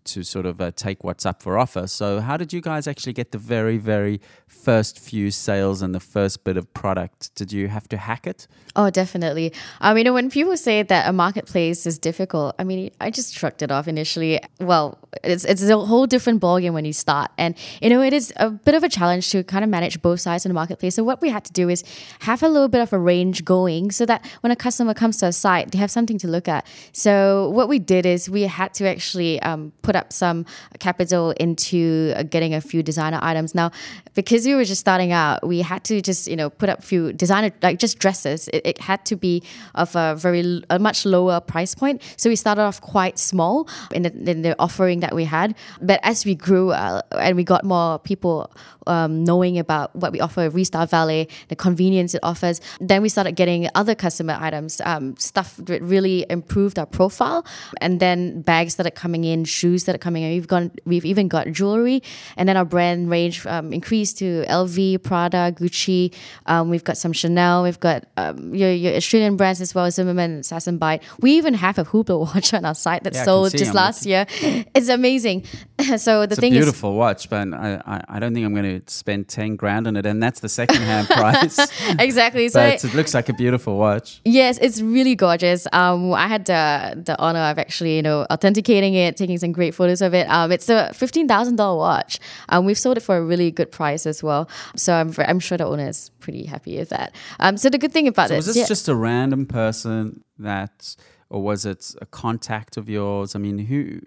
to 0.03 0.25
sort 0.25 0.47
of 0.47 0.61
uh, 0.61 0.73
take 0.75 1.05
what's 1.05 1.25
up 1.25 1.45
for 1.45 1.57
offer. 1.57 1.87
So, 1.87 2.21
how 2.21 2.37
did 2.37 2.53
you 2.53 2.61
guys 2.61 2.89
actually 2.89 3.13
get 3.13 3.31
the 3.31 3.39
very, 3.39 3.77
very 3.77 4.21
first 4.49 4.99
few 4.99 5.31
sales 5.31 5.81
and 5.81 5.95
the 5.95 6.01
first 6.01 6.43
bit 6.43 6.57
of 6.57 6.75
product? 6.75 7.33
Did 7.37 7.53
you 7.53 7.69
have 7.69 7.89
to 7.91 7.97
hack 7.97 8.27
it? 8.27 8.48
Oh, 8.77 8.91
definitely. 8.91 9.53
I 9.81 9.93
mean, 9.93 10.13
when 10.15 10.31
people 10.31 10.57
say 10.57 10.85
that 10.85 11.09
a 11.09 11.13
marketplace 11.13 11.85
is 11.85 11.99
difficult. 11.99 12.55
I 12.61 12.65
mean, 12.65 12.93
I 13.01 13.11
just 13.11 13.35
shrugged 13.35 13.61
it 13.61 13.73
off 13.73 13.89
initially. 13.89 14.41
Well, 14.61 14.99
it's 15.25 15.45
it's 15.45 15.63
a 15.63 15.77
whole 15.77 16.07
different 16.07 16.41
ballgame 16.41 16.75
when 16.75 16.85
you 16.85 16.93
start, 16.93 17.33
and 17.39 17.57
you 17.83 17.91
know 17.91 18.03
it 18.03 18.13
is 18.13 18.33
a 18.37 18.51
bit 18.51 18.77
of 18.77 18.85
a 18.85 18.89
challenge 18.89 19.31
to 19.31 19.43
kind 19.43 19.65
of 19.65 19.71
manage 19.71 20.01
both 20.01 20.21
sides 20.21 20.45
of 20.45 20.51
the 20.51 20.55
marketplace. 20.55 20.95
So 20.95 21.03
what 21.03 21.21
we 21.21 21.29
had 21.31 21.45
to 21.47 21.53
do 21.53 21.69
is 21.69 21.83
have 22.21 22.43
a 22.43 22.49
little 22.49 22.69
bit 22.69 22.81
of 22.81 22.93
a 22.93 22.99
range 22.99 23.45
going, 23.45 23.91
so 23.91 24.07
that 24.07 24.25
when 24.43 24.53
a 24.53 24.57
customer 24.57 24.95
comes 24.95 25.17
to 25.19 25.27
a 25.27 25.33
site, 25.33 25.73
they 25.73 25.79
have 25.79 25.91
something 25.91 26.19
to 26.19 26.29
look 26.29 26.47
at. 26.47 26.65
So 26.93 27.51
what 27.51 27.69
we 27.69 27.81
did 27.81 28.07
is 28.07 28.31
we 28.31 28.43
had 28.43 28.75
to 28.75 28.87
actually 28.87 29.41
um, 29.43 29.73
put 29.83 29.97
up 29.97 30.13
some 30.13 30.47
capital 30.79 31.33
into 31.41 32.13
uh, 32.17 32.23
getting 32.23 32.55
a 32.55 32.61
few 32.61 32.85
designer 32.85 33.19
items. 33.23 33.57
Now, 33.57 33.73
because 34.15 34.47
we 34.47 34.55
were 34.55 34.65
just 34.65 34.81
starting 34.81 35.11
out, 35.11 35.45
we 35.45 35.63
had 35.63 35.83
to 35.85 36.01
just 36.01 36.29
you 36.29 36.37
know 36.37 36.49
put 36.49 36.69
up 36.69 36.79
a 36.79 36.83
few 36.83 37.13
designer 37.13 37.51
like 37.61 37.81
just 37.81 37.99
dresses. 37.99 38.38
It, 38.47 38.63
it 38.65 38.79
had 38.79 39.05
to 39.07 39.17
be 39.17 39.43
of 39.75 39.97
a 39.97 40.15
very 40.17 40.63
a 40.71 40.79
much 40.79 41.05
lower 41.05 41.41
price 41.41 41.75
point. 41.75 42.03
So 42.17 42.31
we 42.31 42.37
started 42.37 42.63
off 42.63 42.81
quite 42.81 43.19
small 43.19 43.69
in 43.93 44.03
the, 44.03 44.31
in 44.31 44.43
the 44.43 44.55
offering 44.61 45.01
that 45.01 45.15
we 45.15 45.25
had. 45.25 45.57
But 45.81 45.99
as 46.05 46.25
we 46.25 46.37
grew 46.37 46.71
uh, 46.71 47.03
and 47.13 47.37
we 47.37 47.43
got 47.43 47.65
more 47.65 47.99
people 47.99 48.53
um, 48.87 49.25
knowing 49.25 49.59
about 49.59 49.95
what 49.95 50.13
we 50.13 50.21
offer, 50.21 50.51
Restyle 50.51 50.89
Valet, 50.89 51.29
the 51.49 51.57
convenience 51.57 52.15
it 52.15 52.21
offers, 52.23 52.61
then 52.81 53.03
we 53.03 53.09
started 53.09 53.33
getting 53.33 53.69
other 53.75 53.95
customer 53.95 54.37
items, 54.41 54.81
um, 54.85 55.17
stuff 55.17 55.57
that 55.57 55.83
really 55.83 56.25
improved 56.31 56.79
our 56.79 56.87
profile. 56.87 57.45
And 57.81 58.01
then 58.01 58.43
bags 58.43 58.77
that 58.77 58.87
are 58.87 58.91
coming 58.91 59.25
in, 59.25 59.45
shoes 59.45 59.85
that 59.85 59.95
are 59.95 59.99
coming 59.99 60.23
in. 60.23 60.31
We've 60.33 60.47
got 60.47 60.71
we've 60.85 61.05
even 61.05 61.29
got 61.29 61.49
jewelry, 61.53 62.03
and 62.37 62.49
then 62.49 62.57
our 62.57 62.65
brand 62.65 63.11
range 63.11 63.45
um, 63.47 63.73
increased 63.73 64.19
to 64.19 64.45
LV, 64.49 65.03
Prada, 65.03 65.53
Gucci. 65.57 66.15
Um, 66.47 66.71
we've 66.71 66.85
got 66.85 66.97
some 66.97 67.13
Chanel. 67.13 67.63
We've 67.63 67.81
got 67.81 68.05
um, 68.29 68.55
your, 68.55 68.73
your 68.73 68.95
Australian 68.95 69.37
brands 69.37 69.61
as 69.61 69.75
well, 69.75 69.91
Zimmermann, 69.91 70.43
Sass 70.43 70.67
and 70.67 70.79
Bide. 70.79 71.01
We 71.21 71.33
even 71.33 71.55
have 71.55 71.79
a 71.79 71.85
Hublot 71.85 72.35
watch 72.35 72.55
on 72.55 72.65
our 72.65 72.75
site 72.75 73.05
that 73.05 73.15
yeah, 73.15 73.25
sold 73.25 73.53
just 73.53 73.75
last 73.75 74.07
year. 74.07 74.27
It's 74.75 74.89
amazing. 74.89 75.45
so 75.97 76.27
the 76.27 76.27
thing 76.27 76.27
is. 76.27 76.31
it's 76.33 76.41
thing 76.41 76.53
a 76.53 76.57
beautiful 76.57 76.91
is, 76.93 76.97
watch, 76.97 77.31
but 77.31 77.53
I, 77.55 77.81
I, 77.87 78.05
I 78.09 78.19
don't 78.19 78.35
think 78.35 78.45
I'm 78.45 78.55
going 78.55 78.81
to 78.81 78.93
spend 78.93 79.29
10 79.29 79.57
grand 79.57 79.87
on 79.87 79.97
it 79.97 80.07
and 80.07 80.23
that's 80.23 80.41
the 80.41 80.49
second 80.49 80.83
hand 80.83 81.09
price 81.11 81.59
exactly 81.99 82.49
so 82.49 82.61
it, 82.61 82.85
it, 82.85 82.95
looks 82.95 83.15
like 83.15 83.29
a 83.29 83.33
beautiful 83.33 83.79
watch 83.79 84.21
yes 84.25 84.59
it's 84.59 84.81
really 84.81 85.15
gorgeous 85.15 85.67
um, 85.73 86.13
i 86.13 86.27
had 86.27 86.45
the, 86.47 87.03
the 87.05 87.19
honor 87.19 87.41
of 87.41 87.59
actually 87.59 87.97
you 87.97 88.03
know 88.03 88.27
authenticating 88.31 88.95
it 88.95 89.17
taking 89.17 89.39
some 89.39 89.53
great 89.53 89.75
photos 89.75 90.03
of 90.03 90.15
it 90.15 90.29
um, 90.29 90.51
it's 90.53 90.69
a 90.69 90.91
$15000 90.93 91.77
watch 91.77 92.19
um, 92.49 92.65
we've 92.65 92.79
sold 92.79 92.97
it 92.97 93.01
for 93.01 93.17
a 93.17 93.23
really 93.23 93.51
good 93.51 93.71
price 93.71 94.07
as 94.07 94.23
well 94.23 94.49
so 94.77 94.95
i'm, 94.95 95.13
I'm 95.19 95.41
sure 95.41 95.59
the 95.59 95.67
owner 95.67 95.89
is 95.89 96.11
pretty 96.21 96.45
happy 96.45 96.79
with 96.79 96.91
that 96.91 97.15
um, 97.41 97.57
so 97.57 97.71
the 97.71 97.79
good 97.79 97.93
thing 97.93 98.07
about 98.19 98.29
so 98.29 98.37
was 98.37 98.47
this 98.47 98.57
yeah. 98.57 98.67
just 98.67 98.89
a 98.89 98.95
random 98.95 99.47
person 99.47 100.23
that 100.39 100.97
or 101.31 101.43
was 101.43 101.65
it 101.65 101.95
a 102.01 102.07
contact 102.07 102.77
of 102.77 102.89
yours 102.89 103.35
i 103.35 103.39
mean 103.39 103.59
who 103.59 104.01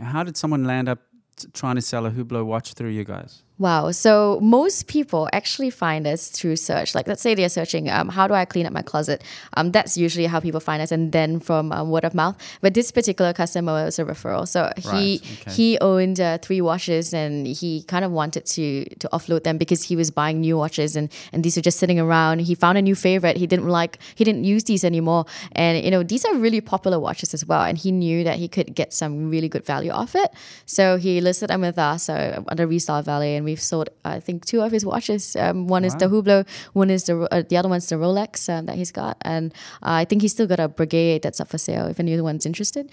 how 0.00 0.22
did 0.22 0.36
someone 0.36 0.64
land 0.64 0.88
up 0.88 1.00
trying 1.52 1.76
to 1.76 1.82
sell 1.82 2.06
a 2.06 2.10
Hublot 2.10 2.46
watch 2.46 2.72
through 2.74 2.90
you 2.90 3.04
guys? 3.04 3.42
Wow. 3.58 3.90
So 3.90 4.38
most 4.42 4.86
people 4.86 5.30
actually 5.32 5.70
find 5.70 6.06
us 6.06 6.28
through 6.28 6.56
search. 6.56 6.94
Like, 6.94 7.08
let's 7.08 7.22
say 7.22 7.34
they're 7.34 7.48
searching, 7.48 7.88
um, 7.88 8.10
how 8.10 8.28
do 8.28 8.34
I 8.34 8.44
clean 8.44 8.66
up 8.66 8.72
my 8.74 8.82
closet? 8.82 9.24
Um, 9.56 9.72
that's 9.72 9.96
usually 9.96 10.26
how 10.26 10.40
people 10.40 10.60
find 10.60 10.82
us, 10.82 10.92
and 10.92 11.10
then 11.10 11.40
from 11.40 11.72
um, 11.72 11.88
word 11.88 12.04
of 12.04 12.14
mouth. 12.14 12.36
But 12.60 12.74
this 12.74 12.92
particular 12.92 13.32
customer 13.32 13.72
was 13.72 13.98
a 13.98 14.04
referral. 14.04 14.46
So 14.46 14.70
he 14.76 14.88
right. 14.88 15.40
okay. 15.40 15.50
he 15.50 15.78
owned 15.80 16.20
uh, 16.20 16.36
three 16.38 16.60
watches, 16.60 17.14
and 17.14 17.46
he 17.46 17.82
kind 17.84 18.04
of 18.04 18.12
wanted 18.12 18.44
to 18.46 18.84
to 18.96 19.08
offload 19.08 19.44
them 19.44 19.56
because 19.56 19.82
he 19.82 19.96
was 19.96 20.10
buying 20.10 20.40
new 20.40 20.58
watches, 20.58 20.94
and 20.94 21.10
and 21.32 21.42
these 21.42 21.56
were 21.56 21.62
just 21.62 21.78
sitting 21.78 21.98
around. 21.98 22.40
He 22.40 22.54
found 22.54 22.76
a 22.76 22.82
new 22.82 22.94
favorite. 22.94 23.38
He 23.38 23.46
didn't 23.46 23.68
like. 23.68 23.98
He 24.16 24.24
didn't 24.24 24.44
use 24.44 24.64
these 24.64 24.84
anymore, 24.84 25.24
and 25.52 25.82
you 25.82 25.90
know 25.90 26.02
these 26.02 26.26
are 26.26 26.34
really 26.34 26.60
popular 26.60 27.00
watches 27.00 27.32
as 27.32 27.46
well. 27.46 27.62
And 27.62 27.78
he 27.78 27.90
knew 27.90 28.22
that 28.24 28.36
he 28.36 28.48
could 28.48 28.74
get 28.74 28.92
some 28.92 29.30
really 29.30 29.48
good 29.48 29.64
value 29.64 29.92
off 29.92 30.14
it. 30.14 30.30
So 30.66 30.98
he 30.98 31.22
listed 31.22 31.48
them 31.48 31.62
with 31.62 31.78
us 31.78 32.10
uh, 32.10 32.42
under 32.48 32.68
Restyle 32.68 33.02
Valet, 33.02 33.36
and 33.36 33.45
we've 33.46 33.60
sold 33.60 33.88
I 34.04 34.20
think 34.20 34.44
two 34.44 34.60
of 34.60 34.70
his 34.72 34.84
watches. 34.84 35.36
Um, 35.36 35.66
one 35.68 35.82
wow. 35.82 35.86
is 35.86 35.94
the 35.94 36.06
Hublot, 36.06 36.46
one 36.74 36.90
is 36.90 37.04
the 37.04 37.14
uh, 37.32 37.42
the 37.48 37.56
other 37.56 37.70
one's 37.70 37.88
the 37.88 37.96
Rolex 37.96 38.48
um, 38.52 38.66
that 38.66 38.76
he's 38.76 38.92
got, 38.92 39.16
and 39.22 39.52
uh, 39.82 40.02
I 40.02 40.04
think 40.04 40.22
he's 40.22 40.32
still 40.32 40.46
got 40.46 40.60
a 40.60 40.68
Breguet 40.68 41.22
that's 41.22 41.40
up 41.40 41.48
for 41.48 41.58
sale. 41.58 41.86
If 41.86 41.98
anyone's 41.98 42.44
interested. 42.44 42.90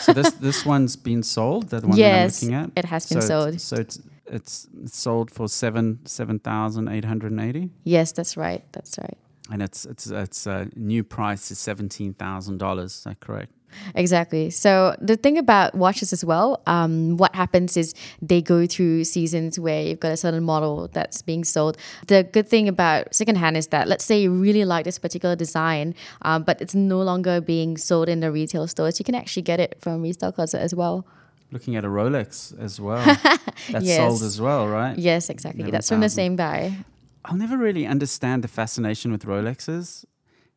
so 0.00 0.12
this 0.12 0.30
this 0.46 0.64
one's 0.64 0.96
been 0.96 1.22
sold. 1.22 1.68
That 1.70 1.84
one 1.84 1.98
yes, 1.98 2.40
that 2.40 2.46
I'm 2.46 2.52
looking 2.52 2.72
at. 2.76 2.84
it 2.84 2.88
has 2.88 3.06
been 3.06 3.20
so 3.20 3.28
sold. 3.28 3.54
It's, 3.54 3.64
so 3.64 3.76
it's 3.76 4.00
it's 4.26 4.68
sold 4.86 5.30
for 5.30 5.48
seven 5.48 6.00
seven 6.04 6.38
thousand 6.38 6.88
eight 6.88 7.04
hundred 7.04 7.32
and 7.32 7.40
eighty. 7.40 7.70
Yes, 7.84 8.12
that's 8.12 8.36
right. 8.36 8.64
That's 8.72 8.98
right. 8.98 9.18
And 9.50 9.62
it's 9.62 9.84
it's 9.84 10.06
it's 10.08 10.46
a 10.46 10.52
uh, 10.52 10.64
new 10.74 11.04
price 11.04 11.50
is 11.50 11.58
seventeen 11.58 12.14
thousand 12.14 12.58
dollars. 12.58 12.92
Is 12.92 13.04
that 13.04 13.20
correct? 13.20 13.52
Exactly. 13.94 14.50
So 14.50 14.96
the 15.00 15.16
thing 15.16 15.38
about 15.38 15.74
watches 15.74 16.12
as 16.12 16.24
well, 16.24 16.62
um, 16.66 17.16
what 17.16 17.34
happens 17.34 17.76
is 17.76 17.94
they 18.20 18.42
go 18.42 18.66
through 18.66 19.04
seasons 19.04 19.58
where 19.58 19.82
you've 19.82 20.00
got 20.00 20.12
a 20.12 20.16
certain 20.16 20.44
model 20.44 20.88
that's 20.88 21.22
being 21.22 21.44
sold. 21.44 21.76
The 22.06 22.24
good 22.24 22.48
thing 22.48 22.68
about 22.68 23.14
secondhand 23.14 23.56
is 23.56 23.68
that 23.68 23.88
let's 23.88 24.04
say 24.04 24.20
you 24.20 24.32
really 24.32 24.64
like 24.64 24.84
this 24.84 24.98
particular 24.98 25.36
design, 25.36 25.94
um, 26.22 26.42
but 26.42 26.60
it's 26.60 26.74
no 26.74 27.00
longer 27.02 27.40
being 27.40 27.76
sold 27.76 28.08
in 28.08 28.20
the 28.20 28.30
retail 28.30 28.66
stores, 28.66 28.98
you 28.98 29.04
can 29.04 29.14
actually 29.14 29.42
get 29.42 29.60
it 29.60 29.76
from 29.80 30.02
Restyle 30.02 30.34
Closet 30.34 30.60
as 30.60 30.74
well. 30.74 31.06
Looking 31.52 31.76
at 31.76 31.84
a 31.84 31.88
Rolex 31.88 32.58
as 32.60 32.80
well. 32.80 33.04
That's 33.70 33.84
yes. 33.84 33.96
sold 33.98 34.22
as 34.22 34.40
well, 34.40 34.66
right? 34.66 34.98
Yes, 34.98 35.30
exactly. 35.30 35.62
Never 35.62 35.72
that's 35.72 35.88
from 35.88 36.00
the 36.00 36.08
same 36.08 36.34
guy. 36.34 36.76
I'll 37.24 37.36
never 37.36 37.56
really 37.56 37.86
understand 37.86 38.42
the 38.42 38.48
fascination 38.48 39.12
with 39.12 39.24
Rolexes. 39.24 40.04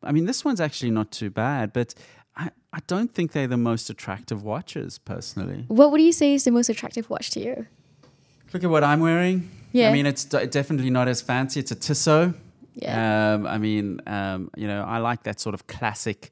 I 0.02 0.12
mean, 0.12 0.24
this 0.24 0.44
one's 0.44 0.60
actually 0.60 0.90
not 0.90 1.10
too 1.10 1.30
bad, 1.30 1.72
but 1.72 1.94
I, 2.40 2.50
I 2.72 2.78
don't 2.86 3.12
think 3.14 3.32
they're 3.32 3.46
the 3.46 3.56
most 3.56 3.90
attractive 3.90 4.42
watches, 4.42 4.98
personally. 4.98 5.64
What 5.68 5.90
would 5.92 6.00
you 6.00 6.12
say 6.12 6.34
is 6.34 6.44
the 6.44 6.50
most 6.50 6.68
attractive 6.68 7.10
watch 7.10 7.30
to 7.32 7.40
you? 7.40 7.66
Look 8.52 8.64
at 8.64 8.70
what 8.70 8.82
I'm 8.82 9.00
wearing. 9.00 9.50
Yeah. 9.72 9.90
I 9.90 9.92
mean, 9.92 10.06
it's 10.06 10.24
d- 10.24 10.46
definitely 10.46 10.90
not 10.90 11.06
as 11.06 11.20
fancy. 11.20 11.60
It's 11.60 11.70
a 11.70 11.74
Tissot. 11.76 12.34
Yeah. 12.74 13.34
Um, 13.34 13.46
I 13.46 13.58
mean, 13.58 14.00
um, 14.06 14.50
you 14.56 14.66
know, 14.66 14.82
I 14.84 14.98
like 14.98 15.22
that 15.24 15.38
sort 15.38 15.54
of 15.54 15.66
classic 15.66 16.30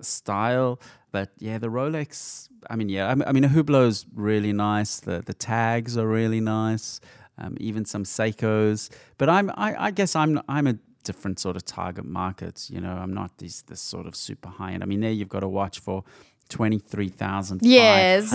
style. 0.00 0.80
But 1.12 1.30
yeah, 1.38 1.58
the 1.58 1.68
Rolex. 1.68 2.48
I 2.68 2.76
mean, 2.76 2.88
yeah. 2.88 3.08
I 3.08 3.14
mean, 3.14 3.28
I 3.28 3.32
mean, 3.32 3.44
a 3.44 3.48
Hublot's 3.48 4.06
really 4.14 4.52
nice. 4.52 5.00
The 5.00 5.22
the 5.24 5.34
tags 5.34 5.96
are 5.98 6.06
really 6.06 6.40
nice. 6.40 7.00
Um, 7.38 7.56
even 7.60 7.84
some 7.84 8.04
Seikos. 8.04 8.90
But 9.18 9.28
I'm. 9.28 9.50
I, 9.50 9.86
I 9.86 9.90
guess 9.90 10.16
I'm. 10.16 10.40
I'm 10.48 10.66
a 10.66 10.74
different 11.04 11.38
sort 11.38 11.56
of 11.56 11.64
target 11.64 12.04
markets. 12.04 12.70
You 12.70 12.80
know, 12.80 12.92
I'm 12.92 13.14
not 13.14 13.38
this 13.38 13.62
this 13.62 13.80
sort 13.80 14.06
of 14.06 14.14
super 14.14 14.48
high 14.48 14.72
end. 14.72 14.82
I 14.82 14.86
mean, 14.86 15.00
there 15.00 15.10
you've 15.10 15.28
got 15.28 15.40
to 15.40 15.48
watch 15.48 15.78
for 15.80 16.04
twenty 16.48 16.78
three 16.78 17.08
thousand. 17.08 17.60
Yes. 17.62 18.34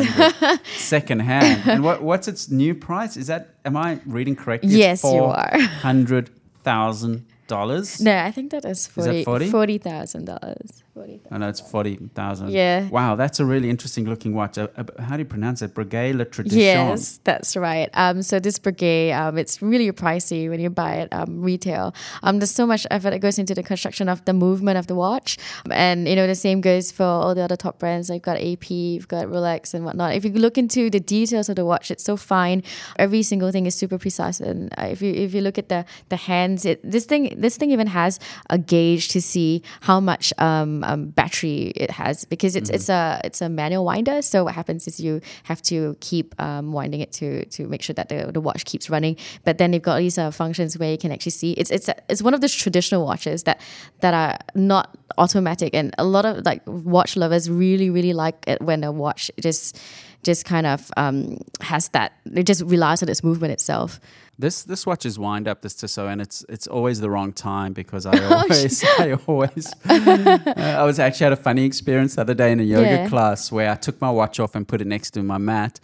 second 0.77 1.19
hand. 1.19 1.63
And 1.65 1.83
what 1.83 2.01
what's 2.01 2.27
its 2.27 2.49
new 2.49 2.73
price? 2.75 3.17
Is 3.17 3.27
that 3.27 3.55
am 3.65 3.77
I 3.77 3.99
reading 4.05 4.35
correctly? 4.35 4.69
Yes, 4.69 5.03
you 5.03 5.23
are. 5.23 5.59
Hundred 5.59 6.29
thousand 6.63 7.25
dollars. 7.47 8.01
No, 8.01 8.17
I 8.17 8.31
think 8.31 8.51
that 8.51 8.65
is 8.65 8.87
forty. 8.87 9.49
Forty 9.51 9.77
thousand 9.77 10.25
dollars. 10.25 10.83
I 11.29 11.37
know 11.37 11.49
it's 11.49 11.59
forty 11.59 11.97
thousand. 12.13 12.51
Yeah. 12.51 12.87
Wow, 12.87 13.15
that's 13.15 13.41
a 13.41 13.45
really 13.45 13.69
interesting 13.69 14.05
looking 14.05 14.33
watch. 14.33 14.57
Uh, 14.57 14.69
uh, 14.77 14.83
how 15.01 15.17
do 15.17 15.21
you 15.21 15.25
pronounce 15.25 15.61
it? 15.61 15.73
Breguet 15.73 16.15
Le 16.15 16.23
Tradition. 16.23 16.59
Yes, 16.59 17.19
that's 17.25 17.57
right. 17.57 17.89
Um, 17.93 18.21
so 18.21 18.39
this 18.39 18.57
Breguet, 18.59 19.13
um, 19.13 19.37
it's 19.37 19.61
really 19.61 19.91
pricey 19.91 20.49
when 20.49 20.61
you 20.61 20.69
buy 20.69 20.93
it 20.95 21.09
um, 21.11 21.41
retail. 21.41 21.93
Um, 22.23 22.39
there's 22.39 22.51
so 22.51 22.65
much 22.65 22.87
effort 22.91 23.09
that 23.09 23.19
goes 23.19 23.37
into 23.37 23.53
the 23.53 23.63
construction 23.63 24.07
of 24.07 24.23
the 24.23 24.31
movement 24.33 24.77
of 24.77 24.87
the 24.87 24.95
watch, 24.95 25.37
and 25.69 26.07
you 26.07 26.15
know 26.15 26.27
the 26.27 26.35
same 26.35 26.61
goes 26.61 26.91
for 26.91 27.03
all 27.03 27.35
the 27.35 27.41
other 27.41 27.57
top 27.57 27.77
brands. 27.77 28.09
Like 28.09 28.17
you've 28.17 28.23
got 28.23 28.37
AP, 28.37 28.71
you've 28.71 29.07
got 29.09 29.25
Rolex, 29.25 29.73
and 29.73 29.83
whatnot. 29.83 30.15
If 30.15 30.23
you 30.23 30.31
look 30.31 30.57
into 30.57 30.89
the 30.89 31.01
details 31.01 31.49
of 31.49 31.57
the 31.57 31.65
watch, 31.65 31.91
it's 31.91 32.05
so 32.05 32.15
fine. 32.15 32.63
Every 32.97 33.23
single 33.23 33.51
thing 33.51 33.65
is 33.65 33.75
super 33.75 33.97
precise, 33.97 34.39
and 34.39 34.71
uh, 34.77 34.87
if 34.91 35.01
you 35.01 35.11
if 35.13 35.33
you 35.33 35.41
look 35.41 35.57
at 35.57 35.67
the 35.67 35.83
the 36.07 36.15
hands, 36.15 36.63
it 36.63 36.79
this 36.89 37.03
thing 37.03 37.35
this 37.37 37.57
thing 37.57 37.71
even 37.71 37.87
has 37.87 38.17
a 38.49 38.57
gauge 38.57 39.09
to 39.09 39.21
see 39.21 39.61
how 39.81 39.99
much 39.99 40.31
um, 40.37 40.84
um, 40.85 41.09
battery 41.09 41.73
it 41.75 41.91
has 41.91 42.25
because 42.25 42.55
it's 42.55 42.69
it's 42.69 42.89
a 42.89 43.19
it's 43.23 43.41
a 43.41 43.49
manual 43.49 43.85
winder. 43.85 44.21
So 44.21 44.45
what 44.45 44.55
happens 44.55 44.87
is 44.87 44.99
you 44.99 45.21
have 45.43 45.61
to 45.63 45.97
keep 45.99 46.39
um, 46.39 46.71
winding 46.71 47.01
it 47.01 47.11
to 47.13 47.45
to 47.45 47.67
make 47.67 47.81
sure 47.81 47.93
that 47.93 48.09
the, 48.09 48.31
the 48.31 48.41
watch 48.41 48.65
keeps 48.65 48.89
running. 48.89 49.17
But 49.43 49.57
then 49.57 49.71
they've 49.71 49.81
got 49.81 49.97
these 49.97 50.17
uh, 50.17 50.31
functions 50.31 50.77
where 50.77 50.91
you 50.91 50.97
can 50.97 51.11
actually 51.11 51.31
see 51.31 51.51
it's 51.53 51.71
it's 51.71 51.89
it's 52.09 52.21
one 52.21 52.33
of 52.33 52.41
those 52.41 52.53
traditional 52.53 53.05
watches 53.05 53.43
that 53.43 53.61
that 54.01 54.13
are 54.13 54.37
not 54.55 54.95
automatic, 55.17 55.73
and 55.73 55.93
a 55.97 56.05
lot 56.05 56.25
of 56.25 56.45
like 56.45 56.61
watch 56.65 57.17
lovers 57.17 57.49
really 57.49 57.89
really 57.89 58.13
like 58.13 58.35
it 58.47 58.61
when 58.61 58.83
a 58.83 58.91
watch 58.91 59.31
just 59.39 59.79
just 60.23 60.43
kind 60.43 60.65
of 60.65 60.91
um, 60.97 61.37
has 61.61 61.89
that 61.89 62.13
it 62.33 62.43
just 62.43 62.63
relies 62.63 63.01
on 63.03 63.09
its 63.09 63.23
movement 63.23 63.53
itself. 63.53 63.99
This 64.37 64.63
this 64.63 64.85
watch 64.85 65.05
is 65.05 65.17
wind 65.17 65.47
up 65.47 65.61
this 65.61 65.75
Tissot, 65.75 66.07
and 66.11 66.19
it's 66.21 66.43
it's 66.49 66.67
always 66.67 66.99
the 66.99 67.09
wrong 67.09 67.31
time 67.31 67.71
because 67.71 68.05
I 68.05 68.21
always 68.33 68.83
I 68.99 69.13
always 69.27 69.73
uh, 69.87 70.53
I 70.57 70.83
was 70.83 70.99
actually 70.99 71.23
had 71.25 71.33
a 71.33 71.37
funny 71.37 71.63
experience 71.63 72.15
the 72.15 72.21
other 72.21 72.33
day 72.33 72.51
in 72.51 72.59
a 72.59 72.63
yoga 72.63 72.85
Yeah. 72.89 73.07
class 73.07 73.51
where 73.51 73.69
I 73.71 73.75
took 73.75 74.01
my 74.01 74.09
watch 74.11 74.39
off 74.41 74.53
and 74.55 74.67
put 74.67 74.81
it 74.81 74.87
next 74.87 75.11
to 75.11 75.23
my 75.23 75.37
mat, 75.37 75.79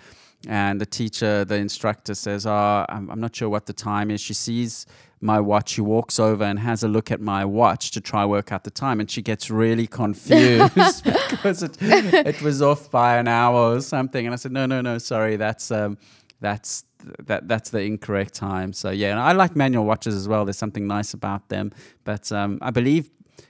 and 0.49 0.81
the 0.81 0.85
teacher, 0.85 1.45
the 1.45 1.55
instructor 1.55 2.13
says, 2.13 2.45
"Oh, 2.45 2.85
I'm, 2.89 3.09
I'm 3.09 3.21
not 3.21 3.33
sure 3.35 3.47
what 3.47 3.67
the 3.67 3.73
time 3.73 4.11
is." 4.11 4.19
She 4.19 4.33
sees 4.33 4.85
my 5.23 5.39
watch, 5.39 5.69
she 5.69 5.81
walks 5.81 6.19
over 6.19 6.43
and 6.43 6.57
has 6.59 6.83
a 6.83 6.87
look 6.89 7.11
at 7.11 7.21
my 7.21 7.45
watch 7.45 7.91
to 7.91 8.01
try 8.01 8.25
work 8.25 8.51
out 8.51 8.63
the 8.65 8.71
time, 8.71 8.99
and 8.99 9.09
she 9.09 9.21
gets 9.21 9.49
really 9.49 9.87
confused 9.87 10.73
because 11.29 11.63
it 11.63 11.77
it 11.81 12.41
was 12.41 12.61
off 12.61 12.91
by 12.91 13.17
an 13.17 13.27
hour 13.29 13.75
or 13.77 13.81
something. 13.81 14.25
And 14.25 14.33
I 14.33 14.35
said, 14.37 14.51
"No, 14.51 14.65
no, 14.65 14.81
no, 14.81 14.97
sorry, 14.97 15.37
that's 15.37 15.71
um, 15.71 15.97
that's." 16.41 16.83
That 17.19 17.47
that's 17.47 17.69
the 17.69 17.81
incorrect 17.81 18.33
time. 18.33 18.73
So 18.73 18.89
yeah, 18.89 19.11
and 19.11 19.19
I 19.19 19.31
like 19.33 19.55
manual 19.55 19.85
watches 19.85 20.15
as 20.15 20.27
well. 20.27 20.45
There's 20.45 20.57
something 20.57 20.87
nice 20.87 21.13
about 21.13 21.49
them. 21.49 21.71
But 22.03 22.31
um, 22.31 22.59
I 22.61 22.71
believe 22.71 23.09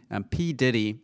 um, 0.10 0.24
P 0.26 0.54
Diddy 0.54 1.00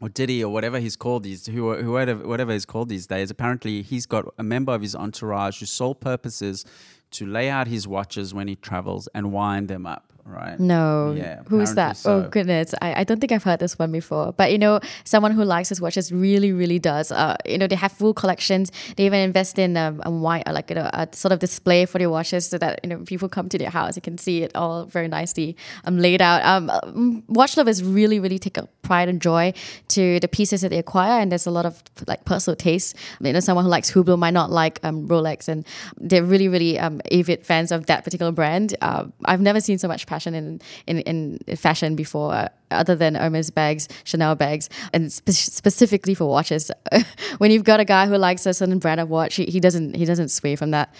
or 0.00 0.08
Diddy 0.08 0.42
or 0.44 0.52
whatever 0.52 0.78
he's 0.78 0.96
called 0.96 1.22
these 1.22 1.46
who 1.46 1.74
whoever 1.76 2.14
whatever 2.26 2.52
he's 2.52 2.66
called 2.66 2.88
these 2.88 3.06
days. 3.06 3.30
Apparently, 3.30 3.82
he's 3.82 4.06
got 4.06 4.26
a 4.38 4.42
member 4.42 4.74
of 4.74 4.82
his 4.82 4.94
entourage 4.94 5.60
whose 5.60 5.70
sole 5.70 5.94
purpose 5.94 6.42
is 6.42 6.64
to 7.12 7.26
lay 7.26 7.48
out 7.48 7.66
his 7.66 7.86
watches 7.86 8.34
when 8.34 8.48
he 8.48 8.56
travels 8.56 9.08
and 9.14 9.32
wind 9.32 9.68
them 9.68 9.86
up. 9.86 10.12
Right? 10.26 10.58
No. 10.58 11.14
Yeah, 11.16 11.42
Who's 11.48 11.74
that? 11.74 12.00
apparently 12.00 12.26
Oh 12.26 12.30
goodness. 12.30 12.74
I, 12.82 13.00
I 13.00 13.04
don't 13.04 13.20
think 13.20 13.30
I've 13.30 13.44
heard 13.44 13.60
this 13.60 13.78
one 13.78 13.92
before. 13.92 14.32
But 14.32 14.50
you 14.50 14.58
know, 14.58 14.80
someone 15.04 15.30
who 15.30 15.44
likes 15.44 15.68
his 15.68 15.80
watches 15.80 16.10
really, 16.10 16.52
really 16.52 16.80
does. 16.80 17.12
Uh, 17.12 17.36
you 17.46 17.58
know, 17.58 17.68
they 17.68 17.76
have 17.76 17.92
full 17.92 18.12
collections. 18.12 18.72
They 18.96 19.06
even 19.06 19.20
invest 19.20 19.56
in 19.58 19.76
um, 19.76 20.02
a 20.04 20.10
white 20.10 20.42
uh, 20.48 20.52
like 20.52 20.68
you 20.70 20.76
know, 20.76 20.90
a 20.92 21.08
sort 21.12 21.30
of 21.30 21.38
display 21.38 21.86
for 21.86 21.98
their 21.98 22.10
watches 22.10 22.48
so 22.48 22.58
that 22.58 22.80
you 22.82 22.90
know 22.90 22.98
people 22.98 23.28
come 23.28 23.48
to 23.50 23.58
their 23.58 23.70
house, 23.70 23.94
you 23.94 24.02
can 24.02 24.18
see 24.18 24.42
it 24.42 24.54
all 24.56 24.84
very 24.86 25.06
nicely 25.06 25.56
um, 25.84 25.98
laid 25.98 26.20
out. 26.20 26.44
Um, 26.44 26.70
um, 26.70 27.22
watch 27.28 27.56
lovers 27.56 27.84
really, 27.84 28.18
really 28.18 28.40
take 28.40 28.58
a 28.58 28.68
pride 28.82 29.08
and 29.08 29.22
joy 29.22 29.52
to 29.88 30.18
the 30.18 30.28
pieces 30.28 30.62
that 30.62 30.70
they 30.70 30.78
acquire, 30.78 31.20
and 31.20 31.30
there's 31.30 31.46
a 31.46 31.52
lot 31.52 31.66
of 31.66 31.80
like 32.08 32.24
personal 32.24 32.56
taste. 32.56 32.96
You 33.20 33.32
know, 33.32 33.40
someone 33.40 33.64
who 33.64 33.70
likes 33.70 33.92
Hublot 33.92 34.18
might 34.18 34.34
not 34.34 34.50
like 34.50 34.80
um, 34.82 35.06
Rolex, 35.06 35.46
and 35.46 35.64
they're 35.98 36.24
really, 36.24 36.48
really 36.48 36.80
um, 36.80 37.00
avid 37.12 37.46
fans 37.46 37.70
of 37.70 37.86
that 37.86 38.02
particular 38.02 38.32
brand. 38.32 38.74
Uh, 38.80 39.04
I've 39.24 39.40
never 39.40 39.60
seen 39.60 39.78
so 39.78 39.86
much 39.86 40.06
passion 40.06 40.15
in 40.24 40.60
in, 40.86 41.00
in 41.00 41.56
fashion 41.56 41.96
before, 41.96 42.32
uh, 42.32 42.48
other 42.70 42.94
than 42.94 43.14
Hermes 43.14 43.50
bags, 43.50 43.88
Chanel 44.04 44.34
bags, 44.34 44.68
and 44.92 45.12
spe- 45.12 45.30
specifically 45.30 46.14
for 46.14 46.26
watches. 46.26 46.70
when 47.38 47.50
you've 47.50 47.64
got 47.64 47.80
a 47.80 47.84
guy 47.84 48.06
who 48.06 48.16
likes 48.16 48.46
a 48.46 48.54
certain 48.54 48.78
brand 48.78 49.00
of 49.00 49.08
watch, 49.08 49.36
he, 49.36 49.44
he 49.46 49.60
doesn't 49.60 49.94
he 49.96 50.04
doesn't 50.04 50.28
sway 50.28 50.56
from 50.56 50.70
that. 50.70 50.94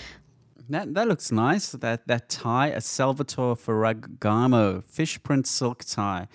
That 0.69 0.95
that 0.95 1.09
looks 1.09 1.31
nice. 1.31 1.73
That 1.73 2.07
that 2.09 2.29
tie, 2.29 2.69
a 2.69 2.81
Salvatore 2.81 3.57
Ferragamo 3.57 4.85
fish 4.85 5.23
print 5.23 5.47
silk 5.47 5.85
tie, 5.85 6.29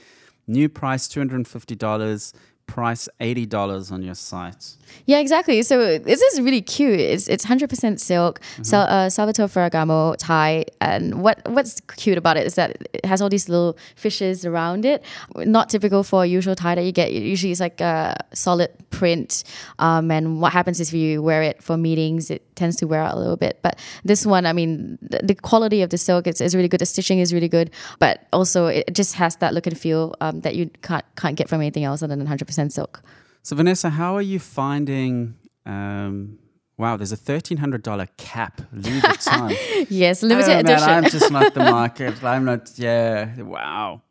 new 0.47 0.69
price 0.69 1.07
two 1.07 1.19
hundred 1.19 1.35
and 1.37 1.47
fifty 1.47 1.75
dollars. 1.75 2.33
Price 2.67 3.09
eighty 3.19 3.45
dollars 3.45 3.91
on 3.91 4.01
your 4.01 4.15
site. 4.15 4.77
Yeah, 5.05 5.19
exactly. 5.19 5.61
So 5.63 5.97
this 5.97 6.21
is 6.21 6.41
really 6.41 6.61
cute. 6.61 6.99
It's 6.99 7.27
it's 7.27 7.43
hundred 7.43 7.69
percent 7.69 7.99
silk. 7.99 8.39
Sal, 8.61 8.87
uh, 8.87 9.09
Salvatore 9.09 9.47
Ferragamo 9.47 10.15
tie, 10.17 10.65
and 10.79 11.21
what 11.21 11.41
what's 11.49 11.79
cute 11.97 12.17
about 12.17 12.37
it 12.37 12.45
is 12.45 12.55
that 12.55 12.77
it 12.93 13.05
has 13.05 13.21
all 13.21 13.29
these 13.29 13.49
little 13.49 13.77
fishes 13.95 14.45
around 14.45 14.85
it. 14.85 15.03
Not 15.35 15.69
typical 15.69 16.03
for 16.03 16.23
a 16.23 16.25
usual 16.25 16.55
tie 16.55 16.75
that 16.75 16.83
you 16.83 16.91
get. 16.91 17.11
Usually, 17.11 17.51
it's 17.51 17.61
like 17.61 17.81
a 17.81 18.15
solid 18.33 18.69
print. 18.89 19.43
Um, 19.79 20.11
and 20.11 20.41
what 20.41 20.53
happens 20.53 20.79
is 20.79 20.89
if 20.89 20.93
you 20.93 21.21
wear 21.21 21.41
it 21.41 21.61
for 21.63 21.77
meetings, 21.77 22.29
it 22.29 22.43
tends 22.55 22.75
to 22.77 22.87
wear 22.87 23.01
out 23.01 23.15
a 23.15 23.19
little 23.19 23.37
bit. 23.37 23.59
But 23.61 23.79
this 24.03 24.25
one, 24.25 24.45
I 24.45 24.53
mean, 24.53 24.97
the, 25.01 25.19
the 25.23 25.35
quality 25.35 25.81
of 25.81 25.89
the 25.89 25.97
silk 25.97 26.27
is, 26.27 26.41
is 26.41 26.55
really 26.55 26.67
good. 26.67 26.81
The 26.81 26.85
stitching 26.85 27.19
is 27.19 27.33
really 27.33 27.49
good, 27.49 27.71
but 27.99 28.27
also 28.31 28.67
it 28.67 28.93
just 28.93 29.15
has 29.15 29.37
that 29.37 29.53
look 29.53 29.67
and 29.67 29.77
feel 29.77 30.15
um, 30.21 30.41
that 30.41 30.55
you 30.55 30.69
can't 30.81 31.05
can't 31.15 31.35
get 31.35 31.49
from 31.49 31.61
anything 31.61 31.83
else 31.83 32.03
other 32.03 32.15
than 32.15 32.25
hundred 32.25 32.45
percent 32.45 32.73
silk. 32.73 33.01
So 33.43 33.55
Vanessa, 33.55 33.89
how 33.89 34.15
are 34.15 34.21
you 34.21 34.39
finding? 34.39 35.35
Um, 35.65 36.37
wow, 36.77 36.97
there's 36.97 37.11
a 37.11 37.17
thirteen 37.17 37.57
hundred 37.57 37.83
dollar 37.83 38.07
cap 38.17 38.61
Louis 38.71 38.99
Vuitton. 39.01 39.87
Yes, 39.89 40.21
limited 40.23 40.47
don't 40.47 40.65
know, 40.65 40.71
edition. 40.73 40.89
I'm 40.89 41.03
just 41.09 41.31
not 41.31 41.53
the 41.53 41.59
market. 41.79 42.23
I'm 42.23 42.45
not. 42.45 42.71
Yeah. 42.75 43.41
Wow. 43.41 44.01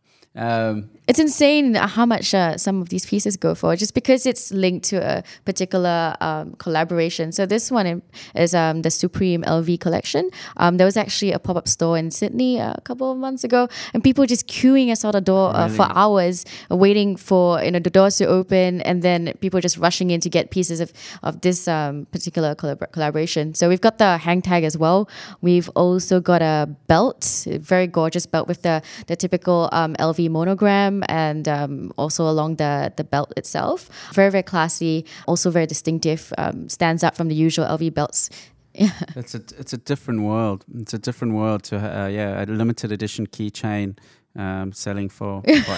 Um, 0.41 0.89
it's 1.07 1.19
insane 1.19 1.75
how 1.75 2.07
much 2.07 2.33
uh, 2.35 2.57
some 2.57 2.81
of 2.81 2.89
these 2.89 3.05
pieces 3.05 3.37
go 3.37 3.57
for 3.57 3.75
just 3.75 3.95
because 3.95 4.27
it's 4.27 4.53
linked 4.53 4.87
to 4.91 4.97
a 4.97 5.25
particular 5.45 6.15
um, 6.21 6.53
collaboration. 6.55 7.33
So 7.33 7.47
this 7.47 7.69
one 7.69 8.01
is 8.37 8.55
um, 8.55 8.83
the 8.83 8.93
Supreme 8.93 9.43
LV 9.43 9.81
collection. 9.81 10.31
Um, 10.57 10.77
there 10.77 10.85
was 10.85 10.97
actually 10.97 11.33
a 11.33 11.41
pop-up 11.41 11.67
store 11.67 11.99
in 11.99 12.13
Sydney 12.13 12.59
a 12.59 12.81
couple 12.85 13.11
of 13.11 13.19
months 13.19 13.43
ago, 13.43 13.69
and 13.93 14.05
people 14.05 14.25
just 14.25 14.47
queuing 14.47 14.91
outside 14.93 15.15
the 15.15 15.21
door 15.21 15.51
uh, 15.55 15.69
for 15.69 15.89
hours, 15.91 16.47
uh, 16.71 16.77
waiting 16.77 17.17
for 17.17 17.61
you 17.63 17.73
know 17.73 17.81
the 17.81 17.91
doors 17.91 18.17
to 18.19 18.27
open, 18.27 18.81
and 18.83 19.03
then 19.03 19.35
people 19.41 19.61
just 19.61 19.79
rushing 19.79 20.13
in 20.13 20.21
to 20.21 20.31
get 20.31 20.51
pieces 20.51 20.79
of 20.79 20.93
of 21.25 21.41
this 21.41 21.67
um, 21.67 22.07
particular 22.13 22.55
collabor- 22.55 22.91
collaboration. 22.93 23.53
So 23.55 23.69
we've 23.69 23.81
got 23.81 23.99
the 23.99 24.17
hang 24.17 24.43
tag 24.43 24.63
as 24.63 24.79
well. 24.79 25.09
We've 25.43 25.69
also 25.71 26.21
got 26.21 26.41
a 26.41 26.69
belt, 26.87 27.47
a 27.51 27.59
very 27.59 27.89
gorgeous 27.89 28.27
belt 28.27 28.47
with 28.47 28.63
the 28.63 28.81
the 29.09 29.17
typical 29.17 29.69
um, 29.73 29.97
LV 29.97 30.30
monogram 30.31 31.03
and 31.09 31.47
um, 31.49 31.93
also 31.97 32.29
along 32.29 32.57
the 32.57 32.93
the 32.97 33.05
belt 33.05 33.33
itself. 33.37 33.89
Very 34.15 34.31
very 34.31 34.43
classy, 34.43 35.05
also 35.27 35.51
very 35.51 35.67
distinctive. 35.67 36.33
Um, 36.39 36.69
stands 36.69 37.05
out 37.05 37.17
from 37.17 37.29
the 37.29 37.35
usual 37.35 37.67
LV 37.67 37.95
belts. 37.95 38.31
it's 38.75 39.35
a 39.35 39.43
it's 39.59 39.73
a 39.73 39.79
different 39.79 40.23
world. 40.23 40.65
It's 40.79 40.95
a 40.95 40.99
different 40.99 41.35
world 41.35 41.63
to 41.65 41.77
uh, 41.77 42.07
yeah 42.07 42.43
a 42.43 42.47
limited 42.47 42.93
edition 42.93 43.27
keychain. 43.27 43.99
Um, 44.37 44.73
selling 44.73 45.09
for, 45.09 45.43
for 45.43 45.77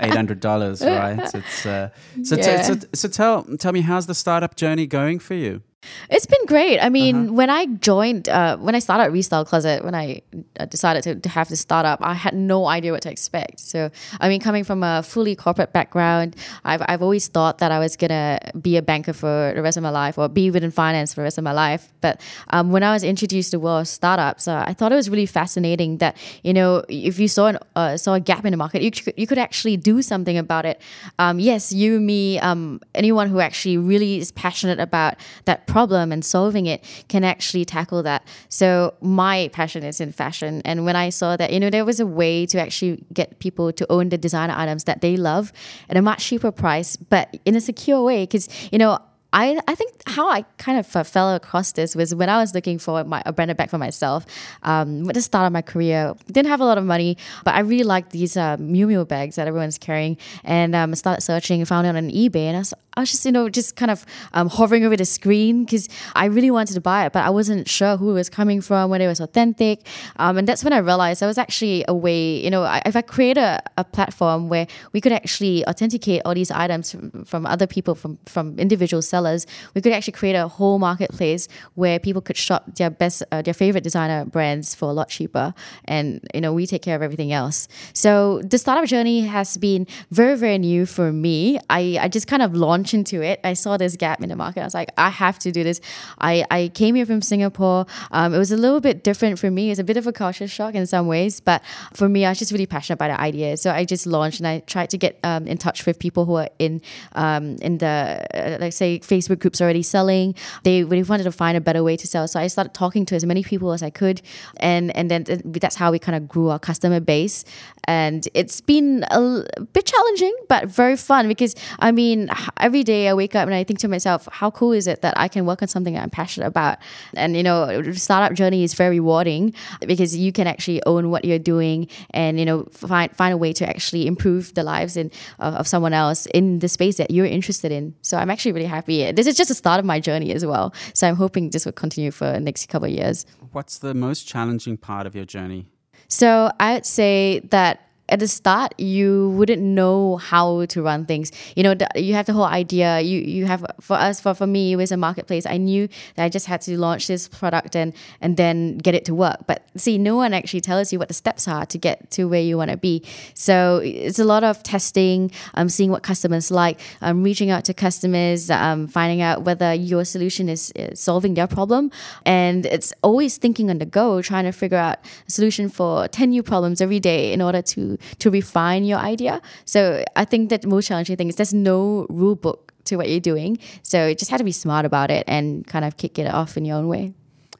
800 0.00 0.40
dollars, 0.48 0.82
right? 0.82 1.32
It's 1.32 1.64
uh, 1.64 1.90
so, 2.24 2.34
t- 2.34 2.62
so 2.64 2.74
so 2.92 3.08
tell 3.08 3.44
tell 3.56 3.72
me 3.72 3.82
how's 3.82 4.06
the 4.06 4.16
startup 4.16 4.56
journey 4.56 4.88
going 4.88 5.20
for 5.20 5.34
you? 5.34 5.62
It's 6.10 6.26
been 6.26 6.46
great. 6.46 6.78
I 6.80 6.88
mean, 6.88 7.16
uh-huh. 7.16 7.32
when 7.32 7.50
I 7.50 7.66
joined, 7.66 8.28
uh, 8.28 8.56
when 8.58 8.74
I 8.74 8.78
started 8.78 9.12
Restyle 9.12 9.46
Closet, 9.46 9.84
when 9.84 9.94
I 9.94 10.22
uh, 10.58 10.66
decided 10.66 11.02
to, 11.04 11.14
to 11.16 11.28
have 11.28 11.48
this 11.48 11.60
startup, 11.60 12.00
I 12.02 12.14
had 12.14 12.34
no 12.34 12.66
idea 12.66 12.92
what 12.92 13.02
to 13.02 13.10
expect. 13.10 13.60
So, 13.60 13.90
I 14.20 14.28
mean, 14.28 14.40
coming 14.40 14.64
from 14.64 14.82
a 14.82 15.02
fully 15.02 15.34
corporate 15.36 15.72
background, 15.72 16.36
I've, 16.64 16.82
I've 16.88 17.02
always 17.02 17.28
thought 17.28 17.58
that 17.58 17.72
I 17.72 17.78
was 17.78 17.96
going 17.96 18.10
to 18.10 18.38
be 18.60 18.76
a 18.76 18.82
banker 18.82 19.12
for 19.12 19.52
the 19.54 19.62
rest 19.62 19.76
of 19.76 19.82
my 19.82 19.90
life 19.90 20.18
or 20.18 20.28
be 20.28 20.50
within 20.50 20.70
finance 20.70 21.14
for 21.14 21.20
the 21.20 21.24
rest 21.24 21.38
of 21.38 21.44
my 21.44 21.52
life. 21.52 21.92
But 22.00 22.20
um, 22.48 22.70
when 22.70 22.82
I 22.82 22.92
was 22.92 23.04
introduced 23.04 23.50
to 23.50 23.56
the 23.56 23.60
world 23.60 23.82
of 23.82 23.88
startups, 23.88 24.48
uh, 24.48 24.64
I 24.66 24.74
thought 24.74 24.92
it 24.92 24.96
was 24.96 25.10
really 25.10 25.26
fascinating 25.26 25.98
that, 25.98 26.16
you 26.42 26.52
know, 26.52 26.84
if 26.88 27.18
you 27.18 27.28
saw, 27.28 27.46
an, 27.46 27.58
uh, 27.76 27.96
saw 27.96 28.14
a 28.14 28.20
gap 28.20 28.44
in 28.44 28.50
the 28.50 28.56
market, 28.56 28.82
you 28.82 28.90
could, 28.90 29.14
you 29.16 29.26
could 29.26 29.38
actually 29.38 29.76
do 29.76 30.02
something 30.02 30.38
about 30.38 30.66
it. 30.66 30.80
Um, 31.18 31.38
yes, 31.40 31.72
you, 31.72 32.00
me, 32.00 32.38
um, 32.40 32.80
anyone 32.94 33.28
who 33.28 33.40
actually 33.40 33.76
really 33.76 34.18
is 34.18 34.32
passionate 34.32 34.80
about 34.80 35.14
that 35.44 35.66
problem 35.74 36.12
and 36.14 36.22
solving 36.24 36.66
it 36.66 36.78
can 37.08 37.24
actually 37.24 37.64
tackle 37.64 38.00
that. 38.10 38.20
So 38.48 38.66
my 39.00 39.36
passion 39.58 39.82
is 39.90 40.00
in 40.04 40.12
fashion. 40.12 40.62
And 40.64 40.84
when 40.86 40.96
I 41.04 41.10
saw 41.10 41.30
that, 41.40 41.48
you 41.52 41.58
know, 41.58 41.70
there 41.76 41.84
was 41.84 41.98
a 41.98 42.06
way 42.20 42.46
to 42.52 42.56
actually 42.64 43.02
get 43.12 43.28
people 43.44 43.66
to 43.80 43.84
own 43.90 44.10
the 44.14 44.18
designer 44.26 44.54
items 44.56 44.84
that 44.84 45.00
they 45.00 45.16
love 45.16 45.52
at 45.90 45.96
a 45.96 46.02
much 46.10 46.20
cheaper 46.28 46.52
price, 46.52 46.90
but 46.96 47.24
in 47.44 47.56
a 47.56 47.60
secure 47.60 48.00
way. 48.10 48.20
Because, 48.22 48.46
you 48.72 48.78
know, 48.78 48.92
I, 49.34 49.58
I 49.66 49.74
think 49.74 49.90
how 50.06 50.30
I 50.30 50.42
kind 50.58 50.78
of 50.78 50.86
fell 50.86 51.34
across 51.34 51.72
this 51.72 51.96
was 51.96 52.14
when 52.14 52.28
I 52.28 52.38
was 52.38 52.54
looking 52.54 52.78
for 52.78 53.02
my, 53.02 53.20
a 53.26 53.32
branded 53.32 53.56
bag 53.56 53.68
for 53.68 53.78
myself. 53.78 54.24
Um, 54.62 55.08
at 55.10 55.14
the 55.14 55.22
start 55.22 55.46
of 55.46 55.52
my 55.52 55.62
career, 55.62 56.14
didn't 56.30 56.50
have 56.54 56.60
a 56.60 56.64
lot 56.64 56.78
of 56.78 56.84
money, 56.84 57.16
but 57.42 57.52
I 57.58 57.60
really 57.60 57.82
liked 57.82 58.10
these 58.12 58.36
uh, 58.36 58.56
Miu 58.58 58.86
Miu 58.86 59.02
bags 59.08 59.34
that 59.34 59.48
everyone's 59.48 59.76
carrying, 59.76 60.16
and 60.44 60.76
um, 60.76 60.94
started 60.94 61.22
searching, 61.22 61.64
found 61.64 61.84
it 61.88 61.96
on 61.96 62.10
eBay, 62.10 62.46
and 62.46 62.56
I 62.56 62.60
was, 62.60 62.74
I 62.96 63.00
was 63.00 63.10
just 63.10 63.24
you 63.24 63.32
know 63.32 63.48
just 63.48 63.76
kind 63.76 63.90
of 63.90 64.06
um, 64.32 64.48
hovering 64.48 64.84
over 64.84 64.96
the 64.96 65.04
screen 65.04 65.64
because 65.64 65.88
I 66.14 66.26
really 66.26 66.50
wanted 66.50 66.74
to 66.74 66.80
buy 66.80 67.06
it, 67.06 67.12
but 67.12 67.24
I 67.24 67.30
wasn't 67.30 67.68
sure 67.68 67.96
who 67.96 68.10
it 68.10 68.14
was 68.14 68.30
coming 68.30 68.60
from, 68.60 68.90
whether 68.90 69.04
it 69.04 69.08
was 69.08 69.20
authentic, 69.20 69.86
um, 70.16 70.38
and 70.38 70.46
that's 70.46 70.62
when 70.64 70.72
I 70.72 70.78
realized 70.78 71.20
there 71.20 71.28
was 71.28 71.38
actually 71.38 71.84
a 71.88 71.94
way. 71.94 72.42
You 72.44 72.50
know, 72.50 72.64
if 72.86 72.96
I 72.96 73.02
create 73.02 73.36
a, 73.36 73.60
a 73.76 73.84
platform 73.84 74.48
where 74.48 74.66
we 74.92 75.00
could 75.00 75.12
actually 75.12 75.66
authenticate 75.66 76.22
all 76.24 76.34
these 76.34 76.50
items 76.50 76.92
from, 76.92 77.24
from 77.24 77.46
other 77.46 77.66
people, 77.66 77.94
from 77.94 78.18
from 78.26 78.58
individual 78.58 79.02
sellers 79.02 79.24
sellers, 79.24 79.46
we 79.74 79.80
could 79.80 79.92
actually 79.92 80.12
create 80.12 80.34
a 80.34 80.48
whole 80.48 80.78
marketplace 80.78 81.48
where 81.74 81.98
people 81.98 82.22
could 82.22 82.36
shop 82.36 82.62
their 82.76 82.90
best, 82.90 83.22
uh, 83.32 83.42
their 83.42 83.54
favorite 83.54 83.84
designer 83.84 84.24
brands 84.24 84.74
for 84.74 84.88
a 84.88 84.92
lot 84.92 85.08
cheaper, 85.08 85.54
and 85.86 86.20
you 86.34 86.40
know 86.40 86.52
we 86.52 86.66
take 86.66 86.82
care 86.82 86.96
of 86.96 87.02
everything 87.02 87.32
else. 87.32 87.68
So 87.92 88.40
the 88.42 88.58
startup 88.58 88.86
journey 88.86 89.20
has 89.22 89.56
been 89.56 89.86
very 90.10 90.36
very 90.36 90.58
new 90.58 90.86
for 90.86 91.12
me. 91.12 91.58
I 91.70 91.98
I 92.04 92.08
just 92.08 92.26
kind 92.26 92.42
of 92.42 92.54
launched 92.54 92.83
into 92.92 93.22
it. 93.22 93.40
I 93.44 93.54
saw 93.54 93.76
this 93.76 93.96
gap 93.96 94.22
in 94.22 94.28
the 94.28 94.36
market. 94.36 94.60
I 94.60 94.64
was 94.64 94.74
like, 94.74 94.90
I 94.98 95.08
have 95.08 95.38
to 95.40 95.52
do 95.52 95.64
this. 95.64 95.80
I 96.18 96.44
I 96.50 96.68
came 96.74 96.94
here 96.96 97.06
from 97.06 97.22
Singapore. 97.22 97.86
Um, 98.10 98.34
it 98.34 98.38
was 98.38 98.52
a 98.52 98.56
little 98.56 98.80
bit 98.80 99.04
different 99.04 99.38
for 99.38 99.50
me. 99.50 99.70
It's 99.70 99.80
a 99.80 99.84
bit 99.84 99.96
of 99.96 100.06
a 100.06 100.12
culture 100.12 100.48
shock 100.48 100.74
in 100.74 100.86
some 100.86 101.06
ways, 101.06 101.40
but 101.40 101.62
for 101.94 102.08
me, 102.08 102.26
I 102.26 102.30
was 102.30 102.38
just 102.38 102.52
really 102.52 102.66
passionate 102.66 102.96
about 102.96 103.08
the 103.08 103.20
idea. 103.20 103.56
So 103.56 103.70
I 103.70 103.84
just 103.84 104.06
launched 104.06 104.40
and 104.40 104.46
I 104.46 104.58
tried 104.60 104.90
to 104.90 104.98
get 104.98 105.18
um, 105.24 105.46
in 105.46 105.56
touch 105.56 105.86
with 105.86 105.98
people 105.98 106.26
who 106.26 106.34
are 106.34 106.50
in 106.58 106.82
um, 107.12 107.56
in 107.62 107.78
the 107.78 108.26
uh, 108.34 108.58
like 108.60 108.72
say 108.72 108.98
Facebook 108.98 109.38
groups 109.38 109.60
already 109.60 109.82
selling. 109.82 110.34
They 110.64 110.84
really 110.84 111.04
wanted 111.04 111.24
to 111.24 111.32
find 111.32 111.56
a 111.56 111.60
better 111.60 111.82
way 111.82 111.96
to 111.96 112.06
sell. 112.06 112.26
So 112.26 112.40
I 112.40 112.48
started 112.48 112.74
talking 112.74 113.06
to 113.06 113.14
as 113.14 113.24
many 113.24 113.42
people 113.42 113.72
as 113.72 113.82
I 113.82 113.90
could. 113.90 114.22
And, 114.58 114.96
and 114.96 115.10
then 115.10 115.24
that's 115.44 115.76
how 115.76 115.92
we 115.92 115.98
kind 115.98 116.16
of 116.16 116.28
grew 116.28 116.48
our 116.48 116.58
customer 116.58 117.00
base. 117.00 117.44
And 117.84 118.26
it's 118.34 118.60
been 118.60 119.04
a 119.10 119.44
bit 119.72 119.86
challenging, 119.86 120.34
but 120.48 120.68
very 120.68 120.96
fun 120.96 121.28
because 121.28 121.54
I 121.78 121.92
mean, 121.92 122.30
every 122.74 122.82
day 122.82 123.08
I 123.08 123.14
wake 123.14 123.36
up 123.36 123.46
and 123.46 123.54
I 123.54 123.62
think 123.62 123.78
to 123.80 123.88
myself, 123.88 124.28
how 124.32 124.50
cool 124.50 124.72
is 124.72 124.88
it 124.88 125.00
that 125.02 125.14
I 125.16 125.28
can 125.28 125.46
work 125.46 125.62
on 125.62 125.68
something 125.68 125.96
I'm 125.96 126.10
passionate 126.10 126.48
about? 126.48 126.78
And, 127.14 127.36
you 127.36 127.42
know, 127.44 127.92
startup 127.92 128.36
journey 128.36 128.64
is 128.64 128.74
very 128.74 128.98
rewarding 128.98 129.54
because 129.86 130.16
you 130.16 130.32
can 130.32 130.48
actually 130.48 130.84
own 130.84 131.08
what 131.10 131.24
you're 131.24 131.38
doing 131.38 131.86
and, 132.10 132.36
you 132.36 132.44
know, 132.44 132.64
find, 132.72 133.14
find 133.14 133.32
a 133.32 133.36
way 133.36 133.52
to 133.52 133.68
actually 133.68 134.08
improve 134.08 134.54
the 134.54 134.64
lives 134.64 134.96
in, 134.96 135.12
of, 135.38 135.54
of 135.54 135.68
someone 135.68 135.92
else 135.92 136.26
in 136.34 136.58
the 136.58 136.68
space 136.68 136.96
that 136.96 137.12
you're 137.12 137.26
interested 137.26 137.70
in. 137.70 137.94
So 138.02 138.16
I'm 138.16 138.28
actually 138.28 138.50
really 138.50 138.66
happy 138.66 139.12
this 139.12 139.28
is 139.28 139.36
just 139.36 139.50
the 139.50 139.54
start 139.54 139.78
of 139.78 139.84
my 139.84 140.00
journey 140.00 140.32
as 140.32 140.44
well. 140.44 140.74
So 140.94 141.06
I'm 141.06 141.14
hoping 141.14 141.50
this 141.50 141.64
will 141.64 141.72
continue 141.72 142.10
for 142.10 142.32
the 142.32 142.40
next 142.40 142.68
couple 142.68 142.88
of 142.88 142.92
years. 142.92 143.24
What's 143.52 143.78
the 143.78 143.94
most 143.94 144.26
challenging 144.26 144.78
part 144.78 145.06
of 145.06 145.14
your 145.14 145.26
journey? 145.26 145.68
So 146.08 146.50
I'd 146.58 146.86
say 146.86 147.40
that 147.50 147.84
at 148.08 148.20
the 148.20 148.28
start 148.28 148.78
you 148.78 149.30
wouldn't 149.30 149.62
know 149.62 150.16
how 150.16 150.64
to 150.66 150.82
run 150.82 151.06
things. 151.06 151.32
You 151.56 151.62
know 151.62 151.74
the, 151.74 151.88
you 151.96 152.14
have 152.14 152.26
the 152.26 152.32
whole 152.32 152.44
idea 152.44 153.00
you 153.00 153.20
you 153.20 153.46
have 153.46 153.64
for 153.80 153.94
us 153.94 154.20
for, 154.20 154.34
for 154.34 154.46
me 154.46 154.72
it 154.72 154.76
was 154.76 154.92
a 154.92 154.96
marketplace. 154.96 155.46
I 155.46 155.56
knew 155.56 155.88
that 156.16 156.24
i 156.24 156.28
just 156.28 156.46
had 156.46 156.60
to 156.62 156.78
launch 156.78 157.06
this 157.06 157.28
product 157.28 157.74
and 157.76 157.92
and 158.20 158.36
then 158.36 158.78
get 158.78 158.94
it 158.94 159.04
to 159.06 159.14
work. 159.14 159.46
But 159.46 159.66
see 159.76 159.98
no 159.98 160.16
one 160.16 160.34
actually 160.34 160.60
tells 160.60 160.92
you 160.92 160.98
what 160.98 161.08
the 161.08 161.14
steps 161.14 161.48
are 161.48 161.64
to 161.66 161.78
get 161.78 162.10
to 162.12 162.28
where 162.28 162.42
you 162.42 162.56
want 162.56 162.70
to 162.70 162.76
be. 162.76 163.02
So 163.34 163.80
it's 163.82 164.18
a 164.18 164.24
lot 164.24 164.44
of 164.44 164.62
testing 164.62 165.30
um, 165.54 165.68
seeing 165.68 165.90
what 165.90 166.02
customers 166.02 166.50
like 166.50 166.80
um, 167.00 167.22
reaching 167.22 167.50
out 167.50 167.64
to 167.64 167.74
customers 167.74 168.50
um, 168.50 168.86
finding 168.86 169.22
out 169.22 169.42
whether 169.42 169.72
your 169.72 170.04
solution 170.04 170.48
is, 170.48 170.72
is 170.76 171.00
solving 171.00 171.34
their 171.34 171.46
problem. 171.46 171.90
And 172.26 172.66
it's 172.66 172.92
always 173.02 173.38
thinking 173.38 173.70
on 173.70 173.78
the 173.78 173.86
go 173.86 174.20
trying 174.20 174.44
to 174.44 174.52
figure 174.52 174.78
out 174.78 174.98
a 175.26 175.30
solution 175.30 175.68
for 175.68 176.08
10 176.08 176.30
new 176.30 176.42
problems 176.42 176.80
every 176.80 177.00
day 177.00 177.32
in 177.32 177.40
order 177.40 177.62
to 177.62 177.93
to 178.18 178.30
refine 178.30 178.84
your 178.84 178.98
idea. 178.98 179.40
So 179.64 180.04
I 180.16 180.24
think 180.24 180.50
that 180.50 180.62
the 180.62 180.68
most 180.68 180.88
challenging 180.88 181.16
thing 181.16 181.28
is 181.28 181.36
there's 181.36 181.54
no 181.54 182.06
rule 182.10 182.36
book 182.36 182.72
to 182.84 182.96
what 182.96 183.08
you're 183.08 183.20
doing. 183.20 183.58
So 183.82 184.06
you 184.08 184.14
just 184.14 184.30
have 184.30 184.38
to 184.38 184.44
be 184.44 184.52
smart 184.52 184.84
about 184.84 185.10
it 185.10 185.24
and 185.26 185.66
kind 185.66 185.84
of 185.84 185.96
kick 185.96 186.18
it 186.18 186.26
off 186.26 186.56
in 186.56 186.64
your 186.64 186.76
own 186.76 186.88
way. 186.88 187.14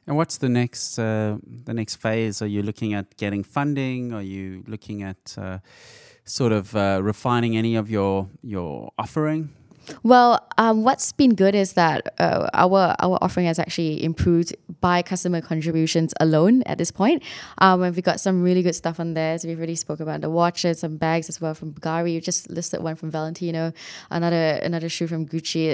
And 0.07 0.17
what's 0.17 0.37
the 0.37 0.49
next 0.49 0.99
uh, 0.99 1.37
the 1.65 1.73
next 1.73 1.95
phase? 1.95 2.41
Are 2.41 2.47
you 2.47 2.61
looking 2.61 2.93
at 2.93 3.17
getting 3.17 3.43
funding? 3.43 4.13
Are 4.13 4.21
you 4.21 4.63
looking 4.67 5.01
at 5.01 5.35
uh, 5.37 5.59
sort 6.25 6.51
of 6.51 6.75
uh, 6.75 6.99
refining 7.01 7.57
any 7.57 7.75
of 7.75 7.89
your 7.89 8.29
your 8.43 8.91
offering? 8.99 9.54
Well, 10.03 10.45
um, 10.57 10.83
what's 10.83 11.11
been 11.11 11.35
good 11.35 11.55
is 11.55 11.73
that 11.73 12.13
uh, 12.19 12.49
our 12.53 12.95
our 12.99 13.17
offering 13.21 13.47
has 13.47 13.59
actually 13.59 14.03
improved 14.03 14.55
by 14.81 15.01
customer 15.01 15.41
contributions 15.41 16.13
alone 16.19 16.63
at 16.63 16.77
this 16.77 16.91
point. 16.91 17.23
Um, 17.59 17.81
and 17.83 17.95
we 17.95 18.01
got 18.01 18.19
some 18.19 18.41
really 18.41 18.61
good 18.61 18.75
stuff 18.75 18.99
on 18.99 19.13
there. 19.13 19.37
So 19.37 19.47
we've 19.47 19.57
already 19.57 19.75
spoke 19.75 19.99
about 19.99 20.21
the 20.21 20.29
watches, 20.29 20.79
some 20.79 20.97
bags 20.97 21.29
as 21.29 21.41
well 21.41 21.53
from 21.53 21.73
Bulgari. 21.73 22.03
We 22.05 22.19
just 22.19 22.49
listed 22.49 22.81
one 22.81 22.95
from 22.95 23.11
Valentino, 23.11 23.73
another 24.11 24.59
another 24.63 24.89
shoe 24.89 25.07
from 25.07 25.27
Gucci. 25.27 25.65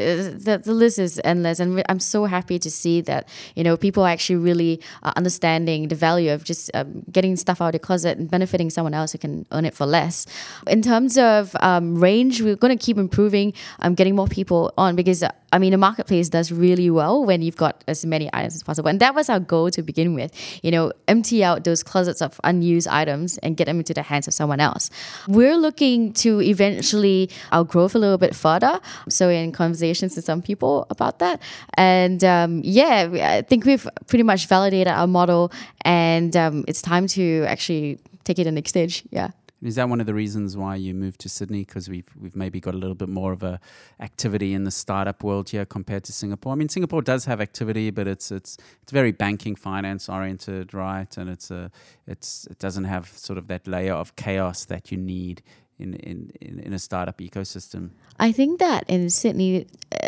The, 0.44 0.58
the 0.58 0.74
list 0.74 1.00
is 1.00 1.20
endless, 1.24 1.60
and 1.60 1.84
I'm 1.90 2.00
so 2.00 2.26
happy 2.26 2.60
to 2.60 2.72
see 2.72 3.02
that 3.02 3.28
you 3.56 3.64
know 3.64 3.78
people 3.78 4.04
are 4.04 4.10
actually 4.10 4.38
really 4.38 4.82
uh, 5.04 5.14
understanding 5.16 5.88
the 5.88 5.96
value 5.96 6.32
of 6.32 6.44
just 6.44 6.72
um, 6.74 7.04
getting 7.12 7.36
stuff 7.36 7.62
out 7.62 7.68
of 7.68 7.74
the 7.74 7.80
closet 7.80 8.18
and 8.18 8.30
benefiting 8.30 8.70
someone 8.70 8.94
else 8.94 9.12
who 9.12 9.18
can 9.18 9.46
earn 9.52 9.66
it 9.66 9.74
for 9.74 9.86
less. 9.86 10.26
In 10.68 10.82
terms 10.82 11.18
of 11.18 11.56
um, 11.60 11.96
range, 11.96 12.42
we're 12.42 12.56
going 12.56 12.78
to 12.78 12.84
keep 12.84 12.98
improving. 12.98 13.54
Um, 13.80 13.96
getting 14.02 14.16
more 14.16 14.26
people 14.26 14.74
on 14.80 14.96
because 14.96 15.24
I 15.54 15.60
mean, 15.60 15.72
the 15.72 15.78
marketplace 15.78 16.28
does 16.28 16.52
really 16.52 16.90
well 16.90 17.24
when 17.24 17.44
you've 17.44 17.56
got 17.56 17.84
as 17.88 18.04
many 18.04 18.32
items 18.34 18.56
as 18.56 18.64
possible. 18.64 18.90
And 18.90 19.00
that 19.00 19.14
was 19.14 19.30
our 19.30 19.40
goal 19.40 19.70
to 19.70 19.84
begin 19.84 20.16
with. 20.16 20.32
You 20.64 20.72
know, 20.72 20.92
empty 21.08 21.44
out 21.44 21.66
those 21.66 21.84
closets 21.84 22.20
of 22.20 22.42
unused 22.44 22.88
items 22.88 23.38
and 23.40 23.56
get 23.56 23.66
them 23.66 23.78
into 23.78 23.94
the 23.94 24.02
hands 24.02 24.28
of 24.28 24.34
someone 24.34 24.60
else. 24.60 24.90
We're 25.28 25.56
looking 25.56 26.14
to 26.14 26.42
eventually 26.42 27.30
our 27.52 27.64
growth 27.64 27.94
a 27.94 28.00
little 28.00 28.18
bit 28.18 28.36
further. 28.36 28.80
So 29.08 29.30
in 29.30 29.52
conversations 29.52 30.16
with 30.16 30.26
some 30.26 30.42
people 30.42 30.88
about 30.90 31.20
that. 31.20 31.40
And 31.76 32.24
um, 32.24 32.62
yeah, 32.64 33.38
I 33.38 33.44
think 33.44 33.66
we've 33.66 33.88
pretty 34.08 34.24
much 34.24 34.48
validated 34.48 34.88
our 34.88 35.06
model 35.06 35.52
and 35.86 36.36
um, 36.36 36.66
it's 36.68 36.82
time 36.82 37.06
to 37.10 37.46
actually 37.48 38.00
take 38.24 38.40
it 38.40 38.46
to 38.46 38.50
the 38.50 38.52
next 38.52 38.70
stage. 38.70 39.04
Yeah. 39.12 39.30
Is 39.62 39.76
that 39.76 39.90
one 39.90 40.00
of 40.00 40.08
the 40.08 40.14
reasons 40.14 40.58
why 40.58 40.76
you 40.76 40.94
moved 40.94 41.20
to 41.22 41.30
Sydney? 41.30 41.64
Because 41.64 41.88
we've 41.88 42.10
we've 42.20 42.36
maybe 42.36 42.60
got 42.60 42.74
a 42.74 42.78
little 42.78 42.96
bit 42.96 43.10
more 43.10 43.32
of 43.32 43.44
a 43.44 43.60
activity 44.00 44.54
in 44.54 44.64
the 44.64 44.72
startup 44.72 45.24
world 45.24 45.50
here 45.50 45.66
compared 45.66 46.04
to 46.06 46.14
Singapore. 46.14 46.54
I 46.54 46.56
mean, 46.56 46.70
Singapore 46.70 47.02
does 47.02 47.26
have 47.26 47.40
activity, 47.40 47.92
but 47.92 48.08
it's 48.08 48.32
it's 48.32 48.58
it's 48.82 48.92
very 48.92 49.12
banking 49.12 49.56
finance 49.56 50.10
oriented, 50.10 50.74
right? 50.74 51.16
And 51.16 51.30
it's 51.30 51.52
a 51.52 51.72
it's 52.08 52.48
it 52.50 52.58
doesn't 52.58 52.86
have 52.86 53.10
sort 53.10 53.38
of 53.38 53.48
that 53.48 53.68
layer 53.68 53.94
of 53.94 54.16
chaos 54.16 54.66
that 54.66 54.92
you 54.92 54.98
need 54.98 55.44
in, 55.82 55.94
in, 55.96 56.60
in, 56.60 56.74
a 56.74 56.80
startup 56.80 57.18
ecosystem? 57.18 57.90
I 58.20 58.32
think 58.32 58.60
that 58.60 58.86
in 58.88 59.10
Sydney, 59.10 59.66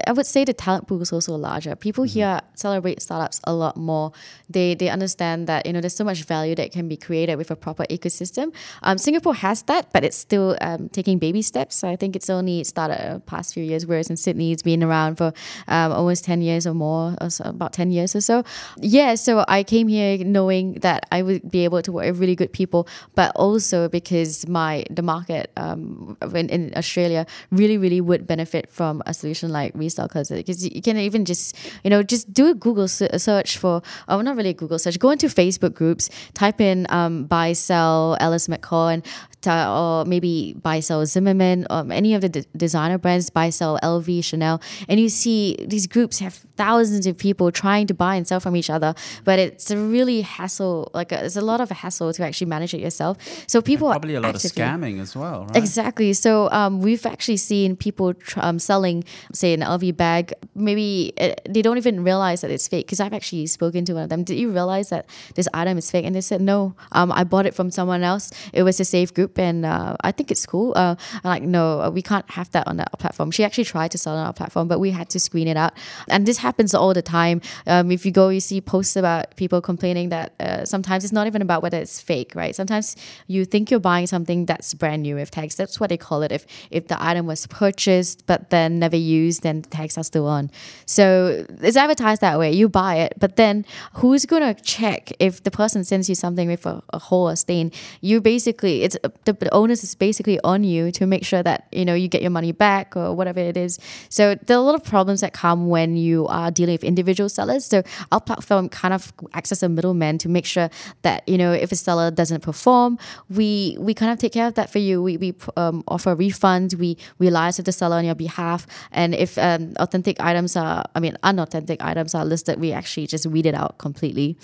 I 0.07 0.11
would 0.11 0.25
say 0.25 0.45
the 0.45 0.53
talent 0.53 0.87
pool 0.87 1.01
is 1.01 1.11
also 1.11 1.35
larger. 1.35 1.75
People 1.75 2.05
mm-hmm. 2.05 2.19
here 2.19 2.41
celebrate 2.55 3.01
startups 3.01 3.41
a 3.45 3.53
lot 3.53 3.75
more. 3.75 4.11
They 4.49 4.75
they 4.75 4.89
understand 4.89 5.47
that 5.47 5.65
you 5.65 5.73
know 5.73 5.81
there's 5.81 5.95
so 5.95 6.03
much 6.03 6.23
value 6.23 6.55
that 6.55 6.71
can 6.71 6.87
be 6.87 6.97
created 6.97 7.37
with 7.37 7.51
a 7.51 7.55
proper 7.55 7.85
ecosystem. 7.89 8.53
Um, 8.83 8.97
Singapore 8.97 9.35
has 9.35 9.63
that, 9.63 9.91
but 9.93 10.03
it's 10.03 10.17
still 10.17 10.57
um, 10.61 10.89
taking 10.89 11.17
baby 11.17 11.41
steps. 11.41 11.75
So 11.75 11.87
I 11.87 11.95
think 11.95 12.15
it's 12.15 12.29
only 12.29 12.63
started 12.63 12.99
the 13.15 13.19
past 13.21 13.53
few 13.53 13.63
years, 13.63 13.85
whereas 13.85 14.09
in 14.09 14.17
Sydney 14.17 14.51
it's 14.51 14.63
been 14.63 14.83
around 14.83 15.17
for 15.17 15.33
um, 15.67 15.91
almost 15.91 16.23
ten 16.25 16.41
years 16.41 16.67
or 16.67 16.73
more, 16.73 17.15
or 17.19 17.29
so, 17.29 17.45
about 17.45 17.73
ten 17.73 17.91
years 17.91 18.15
or 18.15 18.21
so. 18.21 18.43
Yeah, 18.77 19.15
so 19.15 19.43
I 19.47 19.63
came 19.63 19.87
here 19.87 20.17
knowing 20.23 20.73
that 20.81 21.07
I 21.11 21.21
would 21.23 21.49
be 21.49 21.63
able 21.63 21.81
to 21.81 21.91
work 21.91 22.05
with 22.05 22.19
really 22.19 22.35
good 22.35 22.53
people, 22.53 22.87
but 23.15 23.31
also 23.35 23.89
because 23.89 24.47
my 24.47 24.85
the 24.89 25.01
market 25.01 25.51
um, 25.63 26.17
in, 26.35 26.73
Australia 26.75 27.25
really, 27.51 27.77
really 27.77 28.01
would 28.01 28.27
benefit 28.27 28.69
from 28.69 29.01
a 29.05 29.13
solution 29.13 29.51
like 29.51 29.73
Restyle 29.73 30.09
Closet 30.09 30.37
because 30.37 30.65
you 30.65 30.81
can 30.81 30.97
even 30.97 31.25
just, 31.25 31.55
you 31.83 31.89
know, 31.89 32.03
just 32.03 32.33
do 32.33 32.49
a 32.49 32.53
Google 32.53 32.87
search 32.87 33.57
for, 33.57 33.81
oh, 34.07 34.21
not 34.21 34.35
really 34.35 34.49
a 34.49 34.53
Google 34.53 34.79
search, 34.79 34.99
go 34.99 35.09
into 35.09 35.27
Facebook 35.27 35.73
groups, 35.73 36.09
type 36.33 36.59
in 36.59 36.85
um, 36.89 37.25
buy, 37.25 37.53
sell, 37.53 38.17
Alice 38.19 38.47
McCall, 38.47 38.93
and 38.93 39.05
or 39.47 40.05
maybe 40.05 40.55
buy 40.61 40.79
sell 40.79 41.05
Zimmermann, 41.05 41.65
or 41.69 41.85
any 41.91 42.13
of 42.13 42.21
the 42.21 42.29
d- 42.29 42.45
designer 42.55 42.97
brands, 42.97 43.29
buy 43.29 43.49
sell 43.49 43.79
LV, 43.83 44.23
Chanel, 44.23 44.61
and 44.87 44.99
you 44.99 45.09
see 45.09 45.57
these 45.67 45.87
groups 45.87 46.19
have 46.19 46.35
thousands 46.55 47.07
of 47.07 47.17
people 47.17 47.51
trying 47.51 47.87
to 47.87 47.93
buy 47.93 48.15
and 48.15 48.27
sell 48.27 48.39
from 48.39 48.55
each 48.55 48.69
other, 48.69 48.93
but 49.23 49.39
it's 49.39 49.71
a 49.71 49.77
really 49.77 50.21
hassle. 50.21 50.91
Like 50.93 51.11
a, 51.11 51.25
it's 51.25 51.35
a 51.35 51.41
lot 51.41 51.61
of 51.61 51.71
a 51.71 51.73
hassle 51.73 52.13
to 52.13 52.23
actually 52.23 52.47
manage 52.47 52.73
it 52.73 52.81
yourself. 52.81 53.17
So 53.47 53.61
people 53.61 53.87
and 53.87 53.93
probably 53.93 54.15
a 54.15 54.21
lot 54.21 54.35
actively, 54.35 54.63
of 54.63 54.69
scamming 54.69 55.01
as 55.01 55.15
well. 55.15 55.45
Right? 55.45 55.57
Exactly. 55.57 56.13
So 56.13 56.49
um, 56.51 56.79
we've 56.79 57.05
actually 57.05 57.37
seen 57.37 57.75
people 57.75 58.13
tr- 58.13 58.39
um, 58.41 58.59
selling, 58.59 59.03
say, 59.33 59.53
an 59.53 59.61
LV 59.61 59.97
bag. 59.97 60.33
Maybe 60.55 61.13
it, 61.17 61.41
they 61.49 61.61
don't 61.61 61.77
even 61.77 62.03
realize 62.03 62.41
that 62.41 62.51
it's 62.51 62.67
fake. 62.67 62.85
Because 62.85 62.99
I've 62.99 63.13
actually 63.13 63.47
spoken 63.47 63.85
to 63.85 63.93
one 63.93 64.03
of 64.03 64.09
them. 64.09 64.23
Did 64.23 64.37
you 64.37 64.51
realize 64.51 64.89
that 64.89 65.07
this 65.35 65.47
item 65.53 65.77
is 65.77 65.89
fake? 65.89 66.05
And 66.05 66.15
they 66.15 66.21
said, 66.21 66.41
no. 66.41 66.75
Um, 66.91 67.11
I 67.11 67.23
bought 67.23 67.45
it 67.45 67.53
from 67.53 67.71
someone 67.71 68.03
else. 68.03 68.31
It 68.53 68.63
was 68.63 68.79
a 68.79 68.85
safe 68.85 69.13
group, 69.13 69.32
and 69.39 69.65
uh, 69.65 69.95
I 70.01 70.11
think 70.11 70.31
it's 70.31 70.45
cool. 70.45 70.73
Uh, 70.75 70.95
I'm 71.23 71.29
like, 71.29 71.43
no, 71.43 71.89
we 71.89 72.01
can't 72.01 72.29
have 72.31 72.51
that 72.51 72.67
on 72.67 72.79
our 72.79 72.85
platform. 72.97 73.31
She 73.31 73.43
actually 73.43 73.65
tried 73.65 73.91
to 73.91 73.97
sell 73.97 74.15
on 74.15 74.25
our 74.25 74.33
platform, 74.33 74.67
but 74.67 74.79
we 74.79 74.91
had 74.91 75.09
to 75.09 75.19
screen 75.19 75.47
it 75.47 75.57
out. 75.57 75.73
And 76.07 76.25
this 76.25 76.37
happens 76.37 76.73
all 76.73 76.93
the 76.93 77.01
time. 77.01 77.41
Um, 77.67 77.91
if 77.91 78.05
you 78.05 78.11
go, 78.11 78.29
you 78.29 78.39
see 78.39 78.61
posts 78.61 78.95
about 78.95 79.35
people 79.35 79.61
complaining 79.61 80.09
that 80.09 80.33
uh, 80.39 80.65
sometimes 80.65 81.03
it's 81.03 81.13
not 81.13 81.27
even 81.27 81.41
about 81.41 81.61
whether 81.63 81.77
it's 81.77 81.99
fake, 81.99 82.33
right? 82.35 82.55
Sometimes 82.55 82.95
you 83.27 83.45
think 83.45 83.71
you're 83.71 83.79
buying 83.79 84.07
something 84.07 84.45
that's 84.45 84.73
brand 84.73 85.03
new 85.03 85.15
with 85.15 85.31
tags. 85.31 85.55
That's 85.55 85.79
what 85.79 85.89
they 85.89 85.97
call 85.97 86.21
it. 86.23 86.31
If 86.31 86.45
if 86.71 86.87
the 86.87 87.01
item 87.03 87.25
was 87.25 87.47
purchased 87.47 88.25
but 88.25 88.49
then 88.49 88.79
never 88.79 88.95
used, 88.95 89.43
then 89.43 89.61
the 89.61 89.69
tags 89.69 89.97
are 89.97 90.03
still 90.03 90.27
on. 90.27 90.51
So 90.85 91.45
it's 91.61 91.77
advertised 91.77 92.21
that 92.21 92.39
way. 92.39 92.51
You 92.51 92.69
buy 92.69 92.95
it, 92.97 93.13
but 93.19 93.35
then 93.35 93.65
who's 93.93 94.25
gonna 94.25 94.53
check 94.53 95.11
if 95.19 95.43
the 95.43 95.51
person 95.51 95.83
sends 95.83 96.09
you 96.09 96.15
something 96.15 96.47
with 96.47 96.65
a, 96.65 96.81
a 96.91 96.99
hole 96.99 97.29
or 97.29 97.35
stain? 97.35 97.71
You 98.01 98.21
basically 98.21 98.83
it's 98.83 98.97
the, 99.25 99.33
the 99.33 99.53
onus 99.53 99.83
is 99.83 99.95
basically 99.95 100.39
on 100.43 100.63
you 100.63 100.91
to 100.91 101.05
make 101.05 101.25
sure 101.25 101.43
that 101.43 101.67
you 101.71 101.85
know 101.85 101.93
you 101.93 102.07
get 102.07 102.21
your 102.21 102.31
money 102.31 102.51
back 102.51 102.95
or 102.95 103.13
whatever 103.15 103.39
it 103.39 103.57
is. 103.57 103.79
So 104.09 104.35
there 104.35 104.57
are 104.57 104.59
a 104.59 104.63
lot 104.63 104.75
of 104.75 104.83
problems 104.83 105.21
that 105.21 105.33
come 105.33 105.67
when 105.67 105.97
you 105.97 106.27
are 106.27 106.51
dealing 106.51 106.73
with 106.73 106.83
individual 106.83 107.29
sellers. 107.29 107.65
So 107.65 107.83
our 108.11 108.21
platform 108.21 108.69
kind 108.69 108.93
of 108.93 109.13
acts 109.33 109.51
as 109.51 109.63
a 109.63 109.69
middleman 109.69 110.17
to 110.19 110.29
make 110.29 110.45
sure 110.45 110.69
that 111.01 111.27
you 111.27 111.37
know 111.37 111.51
if 111.51 111.71
a 111.71 111.75
seller 111.75 112.11
doesn't 112.11 112.41
perform, 112.41 112.97
we 113.29 113.77
we 113.79 113.93
kind 113.93 114.11
of 114.11 114.19
take 114.19 114.33
care 114.33 114.47
of 114.47 114.55
that 114.55 114.69
for 114.69 114.79
you. 114.79 115.01
We 115.01 115.17
we 115.17 115.33
um, 115.57 115.83
offer 115.87 116.15
refunds. 116.15 116.75
We 116.75 116.97
we 117.19 117.29
liaise 117.29 117.57
with 117.57 117.65
the 117.65 117.71
seller 117.71 117.97
on 117.97 118.05
your 118.05 118.15
behalf, 118.15 118.67
and 118.91 119.13
if 119.15 119.37
um, 119.37 119.73
authentic 119.77 120.19
items 120.19 120.55
are, 120.55 120.85
I 120.95 120.99
mean, 120.99 121.17
unauthentic 121.23 121.83
items 121.83 122.15
are 122.15 122.25
listed, 122.25 122.59
we 122.59 122.71
actually 122.71 123.07
just 123.07 123.25
weed 123.25 123.45
it 123.45 123.55
out 123.55 123.77
completely. 123.77 124.37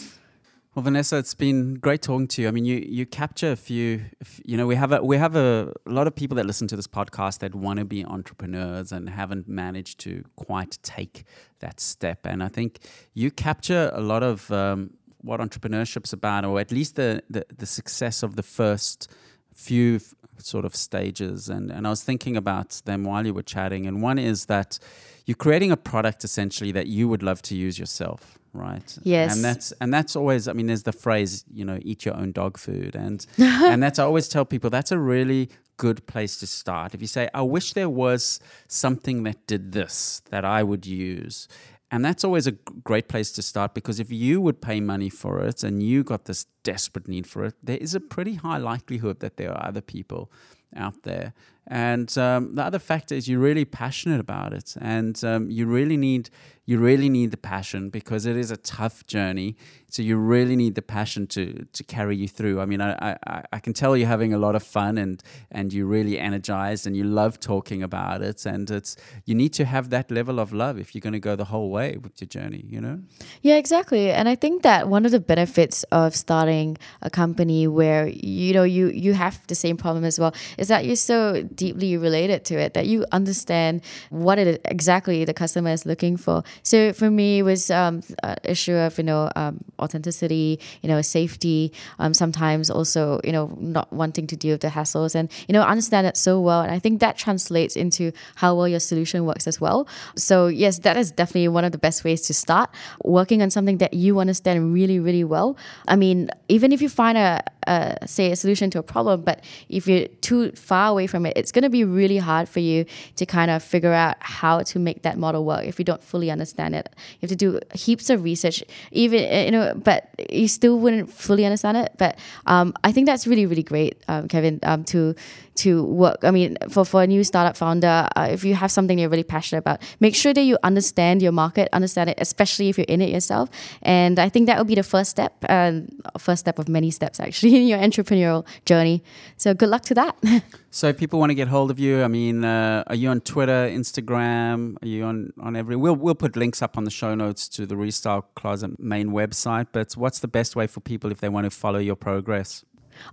Well, 0.79 0.85
Vanessa, 0.85 1.17
it's 1.17 1.33
been 1.33 1.73
great 1.73 2.01
talking 2.01 2.29
to 2.29 2.41
you. 2.41 2.47
I 2.47 2.51
mean, 2.51 2.63
you 2.63 2.77
you 2.77 3.05
capture 3.05 3.51
a 3.51 3.57
few. 3.57 4.05
You 4.45 4.55
know, 4.55 4.65
we 4.65 4.75
have 4.75 4.93
a 4.93 5.03
we 5.03 5.17
have 5.17 5.35
a, 5.35 5.73
lot 5.85 6.07
of 6.07 6.15
people 6.15 6.35
that 6.35 6.45
listen 6.45 6.69
to 6.69 6.77
this 6.77 6.87
podcast 6.87 7.39
that 7.39 7.53
want 7.53 7.79
to 7.79 7.85
be 7.85 8.05
entrepreneurs 8.05 8.93
and 8.93 9.09
haven't 9.09 9.49
managed 9.49 9.99
to 10.05 10.23
quite 10.37 10.79
take 10.81 11.25
that 11.59 11.81
step. 11.81 12.25
And 12.25 12.41
I 12.41 12.47
think 12.47 12.79
you 13.13 13.29
capture 13.29 13.91
a 13.93 13.99
lot 13.99 14.23
of 14.23 14.49
um, 14.53 14.91
what 15.17 15.41
entrepreneurship's 15.41 16.13
about, 16.13 16.45
or 16.45 16.61
at 16.61 16.71
least 16.71 16.95
the, 16.95 17.23
the 17.29 17.45
the 17.57 17.65
success 17.65 18.23
of 18.23 18.37
the 18.37 18.43
first 18.43 19.11
few 19.53 19.99
sort 20.37 20.63
of 20.63 20.77
stages. 20.77 21.49
And 21.49 21.71
and 21.71 21.87
I 21.87 21.89
was 21.89 22.03
thinking 22.03 22.37
about 22.37 22.81
them 22.85 23.03
while 23.03 23.25
you 23.25 23.33
were 23.33 23.43
chatting. 23.43 23.85
And 23.85 24.01
one 24.01 24.17
is 24.17 24.45
that 24.45 24.79
you're 25.25 25.35
creating 25.35 25.73
a 25.73 25.77
product 25.77 26.23
essentially 26.23 26.71
that 26.71 26.87
you 26.87 27.09
would 27.09 27.21
love 27.21 27.41
to 27.41 27.55
use 27.57 27.77
yourself 27.77 28.38
right? 28.53 28.97
Yes. 29.03 29.35
And 29.35 29.43
that's 29.43 29.71
and 29.81 29.93
that's 29.93 30.15
always 30.15 30.47
i 30.47 30.53
mean 30.53 30.67
there's 30.67 30.83
the 30.83 30.91
phrase 30.91 31.45
you 31.51 31.65
know 31.65 31.79
eat 31.81 32.05
your 32.05 32.15
own 32.15 32.31
dog 32.31 32.57
food. 32.57 32.95
And 32.95 33.25
and 33.37 33.81
that's 33.81 33.99
i 33.99 34.03
always 34.03 34.27
tell 34.27 34.45
people 34.45 34.69
that's 34.69 34.91
a 34.91 34.99
really 34.99 35.49
good 35.77 36.05
place 36.07 36.37
to 36.37 36.47
start. 36.47 36.93
If 36.93 37.01
you 37.01 37.07
say 37.07 37.29
i 37.33 37.41
wish 37.41 37.73
there 37.73 37.89
was 37.89 38.39
something 38.67 39.23
that 39.23 39.47
did 39.47 39.71
this 39.71 40.21
that 40.29 40.45
i 40.45 40.63
would 40.63 40.85
use 40.85 41.47
and 41.91 42.05
that's 42.05 42.23
always 42.23 42.45
a 42.45 42.51
great 42.51 43.07
place 43.07 43.31
to 43.31 43.41
start 43.41 43.73
because 43.73 43.99
if 43.99 44.11
you 44.11 44.39
would 44.41 44.61
pay 44.61 44.79
money 44.79 45.09
for 45.09 45.39
it 45.39 45.63
and 45.63 45.81
you 45.81 46.03
got 46.03 46.25
this 46.25 46.45
desperate 46.63 47.07
need 47.07 47.25
for 47.25 47.45
it 47.45 47.55
there 47.63 47.77
is 47.77 47.95
a 47.95 47.99
pretty 47.99 48.35
high 48.35 48.57
likelihood 48.57 49.19
that 49.21 49.37
there 49.37 49.51
are 49.51 49.67
other 49.67 49.81
people 49.81 50.31
out 50.75 51.03
there. 51.03 51.33
And 51.67 52.15
um, 52.17 52.55
the 52.55 52.63
other 52.63 52.79
factor 52.79 53.13
is 53.13 53.27
you're 53.27 53.39
really 53.39 53.65
passionate 53.65 54.19
about 54.19 54.53
it 54.53 54.75
and 54.81 55.23
um, 55.23 55.51
you 55.51 55.67
really 55.67 55.97
need 55.97 56.29
you 56.69 56.77
really 56.77 57.09
need 57.09 57.31
the 57.31 57.43
passion 57.55 57.89
because 57.89 58.27
it 58.27 58.37
is 58.37 58.51
a 58.51 58.57
tough 58.57 59.03
journey. 59.07 59.55
So 59.87 60.03
you 60.03 60.17
really 60.17 60.55
need 60.55 60.75
the 60.75 60.83
passion 60.83 61.25
to 61.35 61.65
to 61.73 61.83
carry 61.83 62.15
you 62.15 62.27
through. 62.27 62.61
I 62.61 62.65
mean, 62.67 62.79
I 62.79 62.91
I, 63.25 63.43
I 63.53 63.59
can 63.59 63.73
tell 63.73 63.97
you're 63.97 64.13
having 64.17 64.33
a 64.35 64.37
lot 64.37 64.55
of 64.55 64.61
fun 64.61 64.99
and 64.99 65.23
and 65.49 65.73
you're 65.73 65.87
really 65.87 66.19
energized 66.19 66.85
and 66.85 66.95
you 66.95 67.05
love 67.05 67.39
talking 67.39 67.81
about 67.81 68.21
it. 68.21 68.45
And 68.45 68.69
it's 68.69 68.95
you 69.25 69.33
need 69.33 69.51
to 69.53 69.65
have 69.65 69.89
that 69.89 70.11
level 70.11 70.39
of 70.39 70.53
love 70.53 70.77
if 70.77 70.93
you're 70.93 71.05
going 71.07 71.19
to 71.21 71.25
go 71.29 71.35
the 71.35 71.49
whole 71.53 71.71
way 71.71 71.97
with 72.03 72.21
your 72.21 72.27
journey. 72.27 72.63
You 72.69 72.81
know. 72.81 72.99
Yeah, 73.41 73.57
exactly. 73.57 74.11
And 74.11 74.29
I 74.29 74.35
think 74.35 74.61
that 74.61 74.87
one 74.87 75.07
of 75.07 75.11
the 75.11 75.23
benefits 75.33 75.83
of 75.91 76.15
starting 76.15 76.77
a 77.01 77.09
company 77.09 77.67
where 77.67 78.05
you 78.09 78.53
know 78.53 78.67
you 78.77 78.89
you 79.05 79.13
have 79.15 79.35
the 79.47 79.55
same 79.55 79.75
problem 79.75 80.05
as 80.05 80.19
well 80.19 80.33
is 80.59 80.67
that 80.67 80.85
you're 80.85 81.03
so 81.13 81.41
deeply 81.55 81.97
related 81.97 82.45
to 82.49 82.55
it 82.59 82.75
that 82.75 82.85
you 82.85 83.05
understand 83.11 83.81
what 84.11 84.37
it 84.37 84.61
exactly 84.65 85.25
the 85.25 85.33
customer 85.33 85.71
is 85.71 85.83
looking 85.87 86.15
for 86.15 86.43
so 86.63 86.93
for 86.93 87.09
me, 87.09 87.39
it 87.39 87.43
was 87.43 87.71
um, 87.71 88.01
an 88.23 88.37
issue 88.43 88.73
of 88.73 88.97
you 88.97 89.03
know 89.03 89.31
um, 89.35 89.63
authenticity, 89.79 90.59
you 90.81 90.89
know 90.89 91.01
safety. 91.01 91.71
Um, 91.99 92.13
sometimes 92.13 92.69
also 92.69 93.19
you 93.23 93.31
know 93.31 93.57
not 93.59 93.91
wanting 93.91 94.27
to 94.27 94.35
deal 94.35 94.53
with 94.53 94.61
the 94.61 94.67
hassles 94.67 95.15
and 95.15 95.31
you 95.47 95.53
know 95.53 95.61
understand 95.61 96.07
it 96.07 96.17
so 96.17 96.39
well. 96.39 96.61
And 96.61 96.71
I 96.71 96.79
think 96.79 96.99
that 96.99 97.17
translates 97.17 97.75
into 97.75 98.11
how 98.35 98.55
well 98.55 98.67
your 98.67 98.79
solution 98.79 99.25
works 99.25 99.47
as 99.47 99.59
well. 99.61 99.87
So 100.15 100.47
yes, 100.47 100.79
that 100.79 100.97
is 100.97 101.11
definitely 101.11 101.47
one 101.47 101.63
of 101.63 101.71
the 101.71 101.77
best 101.77 102.03
ways 102.03 102.21
to 102.23 102.33
start 102.33 102.69
working 103.03 103.41
on 103.41 103.49
something 103.49 103.77
that 103.77 103.93
you 103.93 104.19
understand 104.19 104.73
really 104.73 104.99
really 104.99 105.23
well. 105.23 105.57
I 105.87 105.95
mean, 105.95 106.29
even 106.47 106.71
if 106.71 106.81
you 106.81 106.89
find 106.89 107.17
a, 107.17 107.41
a 107.67 108.07
say 108.07 108.31
a 108.31 108.35
solution 108.35 108.69
to 108.71 108.79
a 108.79 108.83
problem, 108.83 109.21
but 109.21 109.43
if 109.69 109.87
you're 109.87 110.07
too 110.21 110.51
far 110.51 110.89
away 110.89 111.07
from 111.07 111.25
it, 111.25 111.33
it's 111.35 111.51
going 111.51 111.63
to 111.63 111.69
be 111.69 111.83
really 111.83 112.17
hard 112.17 112.49
for 112.49 112.59
you 112.59 112.85
to 113.15 113.25
kind 113.25 113.51
of 113.51 113.63
figure 113.63 113.93
out 113.93 114.17
how 114.19 114.61
to 114.63 114.79
make 114.79 115.03
that 115.03 115.17
model 115.17 115.45
work 115.45 115.65
if 115.65 115.79
you 115.79 115.85
don't 115.85 116.03
fully 116.03 116.29
understand 116.29 116.48
understand 116.49 116.75
it. 116.75 116.89
You 117.19 117.27
have 117.27 117.29
to 117.29 117.35
do 117.35 117.59
heaps 117.73 118.09
of 118.09 118.23
research, 118.23 118.63
even 118.91 119.21
eh, 119.21 119.45
you 119.45 119.51
know, 119.51 119.73
but 119.75 120.09
you 120.29 120.47
still 120.47 120.79
wouldn't 120.79 121.11
fully 121.11 121.45
understand 121.45 121.77
it. 121.77 121.93
But 121.97 122.17
um, 122.45 122.73
I 122.83 122.91
think 122.91 123.05
that's 123.05 123.27
really 123.27 123.45
really 123.45 123.63
great, 123.63 124.01
um, 124.07 124.27
Kevin, 124.27 124.59
um, 124.63 124.83
to 124.85 125.15
to 125.59 125.83
work. 125.83 126.23
I 126.23 126.31
mean, 126.31 126.57
for, 126.69 126.85
for 126.85 127.03
a 127.03 127.07
new 127.07 127.23
startup 127.23 127.57
founder, 127.57 128.07
uh, 128.15 128.29
if 128.31 128.43
you 128.43 128.55
have 128.55 128.71
something 128.71 128.97
you're 128.97 129.09
really 129.09 129.23
passionate 129.23 129.59
about, 129.59 129.81
make 129.99 130.15
sure 130.15 130.33
that 130.33 130.41
you 130.41 130.57
understand 130.63 131.21
your 131.21 131.31
market, 131.31 131.69
understand 131.73 132.09
it, 132.09 132.17
especially 132.19 132.69
if 132.69 132.77
you're 132.77 132.85
in 132.87 133.01
it 133.01 133.09
yourself. 133.09 133.49
And 133.81 134.19
I 134.19 134.29
think 134.29 134.47
that 134.47 134.57
would 134.57 134.67
be 134.67 134.75
the 134.75 134.83
first 134.83 135.09
step, 135.11 135.33
uh, 135.49 135.81
first 136.17 136.39
step 136.41 136.59
of 136.59 136.69
many 136.69 136.91
steps 136.91 137.19
actually 137.19 137.55
in 137.61 137.67
your 137.67 137.79
entrepreneurial 137.79 138.45
journey. 138.65 139.03
So 139.37 139.53
good 139.53 139.69
luck 139.69 139.83
to 139.83 139.93
that. 139.95 140.15
so 140.71 140.87
if 140.87 140.97
people 140.97 141.19
want 141.19 141.31
to 141.31 141.35
get 141.35 141.47
hold 141.47 141.71
of 141.71 141.79
you, 141.79 142.03
I 142.03 142.07
mean, 142.07 142.45
uh, 142.45 142.83
are 142.87 142.95
you 142.95 143.09
on 143.09 143.21
Twitter, 143.21 143.69
Instagram? 143.69 144.77
Are 144.81 144.87
you 144.87 145.03
on 145.03 145.33
on 145.39 145.55
every? 145.55 145.75
We'll 145.75 145.95
we'll 145.95 146.15
put 146.15 146.35
links 146.35 146.61
up 146.61 146.77
on 146.77 146.83
the 146.83 146.91
show 146.91 147.15
notes 147.15 147.47
to 147.49 147.65
the 147.65 147.75
Restyle 147.75 148.23
Closet 148.35 148.79
main 148.79 149.09
website. 149.09 149.67
But 149.71 149.93
what's 149.93 150.19
the 150.19 150.27
best 150.27 150.55
way 150.55 150.67
for 150.67 150.79
people 150.79 151.11
if 151.11 151.19
they 151.19 151.29
want 151.29 151.45
to 151.45 151.51
follow 151.51 151.79
your 151.79 151.95
progress? 151.95 152.63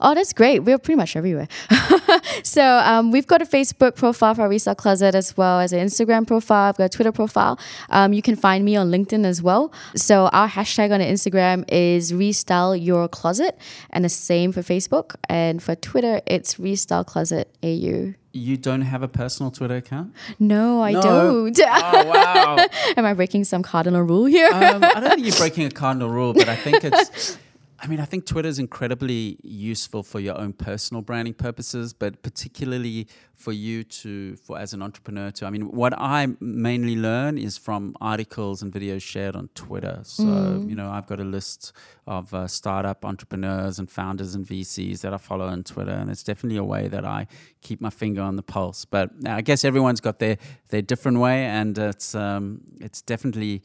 Oh, 0.01 0.14
that's 0.14 0.32
great. 0.32 0.61
We're 0.61 0.78
pretty 0.78 0.97
much 0.97 1.16
everywhere. 1.16 1.49
so 2.43 2.62
um, 2.62 3.11
we've 3.11 3.26
got 3.26 3.43
a 3.43 3.47
Facebook 3.47 3.95
profile 3.97 4.34
for 4.34 4.49
Restyle 4.49 4.76
Closet 4.76 5.14
as 5.14 5.37
well 5.37 5.61
as 5.61 5.72
an 5.72 5.84
Instagram 5.87 6.26
profile. 6.26 6.68
I've 6.68 6.76
got 6.76 6.84
a 6.84 6.89
Twitter 6.89 7.12
profile. 7.12 7.59
Um, 7.91 8.12
you 8.12 8.22
can 8.22 8.37
find 8.37 8.64
me 8.64 8.76
on 8.76 8.91
LinkedIn 8.91 9.24
as 9.24 9.43
well. 9.43 9.72
So 9.95 10.26
our 10.32 10.49
hashtag 10.49 10.93
on 10.93 11.01
Instagram 11.01 11.64
is 11.70 12.12
Restyle 12.12 12.74
Your 12.82 13.09
Closet, 13.09 13.59
and 13.91 14.05
the 14.05 14.09
same 14.09 14.53
for 14.53 14.61
Facebook. 14.62 15.14
And 15.28 15.62
for 15.62 15.74
Twitter, 15.74 16.20
it's 16.26 16.57
Restyle 16.57 17.05
Closet 17.07 17.55
AU. 17.62 18.14
You 18.32 18.59
don't 18.59 18.82
have 18.82 19.03
a 19.03 19.09
personal 19.09 19.51
Twitter 19.51 19.76
account? 19.76 20.12
No, 20.39 20.82
I 20.82 20.93
No. 20.93 21.01
don't. 21.01 21.59
Oh 21.59 22.05
wow! 22.07 22.66
Am 22.99 23.07
I 23.07 23.14
breaking 23.14 23.45
some 23.45 23.62
cardinal 23.62 24.03
rule 24.03 24.26
here? 24.26 24.51
um, 24.53 24.84
I 24.84 25.01
don't 25.01 25.14
think 25.14 25.26
you're 25.26 25.37
breaking 25.37 25.64
a 25.64 25.70
cardinal 25.70 26.11
rule, 26.11 26.34
but 26.34 26.47
I 26.47 26.55
think 26.57 26.84
it's 26.84 27.39
I 27.79 27.89
mean, 27.89 28.01
I 28.01 28.07
think 28.07 28.24
Twitter 28.24 28.49
is 28.49 28.59
incredibly 28.59 29.39
useful 29.43 30.03
for 30.03 30.18
your 30.18 30.39
own 30.39 30.53
personal 30.55 31.03
branding 31.03 31.35
purposes, 31.35 31.93
but 31.93 32.22
particularly 32.22 33.07
for 33.35 33.53
you 33.53 33.85
to, 33.85 34.37
for 34.37 34.59
as 34.59 34.72
an 34.72 34.83
entrepreneur 34.83 35.31
to. 35.33 35.47
I 35.47 35.51
mean, 35.51 35.70
what 35.70 35.93
I 35.99 36.29
mainly 36.41 36.97
learn 36.97 37.37
is 37.37 37.59
from 37.59 37.95
articles 38.01 38.62
and 38.62 38.72
videos 38.72 39.03
shared 39.03 39.37
on 39.37 39.49
Twitter. 39.55 40.01
So, 40.05 40.24
mm. 40.24 40.70
you 40.70 40.74
know, 40.74 40.91
I've 40.91 41.07
got 41.07 41.20
a 41.20 41.24
list 41.24 41.72
of 42.07 42.33
uh, 42.33 42.47
startup 42.47 43.05
entrepreneurs 43.05 43.79
and 43.79 43.91
founders 43.91 44.35
and 44.35 44.47
VCs 44.47 45.01
that 45.03 45.12
I 45.12 45.18
follow 45.18 45.47
on 45.47 45.62
Twitter, 45.62 45.93
and 45.93 46.11
it's 46.11 46.22
definitely 46.22 46.59
a 46.59 46.64
way 46.64 46.89
that 46.89 47.05
I 47.05 47.27
keep 47.61 47.81
my 47.81 47.91
finger 47.91 48.22
on 48.22 48.37
the 48.37 48.43
pulse. 48.43 48.87
But 48.87 49.11
I 49.27 49.43
guess 49.43 49.64
everyone's 49.64 50.01
got 50.01 50.18
their 50.18 50.39
their 50.68 50.83
different 50.83 51.18
way, 51.18 51.45
and 51.45 51.77
it's 51.77 52.14
um, 52.14 52.62
it's 52.81 53.03
definitely 53.03 53.62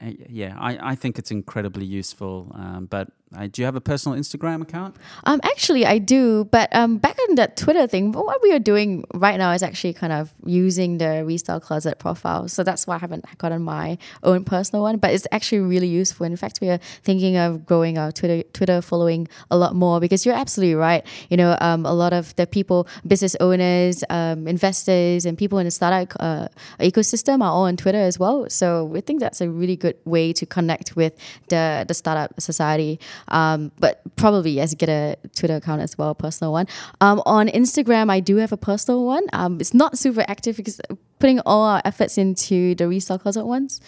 yeah, 0.00 0.54
I, 0.58 0.92
I 0.92 0.94
think 0.94 1.18
it's 1.18 1.30
incredibly 1.30 1.86
useful. 1.86 2.52
Um, 2.54 2.86
but 2.86 3.08
uh, 3.34 3.48
do 3.50 3.60
you 3.60 3.66
have 3.66 3.74
a 3.74 3.80
personal 3.80 4.16
Instagram 4.16 4.62
account? 4.62 4.94
Um, 5.24 5.40
actually, 5.42 5.84
I 5.84 5.98
do. 5.98 6.44
But 6.44 6.74
um, 6.74 6.98
back 6.98 7.18
on 7.28 7.34
that 7.34 7.56
Twitter 7.56 7.88
thing, 7.88 8.12
what 8.12 8.40
we 8.40 8.52
are 8.52 8.60
doing 8.60 9.04
right 9.14 9.36
now 9.36 9.50
is 9.50 9.64
actually 9.64 9.94
kind 9.94 10.12
of 10.12 10.32
using 10.44 10.98
the 10.98 11.24
Restyle 11.26 11.60
Closet 11.60 11.98
profile. 11.98 12.46
So 12.46 12.62
that's 12.62 12.86
why 12.86 12.94
I 12.94 12.98
haven't 12.98 13.24
gotten 13.38 13.62
my 13.62 13.98
own 14.22 14.44
personal 14.44 14.82
one. 14.82 14.98
But 14.98 15.10
it's 15.12 15.26
actually 15.32 15.58
really 15.58 15.88
useful. 15.88 16.24
In 16.24 16.36
fact, 16.36 16.60
we 16.60 16.68
are 16.70 16.78
thinking 17.02 17.36
of 17.36 17.66
growing 17.66 17.98
our 17.98 18.12
Twitter 18.12 18.44
Twitter 18.52 18.80
following 18.80 19.26
a 19.50 19.56
lot 19.56 19.74
more 19.74 19.98
because 19.98 20.24
you're 20.24 20.36
absolutely 20.36 20.76
right. 20.76 21.04
You 21.28 21.36
know, 21.36 21.56
um, 21.60 21.84
a 21.84 21.92
lot 21.92 22.12
of 22.12 22.34
the 22.36 22.46
people, 22.46 22.86
business 23.04 23.34
owners, 23.40 24.04
um, 24.08 24.46
investors, 24.46 25.26
and 25.26 25.36
people 25.36 25.58
in 25.58 25.64
the 25.64 25.72
startup 25.72 26.14
uh, 26.20 26.46
ecosystem 26.78 27.42
are 27.42 27.50
all 27.50 27.64
on 27.64 27.76
Twitter 27.76 28.00
as 28.00 28.20
well. 28.20 28.48
So 28.48 28.84
we 28.84 29.00
think 29.00 29.18
that's 29.18 29.40
a 29.40 29.50
really 29.50 29.76
good 29.76 29.96
way 30.04 30.32
to 30.32 30.46
connect 30.46 30.94
with 30.94 31.12
the 31.48 31.84
the 31.88 31.94
startup 31.94 32.40
society. 32.40 33.00
Um, 33.28 33.72
but 33.78 34.02
probably 34.16 34.52
yes, 34.52 34.74
get 34.74 34.88
a 34.88 35.16
Twitter 35.34 35.56
account 35.56 35.82
as 35.82 35.96
well, 35.98 36.14
personal 36.14 36.52
one. 36.52 36.66
Um, 37.00 37.22
on 37.26 37.48
Instagram, 37.48 38.10
I 38.10 38.20
do 38.20 38.36
have 38.36 38.52
a 38.52 38.56
personal 38.56 39.04
one. 39.04 39.26
Um, 39.32 39.60
it's 39.60 39.74
not 39.74 39.98
super 39.98 40.24
active 40.28 40.56
because 40.56 40.80
putting 41.18 41.40
all 41.40 41.64
our 41.64 41.82
efforts 41.84 42.18
into 42.18 42.74
the 42.74 42.84
Restyle 42.84 43.20
Closet 43.20 43.44
ones 43.46 43.80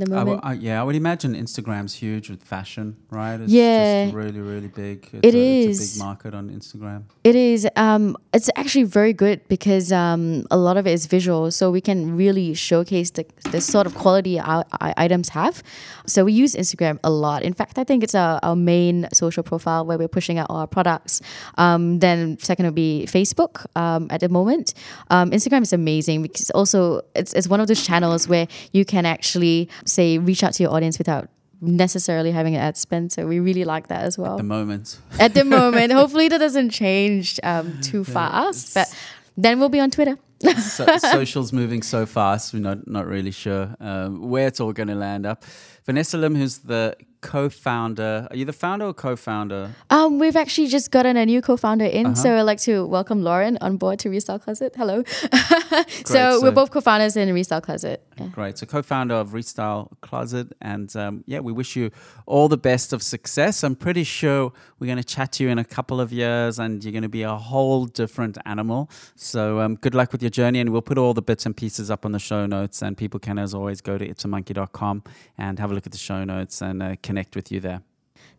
at 0.00 0.08
the 0.08 0.14
moment. 0.14 0.40
I, 0.42 0.52
yeah, 0.54 0.80
I 0.80 0.84
would 0.84 0.96
imagine 0.96 1.34
Instagram's 1.34 1.94
huge 1.94 2.30
with 2.30 2.42
fashion, 2.42 2.96
right? 3.10 3.40
It's 3.40 3.52
yeah, 3.52 4.10
really, 4.12 4.40
really 4.40 4.68
big. 4.68 5.08
It's 5.12 5.26
it 5.28 5.34
a, 5.34 5.38
is. 5.38 5.80
It's 5.80 5.96
a 5.96 5.98
big 5.98 6.04
market 6.04 6.34
on 6.34 6.50
Instagram. 6.50 7.04
It 7.24 7.34
is. 7.34 7.66
Um, 7.76 8.16
it's 8.32 8.50
actually 8.56 8.84
very 8.84 9.12
good 9.12 9.40
because 9.48 9.92
um, 9.92 10.46
a 10.50 10.56
lot 10.56 10.76
of 10.76 10.86
it 10.86 10.92
is 10.92 11.06
visual, 11.06 11.50
so 11.50 11.70
we 11.70 11.80
can 11.80 12.16
really 12.16 12.54
showcase 12.54 13.10
the, 13.10 13.26
the 13.50 13.60
sort 13.60 13.86
of 13.86 13.94
quality 13.94 14.38
our, 14.38 14.64
our 14.80 14.92
items 14.96 15.30
have. 15.30 15.62
So 16.06 16.24
we 16.24 16.32
use 16.32 16.54
Instagram 16.54 16.98
a 17.02 17.10
lot. 17.10 17.42
In 17.42 17.54
fact, 17.54 17.78
I 17.78 17.84
think 17.84 18.04
it's 18.04 18.14
our, 18.14 18.38
our 18.42 18.56
main 18.56 19.08
social 19.12 19.42
profile 19.42 19.86
where 19.86 19.98
we're 19.98 20.08
pushing 20.08 20.38
out 20.38 20.46
our 20.50 20.66
products. 20.66 21.20
Um, 21.56 21.98
then 22.00 22.38
second 22.38 22.66
would 22.66 22.74
be 22.74 23.06
Facebook 23.08 23.66
um, 23.76 24.08
at 24.10 24.20
the 24.20 24.28
moment. 24.28 24.74
Um, 25.10 25.30
Instagram 25.30 25.62
is 25.62 25.72
amazing 25.72 26.22
because 26.22 26.50
also 26.50 27.02
it's, 27.14 27.32
it's 27.32 27.48
one 27.48 27.60
of 27.60 27.68
those 27.68 27.84
channels 27.84 28.28
where 28.28 28.46
you 28.72 28.84
can 28.84 29.06
actually 29.06 29.68
say 29.86 30.18
reach 30.18 30.42
out 30.44 30.52
to 30.54 30.62
your 30.62 30.72
audience 30.72 30.98
without 30.98 31.28
necessarily 31.60 32.32
having 32.32 32.54
an 32.54 32.60
ad 32.60 32.76
spend. 32.76 33.12
So 33.12 33.26
we 33.26 33.40
really 33.40 33.64
like 33.64 33.88
that 33.88 34.02
as 34.04 34.18
well. 34.18 34.34
At 34.34 34.38
the 34.38 34.42
moment. 34.42 34.98
At 35.18 35.34
the 35.34 35.44
moment. 35.44 35.92
Hopefully 36.00 36.28
that 36.28 36.38
doesn't 36.38 36.70
change 36.70 37.40
um, 37.42 37.80
too 37.80 38.04
yeah, 38.06 38.14
fast. 38.14 38.74
But 38.74 38.94
then 39.36 39.58
we'll 39.58 39.68
be 39.68 39.80
on 39.80 39.90
Twitter. 39.90 40.18
so, 40.60 40.86
social's 40.98 41.52
moving 41.52 41.82
so 41.82 42.04
fast. 42.04 42.52
We're 42.52 42.60
not 42.60 42.86
not 42.86 43.06
really 43.06 43.30
sure 43.30 43.74
um, 43.80 44.28
where 44.28 44.46
it's 44.46 44.60
all 44.60 44.72
going 44.72 44.88
to 44.88 44.94
land 44.94 45.24
up. 45.24 45.44
Vanessa 45.86 46.18
Lim, 46.18 46.34
who's 46.34 46.58
the 46.58 46.94
co-founder. 47.26 48.28
Are 48.30 48.36
you 48.36 48.44
the 48.44 48.52
founder 48.52 48.86
or 48.86 48.94
co-founder? 48.94 49.74
Um, 49.90 50.20
we've 50.20 50.36
actually 50.36 50.68
just 50.68 50.92
gotten 50.92 51.16
a 51.16 51.26
new 51.26 51.42
co-founder 51.42 51.84
in, 51.84 52.06
uh-huh. 52.06 52.14
so 52.14 52.36
I'd 52.36 52.42
like 52.42 52.60
to 52.60 52.86
welcome 52.86 53.22
Lauren 53.22 53.58
on 53.60 53.78
board 53.78 53.98
to 54.00 54.08
Restyle 54.08 54.40
Closet. 54.40 54.74
Hello. 54.76 55.02
so, 55.08 55.82
so, 56.04 56.40
we're 56.40 56.52
both 56.52 56.70
co-founders 56.70 57.16
in 57.16 57.28
Restyle 57.30 57.60
Closet. 57.60 58.06
Yeah. 58.16 58.28
Great. 58.28 58.58
So 58.58 58.66
co-founder 58.66 59.16
of 59.16 59.30
Restyle 59.30 59.90
Closet, 60.02 60.52
and 60.60 60.94
um, 60.94 61.24
yeah, 61.26 61.40
we 61.40 61.52
wish 61.52 61.74
you 61.74 61.90
all 62.26 62.46
the 62.48 62.56
best 62.56 62.92
of 62.92 63.02
success. 63.02 63.64
I'm 63.64 63.74
pretty 63.74 64.04
sure 64.04 64.52
we're 64.78 64.86
going 64.86 64.98
to 64.98 65.04
chat 65.04 65.32
to 65.32 65.42
you 65.42 65.50
in 65.50 65.58
a 65.58 65.64
couple 65.64 66.00
of 66.00 66.12
years, 66.12 66.60
and 66.60 66.84
you're 66.84 66.92
going 66.92 67.02
to 67.02 67.08
be 67.08 67.24
a 67.24 67.34
whole 67.34 67.86
different 67.86 68.38
animal. 68.46 68.88
So 69.16 69.58
um, 69.58 69.74
good 69.74 69.96
luck 69.96 70.12
with 70.12 70.22
your 70.22 70.30
journey, 70.30 70.60
and 70.60 70.70
we'll 70.70 70.80
put 70.80 70.96
all 70.96 71.12
the 71.12 71.22
bits 71.22 71.44
and 71.44 71.56
pieces 71.56 71.90
up 71.90 72.06
on 72.06 72.12
the 72.12 72.20
show 72.20 72.46
notes, 72.46 72.82
and 72.82 72.96
people 72.96 73.18
can, 73.18 73.36
as 73.36 73.52
always, 73.52 73.80
go 73.80 73.98
to 73.98 74.08
itsamonkey.com 74.08 75.02
and 75.36 75.58
have 75.58 75.72
a 75.72 75.74
look 75.74 75.86
at 75.86 75.92
the 75.92 75.98
show 75.98 76.22
notes 76.22 76.62
and 76.62 76.82
uh, 76.82 76.94
connect 77.02 77.15
connect 77.16 77.34
with 77.34 77.50
you 77.50 77.60
there. 77.60 77.80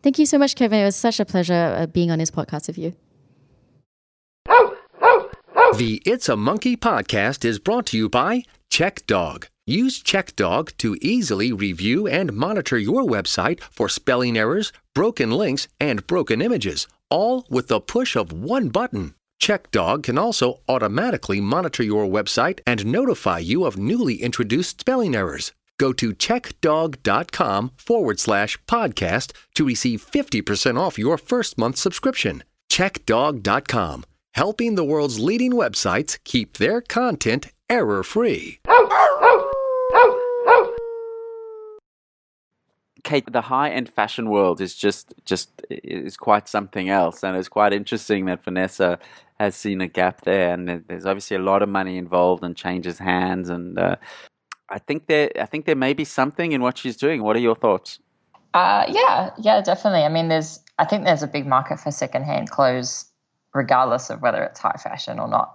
Thank 0.03 0.19
you 0.19 0.27
so 0.27 0.37
much, 0.37 0.55
Kevin. 0.55 0.79
It 0.79 0.85
was 0.85 0.95
such 0.95 1.19
a 1.19 1.25
pleasure 1.25 1.75
uh, 1.77 1.87
being 1.87 2.11
on 2.11 2.19
this 2.19 2.29
podcast 2.29 2.67
with 2.67 2.77
you. 2.77 2.93
The 5.77 6.01
It's 6.05 6.29
a 6.29 6.35
Monkey 6.35 6.77
podcast 6.77 7.43
is 7.43 7.59
brought 7.59 7.87
to 7.87 7.97
you 7.97 8.07
by 8.07 8.43
CheckDog. 8.71 9.47
Use 9.65 10.01
CheckDog 10.01 10.77
to 10.77 10.95
easily 11.01 11.51
review 11.51 12.07
and 12.07 12.33
monitor 12.33 12.77
your 12.77 13.03
website 13.03 13.59
for 13.61 13.89
spelling 13.89 14.37
errors, 14.37 14.71
broken 14.93 15.31
links, 15.31 15.67
and 15.79 16.05
broken 16.07 16.41
images, 16.41 16.87
all 17.09 17.45
with 17.49 17.67
the 17.67 17.81
push 17.81 18.15
of 18.15 18.31
one 18.31 18.69
button. 18.69 19.15
CheckDog 19.41 20.03
can 20.03 20.17
also 20.17 20.61
automatically 20.67 21.41
monitor 21.41 21.83
your 21.83 22.05
website 22.05 22.59
and 22.65 22.85
notify 22.85 23.39
you 23.39 23.65
of 23.65 23.77
newly 23.77 24.21
introduced 24.21 24.79
spelling 24.79 25.15
errors. 25.15 25.51
Go 25.77 25.93
to 25.93 26.11
checkdog.com 26.13 27.71
forward 27.77 28.19
slash 28.19 28.57
podcast 28.67 29.31
to 29.55 29.65
receive 29.65 30.05
50% 30.05 30.79
off 30.79 30.97
your 30.97 31.17
first 31.17 31.57
month 31.57 31.77
subscription. 31.77 32.43
Checkdog.com, 32.69 34.03
helping 34.33 34.75
the 34.75 34.83
world's 34.83 35.19
leading 35.19 35.53
websites 35.53 36.17
keep 36.23 36.57
their 36.57 36.81
content 36.81 37.47
error 37.69 38.03
free. 38.03 38.59
Kate, 43.03 43.31
the 43.31 43.41
high-end 43.41 43.87
fashion 43.87 44.29
world 44.29 44.59
is 44.59 44.75
just 44.75 45.13
just 45.23 45.61
is 45.69 46.17
quite 46.17 46.49
something 46.49 46.89
else, 46.89 47.23
and 47.23 47.37
it's 47.37 47.47
quite 47.47 47.71
interesting 47.71 48.25
that 48.25 48.43
Vanessa 48.43 48.99
has 49.39 49.55
seen 49.55 49.79
a 49.79 49.87
gap 49.87 50.21
there, 50.21 50.53
and 50.53 50.83
there's 50.89 51.05
obviously 51.05 51.37
a 51.37 51.41
lot 51.41 51.61
of 51.61 51.69
money 51.69 51.97
involved 51.97 52.43
and 52.43 52.57
changes 52.57 52.99
hands, 52.99 53.49
and 53.49 53.79
uh, 53.79 53.95
I 54.69 54.79
think 54.79 55.07
there 55.07 55.31
I 55.39 55.45
think 55.45 55.65
there 55.65 55.75
may 55.75 55.93
be 55.93 56.05
something 56.05 56.51
in 56.51 56.61
what 56.61 56.77
she's 56.77 56.97
doing. 56.97 57.23
What 57.23 57.35
are 57.35 57.39
your 57.39 57.55
thoughts? 57.55 57.99
Uh, 58.53 58.85
yeah, 58.89 59.31
yeah, 59.37 59.61
definitely. 59.61 60.03
I 60.03 60.09
mean, 60.09 60.29
there's 60.29 60.59
I 60.79 60.85
think 60.85 61.05
there's 61.05 61.23
a 61.23 61.27
big 61.27 61.45
market 61.45 61.79
for 61.79 61.91
secondhand 61.91 62.49
clothes, 62.49 63.05
regardless 63.53 64.09
of 64.09 64.21
whether 64.21 64.43
it's 64.43 64.59
high 64.59 64.79
fashion 64.81 65.19
or 65.19 65.27
not. 65.27 65.53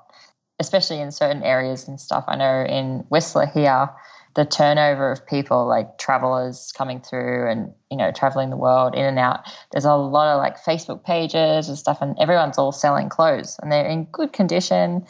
Especially 0.58 1.00
in 1.00 1.10
certain 1.10 1.42
areas 1.42 1.88
and 1.88 2.00
stuff. 2.00 2.24
I 2.28 2.36
know 2.36 2.64
in 2.64 3.04
Whistler 3.08 3.46
here, 3.46 3.90
the 4.34 4.44
turnover 4.44 5.12
of 5.12 5.26
people 5.26 5.66
like 5.66 5.98
travelers 5.98 6.72
coming 6.76 7.00
through 7.00 7.50
and 7.50 7.72
you 7.90 7.96
know 7.96 8.12
traveling 8.12 8.50
the 8.50 8.56
world 8.56 8.94
in 8.94 9.04
and 9.04 9.18
out. 9.18 9.40
There's 9.72 9.84
a 9.84 9.94
lot 9.94 10.32
of 10.32 10.38
like 10.38 10.62
Facebook 10.62 11.04
pages 11.04 11.68
and 11.68 11.76
stuff, 11.76 11.98
and 12.00 12.16
everyone's 12.18 12.58
all 12.58 12.72
selling 12.72 13.08
clothes, 13.08 13.58
and 13.60 13.70
they're 13.70 13.86
in 13.86 14.04
good 14.04 14.32
condition, 14.32 15.06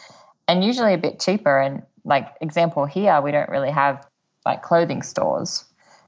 and 0.48 0.64
usually 0.64 0.94
a 0.94 0.98
bit 0.98 1.20
cheaper. 1.20 1.59
And 1.59 1.82
like 2.05 2.28
example 2.40 2.84
here, 2.86 3.20
we 3.20 3.30
don't 3.30 3.48
really 3.48 3.70
have 3.70 4.07
like 4.44 4.62
clothing 4.62 5.03
stores. 5.03 5.64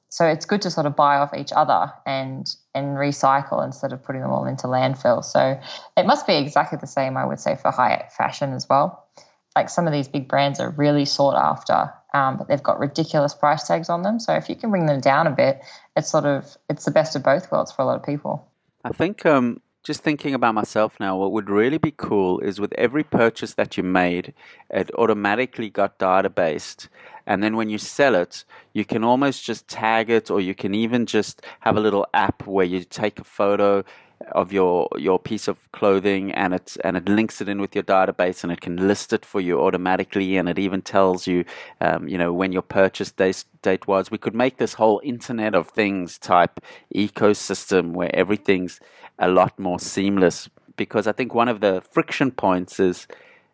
So 0.08 0.26
it's 0.26 0.46
good 0.46 0.62
to 0.62 0.70
sort 0.70 0.86
of 0.86 0.94
buy 0.94 1.16
off 1.16 1.34
each 1.34 1.52
other 1.54 1.92
and 2.06 2.46
and 2.74 2.96
recycle 2.96 3.64
instead 3.64 3.92
of 3.92 4.02
putting 4.04 4.22
them 4.22 4.30
all 4.30 4.44
into 4.44 4.66
landfill. 4.66 5.24
So 5.24 5.60
it 5.96 6.06
must 6.06 6.26
be 6.26 6.36
exactly 6.36 6.78
the 6.80 6.86
same, 6.86 7.16
I 7.16 7.24
would 7.24 7.40
say, 7.40 7.56
for 7.56 7.70
high 7.70 8.08
fashion 8.16 8.52
as 8.52 8.68
well. 8.68 9.08
Like 9.56 9.68
some 9.68 9.86
of 9.86 9.92
these 9.92 10.08
big 10.08 10.28
brands 10.28 10.60
are 10.60 10.70
really 10.70 11.04
sought 11.04 11.36
after, 11.36 11.92
um, 12.12 12.36
but 12.36 12.48
they've 12.48 12.62
got 12.62 12.78
ridiculous 12.78 13.34
price 13.34 13.66
tags 13.66 13.88
on 13.88 14.02
them. 14.02 14.20
So 14.20 14.34
if 14.34 14.48
you 14.48 14.56
can 14.56 14.70
bring 14.70 14.86
them 14.86 15.00
down 15.00 15.26
a 15.26 15.30
bit, 15.30 15.60
it's 15.96 16.10
sort 16.10 16.26
of 16.26 16.56
it's 16.68 16.84
the 16.84 16.90
best 16.90 17.16
of 17.16 17.22
both 17.22 17.50
worlds 17.50 17.72
for 17.72 17.82
a 17.82 17.84
lot 17.84 17.96
of 17.96 18.04
people. 18.04 18.48
I 18.84 18.90
think 18.90 19.24
um, 19.26 19.60
just 19.84 20.02
thinking 20.02 20.32
about 20.32 20.54
myself 20.54 20.98
now, 20.98 21.16
what 21.18 21.32
would 21.32 21.50
really 21.50 21.76
be 21.76 21.92
cool 21.92 22.40
is 22.40 22.58
with 22.58 22.72
every 22.72 23.04
purchase 23.04 23.52
that 23.54 23.76
you 23.76 23.82
made, 23.82 24.32
it 24.70 24.90
automatically 24.94 25.68
got 25.68 25.98
databased. 25.98 26.88
And 27.26 27.42
then 27.42 27.54
when 27.54 27.68
you 27.68 27.76
sell 27.76 28.14
it, 28.14 28.44
you 28.72 28.86
can 28.86 29.04
almost 29.04 29.44
just 29.44 29.68
tag 29.68 30.08
it, 30.08 30.30
or 30.30 30.40
you 30.40 30.54
can 30.54 30.74
even 30.74 31.04
just 31.04 31.42
have 31.60 31.76
a 31.76 31.80
little 31.80 32.06
app 32.14 32.46
where 32.46 32.64
you 32.64 32.82
take 32.82 33.20
a 33.20 33.24
photo 33.24 33.84
of 34.32 34.52
your 34.52 34.88
your 34.96 35.18
piece 35.18 35.48
of 35.48 35.70
clothing 35.72 36.32
and 36.32 36.54
it 36.54 36.76
and 36.82 36.96
it 36.96 37.08
links 37.08 37.40
it 37.40 37.48
in 37.48 37.60
with 37.60 37.74
your 37.74 37.84
database 37.84 38.42
and 38.42 38.52
it 38.52 38.60
can 38.60 38.88
list 38.88 39.12
it 39.12 39.24
for 39.24 39.40
you 39.40 39.60
automatically 39.60 40.36
and 40.36 40.48
it 40.48 40.58
even 40.58 40.80
tells 40.80 41.26
you 41.26 41.44
um, 41.80 42.08
you 42.08 42.16
know 42.16 42.32
when 42.32 42.52
your 42.52 42.62
purchase 42.62 43.10
date 43.10 43.44
date 43.60 43.86
was 43.86 44.10
we 44.10 44.16
could 44.16 44.34
make 44.34 44.56
this 44.56 44.74
whole 44.74 45.00
internet 45.04 45.54
of 45.54 45.68
things 45.68 46.16
type 46.16 46.60
ecosystem 46.94 47.92
where 47.92 48.14
everything's 48.14 48.80
a 49.18 49.28
lot 49.28 49.58
more 49.58 49.78
seamless 49.78 50.48
because 50.76 51.06
I 51.06 51.12
think 51.12 51.34
one 51.34 51.48
of 51.48 51.60
the 51.60 51.82
friction 51.90 52.30
points 52.30 52.80
is 52.80 53.06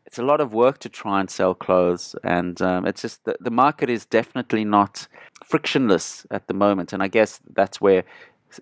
it's 0.07 0.19
a 0.19 0.23
lot 0.23 0.41
of 0.41 0.53
work 0.53 0.79
to 0.79 0.89
try 0.89 1.21
and 1.21 1.31
sell 1.31 1.55
clothes, 1.55 2.17
and 2.25 2.61
um, 2.63 2.85
it's 2.85 3.03
just 3.03 3.25
the, 3.25 3.37
the 3.39 3.51
market 3.51 3.89
is 3.89 4.05
definitely 4.07 4.65
not 4.65 5.07
frictionless 5.45 6.27
at 6.31 6.49
the 6.49 6.55
moment, 6.55 6.93
and 6.93 7.03
I 7.03 7.09
guess 7.09 7.41
that's 7.55 7.81
where 7.81 8.03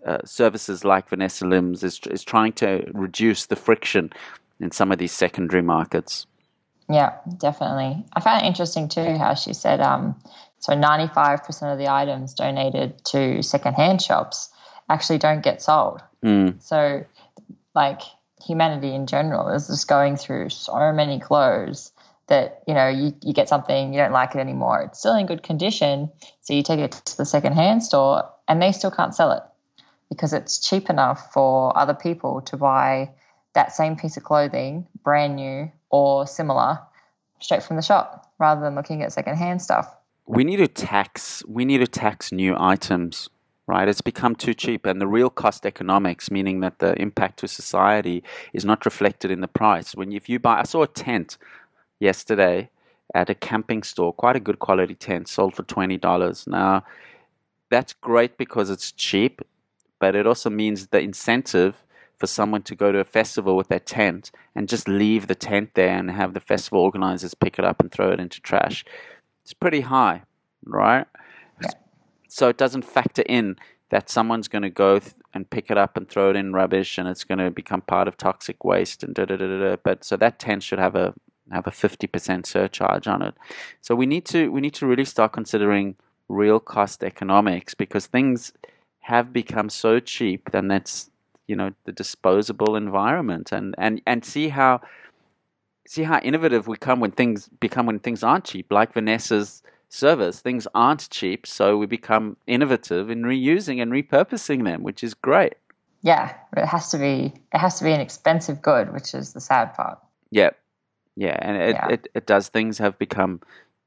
uh, 0.04 0.18
services 0.24 0.84
like 0.84 1.08
Vanessa 1.08 1.46
Lim's 1.46 1.82
is 1.82 2.00
is 2.10 2.22
trying 2.22 2.52
to 2.54 2.90
reduce 2.92 3.46
the 3.46 3.56
friction 3.56 4.12
in 4.60 4.70
some 4.72 4.92
of 4.92 4.98
these 4.98 5.12
secondary 5.12 5.62
markets. 5.62 6.26
Yeah, 6.90 7.14
definitely. 7.38 8.04
I 8.12 8.20
found 8.20 8.44
it 8.44 8.48
interesting 8.48 8.88
too 8.88 9.16
how 9.16 9.34
she 9.34 9.54
said 9.54 9.80
um, 9.80 10.16
so 10.58 10.72
95% 10.72 11.72
of 11.72 11.78
the 11.78 11.88
items 11.88 12.34
donated 12.34 13.04
to 13.06 13.42
secondhand 13.42 14.02
shops 14.02 14.50
actually 14.88 15.18
don't 15.18 15.42
get 15.42 15.62
sold. 15.62 16.02
Mm. 16.24 16.62
So, 16.62 17.04
like 17.74 18.00
humanity 18.44 18.94
in 18.94 19.06
general 19.06 19.48
is 19.48 19.66
just 19.66 19.88
going 19.88 20.16
through 20.16 20.48
so 20.50 20.92
many 20.92 21.18
clothes 21.18 21.92
that 22.28 22.62
you 22.66 22.74
know 22.74 22.88
you, 22.88 23.14
you 23.22 23.32
get 23.32 23.48
something 23.48 23.92
you 23.92 23.98
don't 23.98 24.12
like 24.12 24.34
it 24.34 24.38
anymore. 24.38 24.82
It's 24.82 24.98
still 24.98 25.16
in 25.16 25.26
good 25.26 25.42
condition 25.42 26.10
so 26.40 26.54
you 26.54 26.62
take 26.62 26.80
it 26.80 26.92
to 26.92 27.16
the 27.16 27.24
secondhand 27.24 27.82
store 27.82 28.28
and 28.46 28.62
they 28.62 28.72
still 28.72 28.90
can't 28.90 29.14
sell 29.14 29.32
it 29.32 29.42
because 30.08 30.32
it's 30.32 30.58
cheap 30.58 30.88
enough 30.88 31.32
for 31.32 31.76
other 31.76 31.94
people 31.94 32.40
to 32.42 32.56
buy 32.56 33.10
that 33.54 33.72
same 33.72 33.96
piece 33.96 34.16
of 34.16 34.24
clothing 34.24 34.86
brand 35.02 35.36
new 35.36 35.70
or 35.90 36.26
similar 36.26 36.78
straight 37.40 37.62
from 37.62 37.76
the 37.76 37.82
shop 37.82 38.32
rather 38.38 38.60
than 38.60 38.74
looking 38.74 39.02
at 39.02 39.12
secondhand 39.12 39.60
stuff. 39.62 39.94
We 40.26 40.44
need 40.44 40.56
to 40.56 40.68
tax 40.68 41.42
we 41.46 41.64
need 41.64 41.78
to 41.78 41.86
tax 41.86 42.30
new 42.30 42.54
items 42.58 43.30
right? 43.68 43.86
It's 43.86 44.00
become 44.00 44.34
too 44.34 44.54
cheap. 44.54 44.86
And 44.86 45.00
the 45.00 45.06
real 45.06 45.30
cost 45.30 45.64
economics 45.64 46.30
meaning 46.30 46.60
that 46.60 46.80
the 46.80 47.00
impact 47.00 47.38
to 47.40 47.48
society 47.48 48.24
is 48.52 48.64
not 48.64 48.84
reflected 48.84 49.30
in 49.30 49.40
the 49.42 49.46
price. 49.46 49.94
When 49.94 50.10
if 50.10 50.28
you 50.28 50.40
buy 50.40 50.58
i 50.60 50.64
saw 50.64 50.82
a 50.82 50.88
tent 50.88 51.38
yesterday 52.00 52.70
at 53.14 53.30
a 53.30 53.34
camping 53.34 53.82
store 53.82 54.12
quite 54.12 54.36
a 54.36 54.40
good 54.40 54.58
quality 54.58 54.94
tent 54.94 55.28
sold 55.28 55.54
for 55.54 55.62
$20 55.62 56.46
now 56.46 56.84
that's 57.70 57.92
great 57.94 58.36
because 58.36 58.70
it's 58.70 58.92
cheap 58.92 59.40
but 59.98 60.14
it 60.14 60.26
also 60.26 60.50
means 60.50 60.88
the 60.88 61.00
incentive 61.00 61.82
for 62.18 62.26
someone 62.26 62.62
to 62.62 62.74
go 62.74 62.90
to 62.92 62.98
a 62.98 63.04
festival 63.04 63.56
with 63.56 63.68
their 63.68 63.78
tent 63.78 64.30
and 64.54 64.68
just 64.68 64.88
leave 64.88 65.26
the 65.26 65.34
tent 65.34 65.70
there 65.74 65.96
and 65.96 66.10
have 66.10 66.34
the 66.34 66.40
festival 66.40 66.80
organizers 66.80 67.34
pick 67.34 67.58
it 67.58 67.64
up 67.64 67.80
and 67.80 67.92
throw 67.92 68.10
it 68.10 68.20
into 68.20 68.40
trash. 68.40 68.84
It's 69.44 69.54
pretty 69.54 69.82
high, 69.82 70.22
right? 70.64 71.06
So 72.28 72.48
it 72.48 72.58
doesn't 72.58 72.82
factor 72.82 73.22
in 73.22 73.56
that 73.90 74.10
someone's 74.10 74.48
going 74.48 74.62
to 74.62 74.70
go 74.70 74.98
th- 74.98 75.14
and 75.34 75.48
pick 75.48 75.70
it 75.70 75.78
up 75.78 75.96
and 75.96 76.08
throw 76.08 76.30
it 76.30 76.36
in 76.36 76.52
rubbish, 76.52 76.98
and 76.98 77.08
it's 77.08 77.24
going 77.24 77.38
to 77.38 77.50
become 77.50 77.80
part 77.80 78.06
of 78.08 78.16
toxic 78.16 78.64
waste 78.64 79.02
and 79.02 79.14
da 79.14 79.24
da 79.24 79.36
da 79.36 79.46
da. 79.46 79.76
But 79.82 80.04
so 80.04 80.16
that 80.16 80.38
tent 80.38 80.62
should 80.62 80.78
have 80.78 80.94
a 80.94 81.14
have 81.50 81.66
a 81.66 81.70
fifty 81.70 82.06
percent 82.06 82.46
surcharge 82.46 83.06
on 83.08 83.22
it. 83.22 83.34
So 83.80 83.94
we 83.94 84.06
need 84.06 84.26
to 84.26 84.50
we 84.50 84.60
need 84.60 84.74
to 84.74 84.86
really 84.86 85.04
start 85.06 85.32
considering 85.32 85.96
real 86.28 86.60
cost 86.60 87.02
economics 87.02 87.74
because 87.74 88.06
things 88.06 88.52
have 89.00 89.32
become 89.32 89.70
so 89.70 90.00
cheap. 90.00 90.50
Then 90.50 90.68
that's 90.68 91.10
you 91.46 91.56
know 91.56 91.72
the 91.84 91.92
disposable 91.92 92.76
environment 92.76 93.52
and 93.52 93.74
and 93.78 94.02
and 94.06 94.24
see 94.24 94.48
how 94.50 94.80
see 95.86 96.02
how 96.02 96.18
innovative 96.20 96.68
we 96.68 96.76
come 96.76 97.00
when 97.00 97.10
things 97.10 97.48
become 97.60 97.86
when 97.86 97.98
things 97.98 98.22
aren't 98.22 98.44
cheap, 98.44 98.70
like 98.70 98.92
Vanessa's 98.92 99.62
service. 99.88 100.40
Things 100.40 100.66
aren't 100.74 101.08
cheap, 101.10 101.46
so 101.46 101.76
we 101.76 101.86
become 101.86 102.36
innovative 102.46 103.10
in 103.10 103.22
reusing 103.22 103.80
and 103.82 103.92
repurposing 103.92 104.64
them, 104.64 104.82
which 104.82 105.02
is 105.02 105.14
great. 105.14 105.54
Yeah, 106.02 106.34
it 106.56 106.66
has 106.66 106.90
to 106.90 106.98
be 106.98 107.32
it 107.52 107.58
has 107.58 107.78
to 107.78 107.84
be 107.84 107.92
an 107.92 108.00
expensive 108.00 108.62
good, 108.62 108.92
which 108.92 109.14
is 109.14 109.32
the 109.32 109.40
sad 109.40 109.74
part. 109.74 109.98
Yeah, 110.30 110.50
yeah, 111.16 111.36
and 111.40 111.56
it, 111.56 111.74
Yeah. 111.76 111.88
it, 111.88 112.08
it 112.14 112.26
does. 112.26 112.48
Things 112.48 112.78
have 112.78 112.98
become 112.98 113.40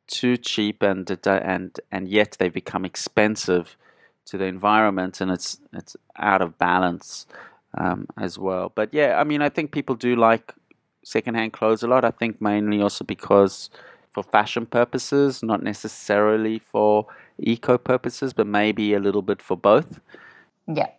too 0.08 0.36
cheap, 0.38 0.84
and 0.84 1.10
and 1.26 1.80
and 1.92 2.10
yet 2.10 2.36
they 2.40 2.50
become 2.50 2.84
expensive 2.86 3.78
to 4.26 4.38
the 4.38 4.46
environment, 4.46 5.22
and 5.22 5.32
it's 5.32 5.60
it's 5.74 5.96
out 6.18 6.42
of 6.42 6.58
balance 6.58 7.26
um, 7.78 8.08
as 8.18 8.38
well. 8.38 8.72
But 8.76 8.94
yeah, 8.94 9.20
I 9.20 9.24
mean, 9.24 9.42
I 9.42 9.50
think 9.50 9.72
people 9.72 9.96
do 9.96 10.16
like 10.16 10.54
secondhand 11.04 11.54
clothes 11.54 11.84
a 11.84 11.88
lot. 11.88 12.04
I 12.04 12.12
think 12.12 12.42
mainly 12.42 12.82
also 12.82 13.06
because 13.06 13.70
for 14.12 14.24
fashion 14.24 14.66
purposes, 14.66 15.42
not 15.42 15.64
necessarily 15.64 16.60
for 16.60 17.08
eco 17.40 17.78
purposes, 17.78 18.34
but 18.34 18.46
maybe 18.46 18.94
a 18.94 19.00
little 19.00 19.22
bit 19.22 19.42
for 19.42 19.56
both. 19.58 20.00
Yeah, 20.68 20.90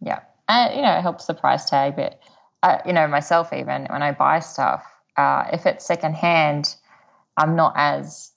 yeah, 0.00 0.20
and 0.48 0.74
you 0.74 0.82
know 0.82 0.96
it 0.96 1.02
helps 1.02 1.26
the 1.26 1.34
price 1.34 1.68
tag. 1.68 1.96
But 1.96 2.20
uh, 2.62 2.78
you 2.86 2.92
know 2.92 3.06
myself, 3.06 3.52
even 3.52 3.86
when 3.86 4.02
I 4.02 4.12
buy 4.12 4.40
stuff, 4.40 4.84
uh, 5.16 5.44
if 5.52 5.66
it's 5.66 5.84
secondhand, 5.84 6.74
I'm 7.36 7.56
not 7.56 7.74
as 7.76 8.32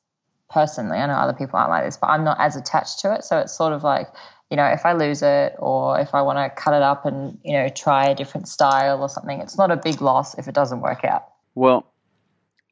personally. 0.50 0.98
I 0.98 1.06
know 1.06 1.14
other 1.14 1.34
people 1.34 1.60
aren't 1.60 1.70
like 1.70 1.86
this, 1.86 1.98
but 1.98 2.08
I'm 2.08 2.24
not 2.24 2.40
as 2.40 2.56
attached 2.56 3.00
to 3.00 3.14
it. 3.14 3.24
So 3.24 3.38
it's 3.40 3.56
sort 3.56 3.74
of 3.74 3.84
like 3.84 4.08
you 4.50 4.58
know 4.58 4.66
if 4.66 4.86
I 4.86 4.94
lose 4.94 5.22
it 5.22 5.56
or 5.60 6.00
if 6.00 6.16
I 6.16 6.22
want 6.24 6.40
to 6.40 6.62
cut 6.62 6.74
it 6.74 6.82
up 6.82 7.06
and 7.06 7.38
you 7.44 7.54
know 7.54 7.70
try 7.70 8.08
a 8.08 8.16
different 8.16 8.48
style 8.48 9.02
or 9.02 9.10
something, 9.10 9.40
it's 9.40 9.58
not 9.58 9.72
a 9.72 9.78
big 9.78 10.02
loss 10.02 10.38
if 10.38 10.48
it 10.48 10.56
doesn't 10.56 10.82
work 10.82 11.06
out. 11.06 11.26
Well, 11.56 11.86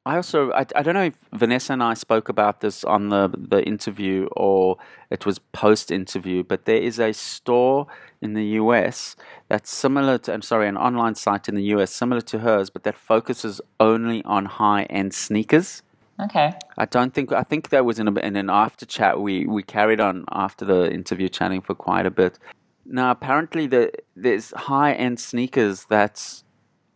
I 0.05 0.17
also 0.17 0.51
I, 0.51 0.65
I 0.75 0.83
don't 0.83 0.93
know 0.93 1.05
if 1.05 1.15
Vanessa 1.33 1.73
and 1.73 1.81
I 1.81 1.95
spoke 1.95 2.29
about 2.29 2.61
this 2.61 2.83
on 2.83 3.09
the 3.09 3.27
the 3.35 3.63
interview 3.63 4.27
or 4.35 4.77
it 5.09 5.25
was 5.25 5.39
post 5.39 5.89
interview, 5.89 6.43
but 6.43 6.65
there 6.65 6.77
is 6.77 6.99
a 6.99 7.11
store 7.11 7.87
in 8.21 8.33
the 8.33 8.45
US 8.61 9.15
that's 9.49 9.71
similar 9.71 10.19
to 10.19 10.33
I'm 10.33 10.43
sorry, 10.43 10.67
an 10.67 10.77
online 10.77 11.15
site 11.15 11.49
in 11.49 11.55
the 11.55 11.63
US 11.75 11.91
similar 11.91 12.21
to 12.21 12.39
hers, 12.39 12.69
but 12.69 12.83
that 12.83 12.95
focuses 12.95 13.61
only 13.79 14.23
on 14.25 14.45
high 14.45 14.83
end 14.83 15.13
sneakers. 15.13 15.81
Okay. 16.19 16.53
I 16.77 16.85
don't 16.85 17.13
think 17.13 17.33
I 17.33 17.43
think 17.43 17.69
that 17.69 17.83
was 17.83 17.99
in, 17.99 18.07
a, 18.07 18.13
in 18.19 18.35
an 18.35 18.49
after 18.49 18.85
chat. 18.85 19.19
We 19.19 19.45
we 19.47 19.63
carried 19.63 19.99
on 19.99 20.25
after 20.31 20.65
the 20.65 20.91
interview, 20.91 21.29
chatting 21.29 21.61
for 21.61 21.75
quite 21.75 22.05
a 22.05 22.11
bit. 22.11 22.39
Now, 22.85 23.09
apparently, 23.09 23.65
the, 23.65 23.91
there's 24.15 24.51
high 24.51 24.93
end 24.93 25.19
sneakers 25.19 25.85
that's 25.85 26.44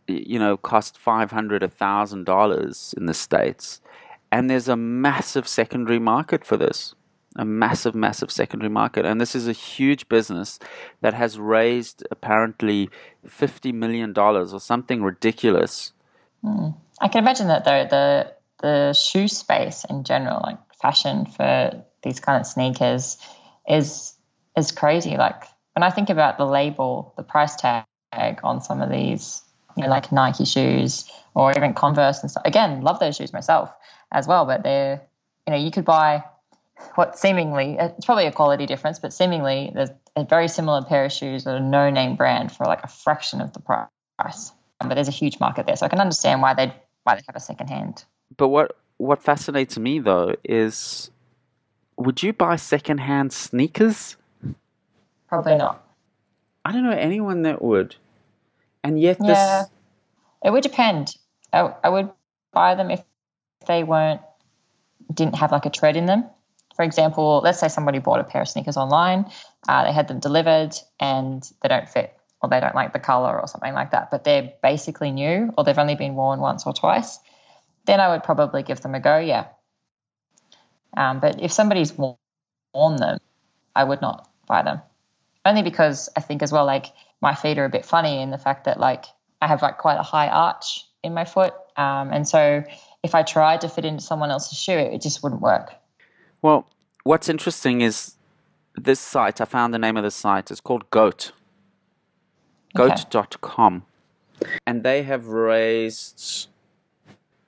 you 0.09 0.39
know 0.39 0.57
cost 0.57 0.97
five 0.97 1.31
hundred, 1.31 1.63
a 1.63 1.67
thousand 1.69 2.25
dollars 2.25 2.93
in 2.97 3.05
the 3.05 3.13
states, 3.13 3.81
and 4.31 4.49
there's 4.49 4.67
a 4.67 4.75
massive 4.75 5.47
secondary 5.47 5.99
market 5.99 6.45
for 6.45 6.57
this. 6.57 6.95
A 7.35 7.45
massive, 7.45 7.93
massive 7.93 8.31
secondary 8.31 8.71
market, 8.71 9.05
and 9.05 9.21
this 9.21 9.35
is 9.35 9.47
a 9.47 9.53
huge 9.53 10.09
business 10.09 10.59
that 11.01 11.13
has 11.13 11.37
raised 11.37 12.03
apparently 12.09 12.89
fifty 13.25 13.71
million 13.71 14.13
dollars 14.13 14.51
or 14.51 14.59
something 14.59 15.03
ridiculous. 15.03 15.93
Hmm. 16.43 16.69
I 16.99 17.07
can 17.07 17.23
imagine 17.23 17.47
that 17.47 17.65
though 17.65 17.85
the 17.89 18.33
the 18.61 18.93
shoe 18.93 19.27
space 19.27 19.85
in 19.89 20.03
general, 20.03 20.41
like 20.43 20.57
fashion 20.81 21.25
for 21.25 21.85
these 22.03 22.19
kind 22.19 22.41
of 22.41 22.47
sneakers, 22.47 23.17
is 23.67 24.15
is 24.57 24.71
crazy. 24.71 25.15
Like 25.15 25.43
when 25.75 25.83
I 25.83 25.91
think 25.91 26.09
about 26.09 26.37
the 26.37 26.45
label, 26.45 27.13
the 27.15 27.23
price 27.23 27.55
tag 27.55 27.85
on 28.43 28.61
some 28.61 28.81
of 28.81 28.89
these, 28.89 29.41
you 29.75 29.83
know, 29.83 29.89
like 29.89 30.11
Nike 30.11 30.45
shoes 30.45 31.09
or 31.33 31.51
even 31.51 31.73
Converse 31.73 32.21
and 32.21 32.29
stuff. 32.29 32.43
Again, 32.45 32.81
love 32.81 32.99
those 32.99 33.15
shoes 33.15 33.33
myself 33.33 33.71
as 34.11 34.27
well, 34.27 34.45
but 34.45 34.63
they're 34.63 35.01
you 35.47 35.53
know 35.53 35.59
you 35.59 35.71
could 35.71 35.85
buy 35.85 36.23
what 36.95 37.17
seemingly 37.17 37.77
it's 37.79 38.05
probably 38.05 38.25
a 38.25 38.31
quality 38.31 38.65
difference, 38.65 38.99
but 38.99 39.13
seemingly 39.13 39.71
there's 39.73 39.89
a 40.15 40.23
very 40.23 40.47
similar 40.47 40.83
pair 40.83 41.05
of 41.05 41.11
shoes 41.11 41.45
at 41.47 41.55
a 41.55 41.59
no 41.59 41.89
name 41.89 42.15
brand 42.15 42.51
for 42.51 42.65
like 42.65 42.83
a 42.83 42.87
fraction 42.87 43.41
of 43.41 43.53
the 43.53 43.59
price. 43.59 44.51
But 44.79 44.95
there's 44.95 45.09
a 45.09 45.11
huge 45.11 45.39
market 45.39 45.65
there, 45.65 45.75
so 45.75 45.85
I 45.85 45.89
can 45.89 45.99
understand 45.99 46.41
why 46.41 46.53
they'd, 46.53 46.73
why 47.03 47.15
they 47.15 47.21
have 47.27 47.35
a 47.35 47.41
second 47.41 47.67
hand. 47.67 48.05
But 48.37 48.47
what 48.47 48.77
what 48.97 49.21
fascinates 49.21 49.77
me 49.77 49.99
though 49.99 50.35
is, 50.43 51.11
would 51.97 52.23
you 52.23 52.33
buy 52.33 52.55
secondhand 52.55 53.33
sneakers? 53.33 54.15
Probably 55.27 55.57
not. 55.57 55.85
I 56.65 56.71
don't 56.71 56.83
know 56.83 56.91
anyone 56.91 57.43
that 57.43 57.61
would, 57.61 57.95
and 58.83 58.99
yet 58.99 59.19
this. 59.19 59.29
Yeah. 59.29 59.65
It 60.43 60.51
would 60.51 60.63
depend. 60.63 61.15
I, 61.51 61.73
I 61.83 61.89
would 61.89 62.09
buy 62.53 62.75
them 62.75 62.91
if 62.91 63.03
they 63.67 63.83
weren't 63.83 64.21
didn't 65.13 65.35
have 65.35 65.51
like 65.51 65.65
a 65.65 65.69
tread 65.69 65.95
in 65.95 66.05
them. 66.05 66.25
For 66.75 66.83
example, 66.83 67.41
let's 67.43 67.59
say 67.59 67.67
somebody 67.67 67.99
bought 67.99 68.19
a 68.19 68.23
pair 68.23 68.41
of 68.41 68.47
sneakers 68.47 68.77
online, 68.77 69.25
uh, 69.67 69.83
they 69.83 69.91
had 69.91 70.07
them 70.07 70.19
delivered 70.19 70.75
and 70.99 71.43
they 71.61 71.67
don't 71.67 71.89
fit, 71.89 72.15
or 72.41 72.49
they 72.49 72.59
don't 72.59 72.75
like 72.75 72.93
the 72.93 72.99
color, 72.99 73.37
or 73.37 73.47
something 73.47 73.73
like 73.73 73.91
that. 73.91 74.11
But 74.11 74.23
they're 74.23 74.53
basically 74.63 75.11
new, 75.11 75.51
or 75.57 75.63
they've 75.63 75.77
only 75.77 75.95
been 75.95 76.15
worn 76.15 76.39
once 76.39 76.65
or 76.65 76.73
twice. 76.73 77.19
Then 77.85 77.99
I 77.99 78.09
would 78.09 78.23
probably 78.23 78.63
give 78.63 78.79
them 78.81 78.95
a 78.95 78.99
go. 78.99 79.17
Yeah. 79.17 79.47
Um, 80.95 81.19
but 81.19 81.41
if 81.41 81.51
somebody's 81.51 81.91
worn 81.91 82.15
worn 82.73 82.97
them, 82.97 83.19
I 83.75 83.83
would 83.83 84.01
not 84.01 84.29
buy 84.47 84.61
them. 84.63 84.81
Only 85.45 85.63
because 85.63 86.09
I 86.15 86.21
think 86.21 86.41
as 86.41 86.51
well, 86.51 86.65
like 86.65 86.87
my 87.21 87.35
feet 87.35 87.57
are 87.57 87.65
a 87.65 87.69
bit 87.69 87.85
funny 87.85 88.21
in 88.21 88.31
the 88.31 88.37
fact 88.37 88.65
that 88.65 88.79
like 88.79 89.05
I 89.41 89.47
have 89.47 89.61
like 89.61 89.77
quite 89.77 89.97
a 89.97 90.03
high 90.03 90.27
arch 90.27 90.85
in 91.03 91.13
my 91.13 91.25
foot, 91.25 91.53
um, 91.77 92.11
and 92.11 92.27
so 92.27 92.63
if 93.03 93.15
I 93.15 93.23
tried 93.23 93.61
to 93.61 93.69
fit 93.69 93.85
into 93.85 94.03
someone 94.03 94.31
else's 94.31 94.57
shoe, 94.57 94.77
it 94.77 95.01
just 95.01 95.23
wouldn't 95.23 95.41
work. 95.41 95.73
Well, 96.41 96.67
what's 97.03 97.29
interesting 97.29 97.81
is 97.81 98.15
this 98.75 98.99
site. 98.99 99.41
I 99.41 99.45
found 99.45 99.73
the 99.73 99.79
name 99.79 99.97
of 99.97 100.03
the 100.03 100.11
site. 100.11 100.51
It's 100.51 100.61
called 100.61 100.89
Goat. 100.89 101.31
Okay. 102.77 102.95
Goat.com, 103.11 103.85
and 104.65 104.83
they 104.83 105.03
have 105.03 105.27
raised 105.27 106.47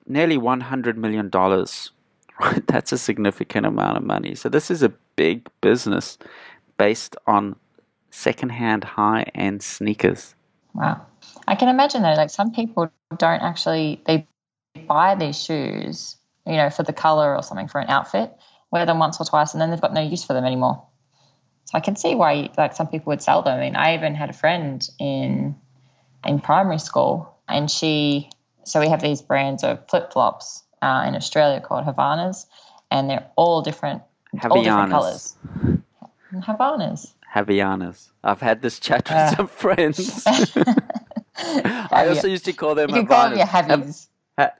nearly 0.06 0.36
one 0.36 0.60
hundred 0.62 0.98
million 0.98 1.28
dollars. 1.28 1.90
Right, 2.40 2.66
that's 2.66 2.90
a 2.90 2.98
significant 2.98 3.66
amount 3.66 3.98
of 3.98 4.02
money. 4.02 4.34
So 4.34 4.48
this 4.48 4.68
is 4.70 4.82
a 4.82 4.88
big 5.16 5.48
business 5.60 6.18
based 6.76 7.14
on 7.26 7.54
secondhand 8.12 8.84
high 8.84 9.24
end 9.34 9.62
sneakers. 9.62 10.34
Wow. 10.74 11.06
I 11.48 11.56
can 11.56 11.68
imagine 11.68 12.02
though, 12.02 12.14
like 12.14 12.30
some 12.30 12.52
people 12.52 12.92
don't 13.16 13.42
actually 13.42 14.02
they 14.06 14.28
buy 14.86 15.16
these 15.16 15.42
shoes, 15.42 16.16
you 16.46 16.56
know, 16.56 16.70
for 16.70 16.82
the 16.82 16.92
color 16.92 17.34
or 17.34 17.42
something 17.42 17.68
for 17.68 17.80
an 17.80 17.88
outfit, 17.88 18.32
wear 18.70 18.86
them 18.86 18.98
once 18.98 19.20
or 19.20 19.24
twice, 19.24 19.54
and 19.54 19.60
then 19.60 19.70
they've 19.70 19.80
got 19.80 19.92
no 19.92 20.02
use 20.02 20.24
for 20.24 20.34
them 20.34 20.44
anymore. 20.44 20.86
So 21.64 21.78
I 21.78 21.80
can 21.80 21.96
see 21.96 22.14
why 22.14 22.50
like 22.56 22.74
some 22.74 22.86
people 22.86 23.10
would 23.10 23.22
sell 23.22 23.42
them. 23.42 23.58
I 23.58 23.60
mean, 23.60 23.76
I 23.76 23.94
even 23.94 24.14
had 24.14 24.30
a 24.30 24.34
friend 24.34 24.86
in 24.98 25.56
in 26.24 26.38
primary 26.38 26.78
school, 26.78 27.34
and 27.48 27.70
she 27.70 28.30
so 28.64 28.78
we 28.78 28.88
have 28.88 29.00
these 29.00 29.22
brands 29.22 29.64
of 29.64 29.88
flip 29.88 30.12
flops 30.12 30.62
uh, 30.82 31.04
in 31.08 31.14
Australia 31.14 31.60
called 31.60 31.86
Havanas, 31.86 32.46
and 32.90 33.08
they're 33.08 33.26
all 33.36 33.62
different, 33.62 34.02
all 34.50 34.62
different 34.62 34.90
colors. 34.90 35.36
Havanas. 36.32 37.12
Havaianas. 37.34 38.10
I've 38.22 38.40
had 38.40 38.62
this 38.62 38.78
chat 38.78 39.08
with 39.08 39.16
uh, 39.16 39.36
some 39.36 39.48
friends. 39.48 40.24
I 41.36 42.06
also 42.08 42.28
used 42.28 42.44
to 42.44 42.52
call 42.52 42.74
them. 42.74 42.90
You 42.90 42.96
can 42.96 43.06
call 43.06 43.30
them 43.30 43.38
your. 43.38 43.46
Have, 43.46 43.96
ha, 44.38 44.50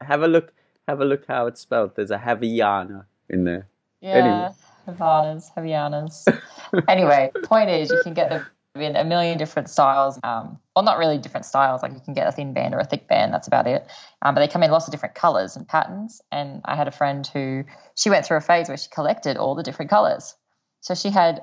have, 0.00 0.22
a 0.22 0.28
look. 0.28 0.52
Have 0.88 1.00
a 1.00 1.04
look 1.04 1.26
how 1.26 1.46
it's 1.46 1.60
spelled. 1.60 1.94
There's 1.94 2.10
a 2.10 2.18
Haviana 2.18 3.04
in 3.28 3.44
there. 3.44 3.68
Yeah, 4.00 4.10
anyway. 4.10 4.48
Havanas, 4.88 5.52
Havaianas. 5.56 6.40
anyway, 6.88 7.30
point 7.44 7.70
is, 7.70 7.90
you 7.90 8.00
can 8.02 8.14
get 8.14 8.30
them 8.30 8.46
in 8.74 8.96
a 8.96 9.04
million 9.04 9.38
different 9.38 9.68
styles. 9.68 10.18
Um, 10.24 10.58
well, 10.74 10.84
not 10.84 10.98
really 10.98 11.18
different 11.18 11.46
styles. 11.46 11.82
Like 11.82 11.92
you 11.92 12.00
can 12.00 12.14
get 12.14 12.26
a 12.26 12.32
thin 12.32 12.54
band 12.54 12.74
or 12.74 12.78
a 12.78 12.84
thick 12.84 13.06
band. 13.06 13.32
That's 13.32 13.46
about 13.46 13.66
it. 13.66 13.86
Um, 14.22 14.34
but 14.34 14.40
they 14.40 14.48
come 14.48 14.62
in 14.62 14.70
lots 14.70 14.86
of 14.88 14.92
different 14.92 15.14
colors 15.14 15.56
and 15.56 15.68
patterns. 15.68 16.22
And 16.32 16.62
I 16.64 16.74
had 16.74 16.88
a 16.88 16.92
friend 16.92 17.26
who 17.26 17.64
she 17.94 18.10
went 18.10 18.26
through 18.26 18.38
a 18.38 18.40
phase 18.40 18.68
where 18.68 18.76
she 18.76 18.88
collected 18.88 19.36
all 19.36 19.54
the 19.54 19.62
different 19.62 19.90
colors. 19.90 20.34
So 20.80 20.94
she 20.94 21.10
had 21.10 21.42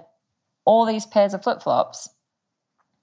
all 0.70 0.86
these 0.86 1.07
pairs 1.07 1.34
of 1.34 1.41
flip 1.41 1.63
flops. 1.63 2.07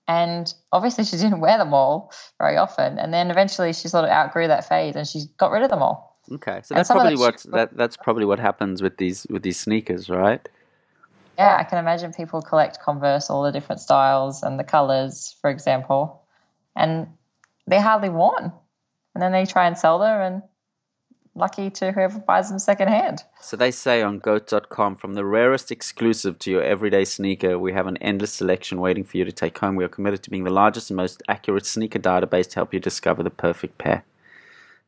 And 0.07 0.55
obviously, 0.71 1.03
she 1.03 1.17
didn't 1.17 1.41
wear 1.41 1.59
them 1.59 1.75
all 1.75 2.13
very 2.39 2.57
often. 2.57 2.97
And 2.97 3.13
then 3.13 3.29
eventually, 3.33 3.73
she 3.73 3.89
sort 3.89 4.05
of 4.05 4.11
outgrew 4.11 4.47
that 4.47 4.69
phase, 4.69 4.95
and 4.95 5.05
she 5.05 5.25
got 5.37 5.51
rid 5.51 5.65
of 5.65 5.71
them 5.71 5.83
all. 5.83 6.17
Okay, 6.31 6.61
so 6.63 6.77
that's 6.77 6.89
probably 6.89 7.17
what 7.17 7.45
that, 7.51 7.77
that's 7.77 7.97
probably 7.97 8.25
what 8.25 8.39
happens 8.39 8.83
with 8.83 8.99
these 8.99 9.27
with 9.31 9.43
these 9.43 9.59
sneakers, 9.59 10.09
right? 10.09 10.49
Yeah, 11.37 11.57
I 11.59 11.65
can 11.65 11.79
imagine 11.79 12.13
people 12.13 12.41
collect 12.41 12.79
Converse, 12.81 13.31
all 13.31 13.43
the 13.43 13.51
different 13.51 13.81
styles 13.81 14.45
and 14.45 14.61
the 14.61 14.65
colors, 14.65 15.35
for 15.41 15.51
example, 15.51 16.23
and 16.77 17.09
they're 17.67 17.83
hardly 17.83 18.11
worn. 18.11 18.53
And 19.15 19.23
then 19.23 19.33
they 19.33 19.45
try 19.45 19.67
and 19.67 19.77
sell 19.77 19.99
them, 19.99 20.21
and 20.21 20.43
lucky 21.37 21.71
to 21.71 21.93
whoever 21.93 22.19
buys 22.19 22.49
them 22.49 22.59
secondhand. 22.59 23.23
So 23.41 23.57
they 23.57 23.71
say 23.71 24.03
on 24.03 24.19
goat.com 24.19 24.97
from 24.97 25.15
the 25.15 25.25
rarest 25.25 25.71
exclusive 25.71 26.39
to 26.41 26.51
your 26.51 26.63
everyday 26.63 27.05
sneaker, 27.05 27.59
we 27.59 27.73
have 27.73 27.87
an 27.87 27.97
endless 27.99 28.33
selection 28.33 28.81
waiting 28.81 29.05
for 29.05 29.19
you 29.19 29.25
to 29.25 29.33
take 29.33 29.59
home. 29.59 29.77
We 29.77 29.85
are 29.85 29.89
committed 29.89 30.23
to 30.25 30.31
being 30.31 30.45
the 30.45 30.51
largest 30.51 30.91
and 30.91 30.97
most 30.97 31.23
accurate 31.29 31.67
sneaker 31.67 31.99
database 31.99 32.49
to 32.51 32.55
help 32.57 32.73
you 32.73 32.81
discover 32.81 33.23
the 33.23 33.31
perfect 33.31 33.79
pair. 33.79 34.05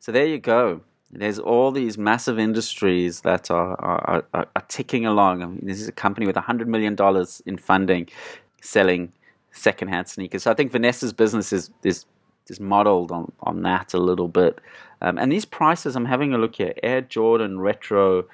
So 0.00 0.10
there 0.12 0.26
you 0.26 0.38
go. 0.38 0.80
There's 1.10 1.38
all 1.38 1.70
these 1.70 1.96
massive 1.96 2.38
industries 2.38 3.22
that 3.22 3.50
are, 3.50 3.80
are, 3.80 4.24
are, 4.34 4.48
are 4.54 4.64
ticking 4.68 5.06
along. 5.06 5.42
I 5.42 5.46
mean, 5.46 5.60
this 5.62 5.80
is 5.80 5.88
a 5.88 5.92
company 5.92 6.26
with 6.26 6.36
$100 6.36 6.66
million 6.66 6.96
in 7.46 7.56
funding 7.56 8.08
selling 8.60 9.12
secondhand 9.52 10.08
sneakers. 10.08 10.42
So 10.42 10.50
I 10.50 10.54
think 10.54 10.70
Vanessa's 10.72 11.12
business 11.12 11.52
is, 11.52 11.70
is, 11.82 12.04
is 12.50 12.60
modeled 12.60 13.12
on, 13.12 13.32
on 13.40 13.62
that 13.62 13.94
a 13.94 13.98
little 13.98 14.28
bit. 14.28 14.58
Um, 15.00 15.18
and 15.18 15.30
these 15.30 15.44
prices, 15.44 15.96
I'm 15.96 16.06
having 16.06 16.32
a 16.34 16.38
look 16.38 16.56
here. 16.56 16.74
Air 16.82 17.00
Jordan 17.00 17.60
Retro 17.60 18.24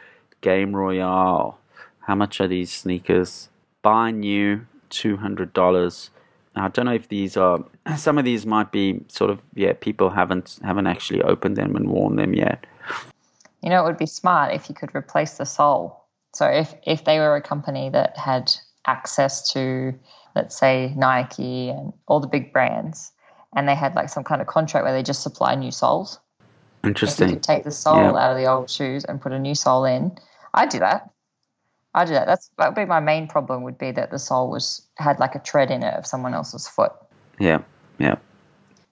Game 0.41 0.75
Royale. 0.75 1.59
How 2.01 2.15
much 2.15 2.41
are 2.41 2.49
these 2.49 2.71
sneakers? 2.71 3.49
Buy 3.83 4.11
new, 4.11 4.67
$200. 4.91 6.11
I 6.57 6.69
don't 6.69 6.87
know 6.87 6.95
if 6.95 7.09
these 7.09 7.37
are 7.37 7.65
some 7.97 8.19
of 8.19 8.25
these 8.25 8.47
might 8.47 8.71
be 8.71 9.01
sort 9.09 9.31
of 9.31 9.41
yeah 9.55 9.73
people 9.73 10.11
haven't 10.11 10.59
haven't 10.63 10.87
actually 10.87 11.23
opened 11.23 11.57
them 11.57 11.75
and 11.77 11.89
worn 11.89 12.17
them 12.17 12.35
yet. 12.35 12.65
You 13.63 13.71
know, 13.71 13.83
it 13.83 13.87
would 13.87 13.99
be 13.99 14.07
smart 14.07 14.55
if 14.55 14.69
you 14.69 14.75
could 14.75 14.95
replace 14.95 15.39
the 15.39 15.47
sole. 15.47 16.05
So 16.35 16.47
if 16.47 16.75
if 16.87 17.05
they 17.05 17.19
were 17.19 17.37
a 17.37 17.43
company 17.43 17.91
that 17.91 18.17
had 18.17 18.53
access 18.87 19.51
to, 19.53 19.95
let's 20.37 20.57
say 20.57 20.93
Nike 20.97 21.71
and 21.71 21.93
all 22.07 22.21
the 22.21 22.29
big 22.29 22.53
brands, 22.53 23.11
and 23.55 23.69
they 23.69 23.75
had 23.75 23.95
like 23.95 24.09
some 24.09 24.25
kind 24.25 24.41
of 24.41 24.47
contract 24.47 24.85
where 24.85 24.93
they 24.93 25.03
just 25.03 25.23
supply 25.23 25.55
new 25.55 25.71
soles. 25.71 26.19
Interesting. 26.83 27.29
You 27.29 27.35
could 27.37 27.43
take 27.43 27.65
the 27.65 27.71
sole 27.71 27.97
yeah. 27.97 28.09
out 28.11 28.31
of 28.33 28.37
the 28.37 28.47
old 28.47 28.69
shoes 28.69 29.05
and 29.05 29.21
put 29.21 29.33
a 29.33 29.39
new 29.39 29.55
sole 29.55 29.85
in, 29.85 30.17
I'd 30.53 30.69
do 30.69 30.79
that. 30.81 31.11
I'd 31.95 32.09
do 32.09 32.15
that. 32.15 32.27
That's 32.27 32.51
that 32.59 32.69
would 32.69 32.75
be 32.75 32.85
my 32.85 33.01
main 33.01 33.27
problem. 33.27 33.63
Would 33.63 33.79
be 33.79 33.93
that 33.93 34.11
the 34.11 34.19
sole 34.19 34.51
was 34.51 34.83
had 34.97 35.19
like 35.19 35.35
a 35.35 35.39
tread 35.39 35.71
in 35.71 35.83
it 35.83 35.95
of 35.95 36.07
someone 36.07 36.35
else's 36.35 36.69
foot. 36.69 36.93
Yeah, 37.39 37.63
yeah. 37.99 38.17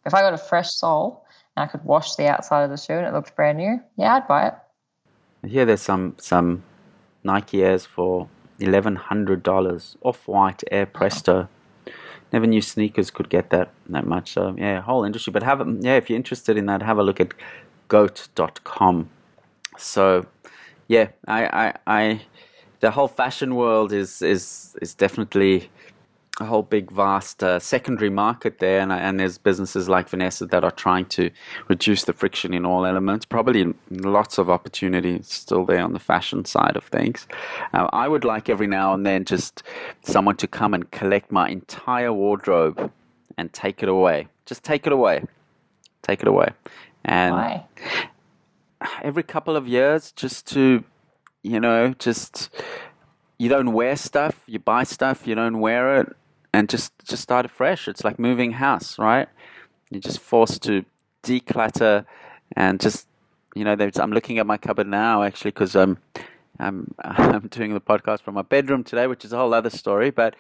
If 0.07 0.15
I 0.15 0.21
got 0.21 0.35
a 0.35 0.39
fresh 0.39 0.73
sole 0.73 1.25
and 1.57 1.65
I 1.65 1.67
could 1.67 1.85
wash 1.85 2.15
the 2.17 2.29
outside 2.29 2.63
of 2.63 2.71
the 2.71 2.77
shoe 2.77 2.95
and 2.95 3.07
it 3.07 3.13
looked 3.13 3.35
brand 3.37 3.59
new, 3.59 3.81
yeah, 3.97 4.17
I'd 4.17 4.29
buy 4.29 4.49
it. 4.49 4.55
Yeah, 5.45 5.65
there's 5.65 5.83
some 5.83 6.15
some 6.19 6.63
Nike 7.25 7.65
Airs 7.65 7.85
for 7.85 8.29
eleven 8.59 8.97
hundred 8.97 9.43
dollars, 9.43 9.97
off 10.03 10.29
white 10.29 10.63
Air 10.71 10.87
Presto. 10.87 11.49
Never 12.33 12.47
knew 12.47 12.63
sneakers 12.63 13.11
could 13.11 13.29
get 13.29 13.51
that 13.51 13.71
that 13.89 14.07
much. 14.07 14.33
So 14.33 14.55
yeah, 14.59 14.81
whole 14.81 15.05
industry. 15.05 15.33
But 15.33 15.43
have 15.43 15.61
yeah, 15.81 15.97
if 15.97 16.09
you're 16.09 16.17
interested 16.17 16.57
in 16.57 16.67
that, 16.67 16.83
have 16.83 16.99
a 16.99 17.03
look 17.03 17.21
at 17.21 17.35
goat.com. 17.89 19.11
So 19.79 20.27
yeah, 20.89 21.09
I 21.27 21.47
I. 21.47 21.75
I 21.87 22.21
the 22.83 22.91
whole 22.91 23.09
fashion 23.09 23.55
world 23.55 23.93
is 23.93 24.21
is 24.21 24.77
is 24.83 24.95
definitely 24.95 25.71
a 26.41 26.45
whole 26.45 26.63
big 26.63 26.91
vast 26.91 27.43
uh, 27.45 27.59
secondary 27.59 28.09
market 28.09 28.59
there 28.59 28.81
and, 28.81 28.91
and 28.91 29.21
there's 29.21 29.37
businesses 29.37 29.89
like 29.89 30.09
Vanessa 30.09 30.47
that 30.47 30.65
are 30.65 30.71
trying 30.71 31.05
to 31.05 31.31
reduce 31.69 32.05
the 32.05 32.13
friction 32.13 32.55
in 32.55 32.65
all 32.65 32.87
elements. 32.87 33.27
Probably 33.27 33.75
lots 33.91 34.39
of 34.39 34.49
opportunities 34.49 35.29
still 35.29 35.67
there 35.67 35.83
on 35.83 35.93
the 35.93 35.99
fashion 35.99 36.45
side 36.45 36.75
of 36.77 36.85
things. 36.85 37.27
Uh, 37.75 37.89
I 37.93 38.09
would 38.09 38.25
like 38.25 38.49
every 38.49 38.67
now 38.67 38.95
and 38.95 39.05
then 39.05 39.25
just 39.25 39.63
someone 40.03 40.37
to 40.37 40.47
come 40.47 40.73
and 40.73 40.91
collect 40.91 41.31
my 41.31 41.51
entire 41.51 42.13
wardrobe 42.13 42.91
and 43.37 43.53
take 43.53 43.83
it 43.83 43.89
away. 43.89 44.29
Just 44.47 44.65
take 44.65 44.87
it 44.87 44.93
away. 44.93 45.25
Take 46.03 46.23
it 46.23 46.29
away. 46.29 46.49
And 47.05 47.35
Why? 47.35 47.67
every 49.03 49.23
couple 49.23 49.55
of 49.55 49.69
years 49.69 50.13
just 50.13 50.47
to 50.49 50.85
you 51.43 51.59
know, 51.59 51.95
just 51.99 52.51
you 53.39 53.49
don't 53.49 53.73
wear 53.73 53.97
stuff, 53.97 54.43
you 54.47 54.59
buy 54.59 54.85
stuff, 54.85 55.27
you 55.27 55.35
don't 55.35 55.59
wear 55.59 56.01
it, 56.01 56.17
and 56.53 56.69
just 56.69 56.93
just 57.05 57.23
start 57.23 57.47
afresh. 57.47 57.89
It's 57.89 58.05
like 58.05 58.19
moving 58.19 58.53
house, 58.53 58.99
right? 58.99 59.29
You're 59.91 60.01
just 60.01 60.21
forced 60.21 60.63
to 60.65 60.85
declutter 61.23 62.05
and 62.57 62.81
just 62.81 63.07
you 63.55 63.65
know. 63.65 63.77
I'm 63.97 64.13
looking 64.13 64.39
at 64.39 64.47
my 64.47 64.57
cupboard 64.57 64.87
now 64.87 65.23
actually 65.23 65.51
because 65.53 65.75
I'm 65.75 65.99
I'm 66.59 66.95
I'm 67.05 67.49
doing 67.49 67.75
the 67.75 67.81
podcast 67.81 68.23
from 68.23 68.35
my 68.35 68.43
bedroom 68.43 68.85
today, 68.85 69.07
which 69.07 69.25
is 69.25 69.33
a 69.33 69.37
whole 69.37 69.55
other 69.55 69.71
story. 69.71 70.11
But 70.11 70.35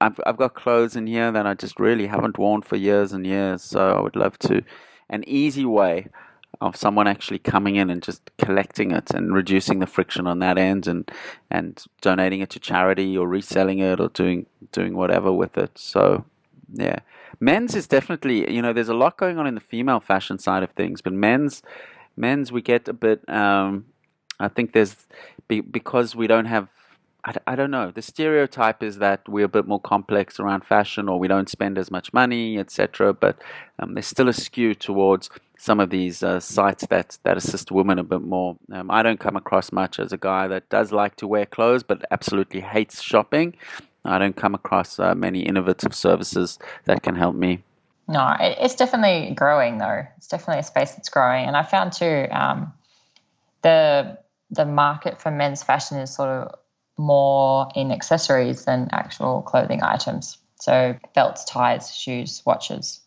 I've 0.00 0.20
I've 0.26 0.36
got 0.36 0.54
clothes 0.54 0.96
in 0.96 1.06
here 1.06 1.30
that 1.32 1.46
I 1.46 1.54
just 1.54 1.78
really 1.80 2.06
haven't 2.06 2.38
worn 2.38 2.62
for 2.62 2.76
years 2.76 3.12
and 3.12 3.26
years. 3.26 3.62
So 3.62 3.96
I 3.96 4.00
would 4.00 4.16
love 4.16 4.38
to 4.40 4.62
an 5.10 5.24
easy 5.26 5.64
way 5.64 6.08
of 6.64 6.76
someone 6.76 7.06
actually 7.06 7.38
coming 7.38 7.76
in 7.76 7.90
and 7.90 8.02
just 8.02 8.30
collecting 8.38 8.90
it 8.90 9.10
and 9.10 9.34
reducing 9.34 9.80
the 9.80 9.86
friction 9.86 10.26
on 10.26 10.38
that 10.38 10.56
end 10.56 10.86
and 10.86 11.10
and 11.50 11.84
donating 12.00 12.40
it 12.40 12.50
to 12.50 12.58
charity 12.58 13.16
or 13.16 13.28
reselling 13.28 13.80
it 13.80 14.00
or 14.00 14.08
doing 14.08 14.46
doing 14.72 14.94
whatever 14.96 15.30
with 15.32 15.58
it. 15.58 15.78
So 15.78 16.24
yeah. 16.72 17.00
Men's 17.40 17.74
is 17.74 17.86
definitely 17.86 18.50
you 18.52 18.62
know, 18.62 18.72
there's 18.72 18.88
a 18.88 18.94
lot 18.94 19.18
going 19.18 19.38
on 19.38 19.46
in 19.46 19.54
the 19.54 19.60
female 19.60 20.00
fashion 20.00 20.38
side 20.38 20.62
of 20.62 20.70
things, 20.70 21.02
but 21.02 21.12
men's 21.12 21.62
men's 22.16 22.50
we 22.50 22.62
get 22.62 22.88
a 22.88 22.94
bit 22.94 23.28
um 23.28 23.84
I 24.40 24.48
think 24.48 24.72
there's 24.72 24.96
because 25.48 26.16
we 26.16 26.26
don't 26.26 26.46
have 26.46 26.68
I, 27.24 27.34
I 27.46 27.56
don't 27.56 27.70
know. 27.70 27.90
The 27.90 28.02
stereotype 28.02 28.82
is 28.82 28.98
that 28.98 29.28
we're 29.28 29.46
a 29.46 29.48
bit 29.48 29.66
more 29.66 29.80
complex 29.80 30.38
around 30.38 30.64
fashion, 30.64 31.08
or 31.08 31.18
we 31.18 31.28
don't 31.28 31.48
spend 31.48 31.78
as 31.78 31.90
much 31.90 32.12
money, 32.12 32.58
etc. 32.58 33.14
But 33.14 33.40
um, 33.78 33.94
there's 33.94 34.06
still 34.06 34.28
a 34.28 34.32
skew 34.32 34.74
towards 34.74 35.30
some 35.58 35.80
of 35.80 35.90
these 35.90 36.22
uh, 36.22 36.40
sites 36.40 36.86
that, 36.88 37.18
that 37.22 37.36
assist 37.36 37.72
women 37.72 37.98
a 37.98 38.04
bit 38.04 38.22
more. 38.22 38.56
Um, 38.72 38.90
I 38.90 39.02
don't 39.02 39.20
come 39.20 39.36
across 39.36 39.72
much 39.72 39.98
as 39.98 40.12
a 40.12 40.18
guy 40.18 40.46
that 40.48 40.68
does 40.68 40.92
like 40.92 41.16
to 41.16 41.26
wear 41.26 41.46
clothes 41.46 41.82
but 41.82 42.04
absolutely 42.10 42.60
hates 42.60 43.00
shopping. 43.00 43.56
I 44.04 44.18
don't 44.18 44.36
come 44.36 44.54
across 44.54 44.98
uh, 44.98 45.14
many 45.14 45.40
innovative 45.40 45.94
services 45.94 46.58
that 46.84 47.02
can 47.02 47.14
help 47.14 47.34
me. 47.34 47.62
No, 48.06 48.36
it's 48.38 48.74
definitely 48.74 49.34
growing 49.34 49.78
though. 49.78 50.02
It's 50.18 50.26
definitely 50.26 50.60
a 50.60 50.64
space 50.64 50.92
that's 50.92 51.08
growing, 51.08 51.46
and 51.46 51.56
I 51.56 51.62
found 51.62 51.94
too 51.94 52.26
um, 52.30 52.72
the 53.62 54.18
the 54.50 54.66
market 54.66 55.22
for 55.22 55.30
men's 55.30 55.62
fashion 55.62 55.96
is 55.96 56.14
sort 56.14 56.28
of 56.28 56.54
more 56.96 57.68
in 57.74 57.90
accessories 57.90 58.64
than 58.64 58.88
actual 58.92 59.42
clothing 59.42 59.82
items. 59.82 60.38
So 60.60 60.96
belts, 61.14 61.44
ties, 61.44 61.94
shoes, 61.94 62.42
watches 62.46 63.00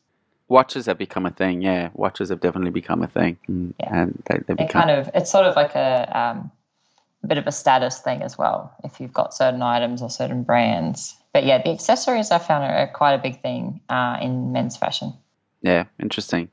watches 0.47 0.85
have 0.85 0.97
become 0.97 1.25
a 1.25 1.31
thing. 1.31 1.61
Yeah, 1.61 1.89
watches 1.93 2.29
have 2.29 2.39
definitely 2.39 2.71
become 2.71 3.03
a 3.03 3.07
thing, 3.07 3.37
mm. 3.49 3.73
yeah. 3.79 4.01
and 4.01 4.23
they, 4.25 4.39
they 4.47 4.53
become 4.53 4.81
kind 4.83 4.91
of 4.91 5.09
it's 5.13 5.31
sort 5.31 5.45
of 5.45 5.55
like 5.55 5.75
a, 5.75 6.19
um, 6.19 6.51
a 7.23 7.27
bit 7.27 7.37
of 7.37 7.47
a 7.47 7.51
status 7.51 7.99
thing 7.99 8.21
as 8.21 8.37
well. 8.37 8.73
If 8.83 8.99
you've 8.99 9.13
got 9.13 9.33
certain 9.33 9.61
items 9.61 10.01
or 10.01 10.09
certain 10.09 10.43
brands, 10.43 11.15
but 11.33 11.45
yeah, 11.45 11.61
the 11.61 11.71
accessories 11.71 12.31
I 12.31 12.39
found 12.39 12.63
are 12.63 12.87
quite 12.87 13.13
a 13.13 13.19
big 13.19 13.41
thing 13.41 13.81
uh, 13.89 14.17
in 14.21 14.51
men's 14.51 14.77
fashion. 14.77 15.13
Yeah, 15.61 15.85
interesting. 15.99 16.49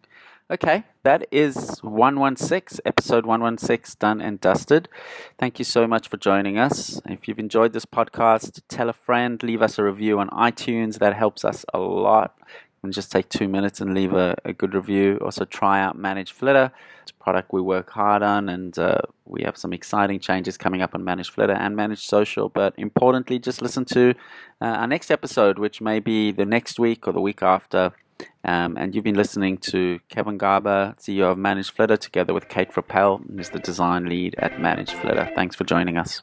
Okay, 0.55 0.84
that 1.02 1.26
is 1.32 1.80
116, 1.82 2.78
episode 2.84 3.26
116 3.26 3.96
done 3.98 4.20
and 4.20 4.40
dusted. 4.40 4.88
Thank 5.36 5.59
you 5.59 5.64
so 5.64 5.88
much 5.88 6.07
for 6.07 6.16
joining 6.16 6.59
us. 6.59 7.00
If 7.07 7.26
you've 7.26 7.40
enjoyed 7.40 7.72
this 7.72 7.84
podcast, 7.84 8.61
tell 8.68 8.88
a 8.88 8.92
friend, 8.92 9.42
leave 9.42 9.62
us 9.62 9.80
a 9.80 9.82
review 9.82 10.20
on 10.20 10.28
iTunes. 10.30 11.00
That 11.00 11.16
helps 11.16 11.44
us 11.44 11.64
a 11.74 11.80
lot. 11.80 12.38
And 12.84 12.92
just 12.92 13.11
take 13.11 13.28
two 13.30 13.48
minutes 13.48 13.80
and 13.80 13.94
leave 13.94 14.12
a, 14.12 14.36
a 14.44 14.52
good 14.52 14.74
review. 14.74 15.18
Also, 15.24 15.44
try 15.44 15.82
out 15.82 15.98
Manage 15.98 16.30
Flitter. 16.30 16.70
It's 17.02 17.11
a 17.11 17.14
product 17.14 17.52
we 17.52 17.61
work 17.61 17.90
hard 17.90 18.22
on, 18.22 18.48
and 18.48 18.78
uh, 18.78 19.00
we 19.24 19.42
have 19.42 19.57
some 19.57 19.72
exciting 19.72 20.20
changes 20.20 20.57
coming 20.57 20.82
up 20.82 20.94
on 20.94 21.02
Manage 21.02 21.30
Flitter 21.30 21.55
and 21.55 21.74
Manage 21.74 22.07
Social. 22.07 22.48
But 22.48 22.74
importantly, 22.76 23.40
just 23.40 23.61
listen 23.61 23.84
to 23.86 24.11
uh, 24.62 24.66
our 24.66 24.86
next 24.86 25.11
episode, 25.11 25.59
which 25.59 25.80
may 25.80 25.98
be 25.98 26.30
the 26.30 26.46
next 26.46 26.78
week 26.78 27.09
or 27.09 27.12
the 27.12 27.20
week 27.20 27.42
after 27.42 27.92
um, 28.45 28.77
and 28.77 28.95
you've 28.95 29.05
been 29.05 29.15
listening 29.15 29.59
to 29.59 30.01
Kevin 30.09 30.39
Garber, 30.39 30.95
CEO 30.99 31.33
of 31.33 31.39
Manage 31.39 31.71
Flitter, 31.71 31.97
together 31.97 32.35
with 32.35 32.49
Kate 32.49 32.71
Frappel, 32.71 33.23
who's 33.31 33.51
the 33.51 33.59
design 33.59 34.07
lead 34.07 34.35
at 34.39 34.61
Manage 34.61 34.93
Flitter. 34.93 35.31
Thanks 35.35 35.57
for 35.57 35.65
joining 35.65 35.97
us. 35.97 36.23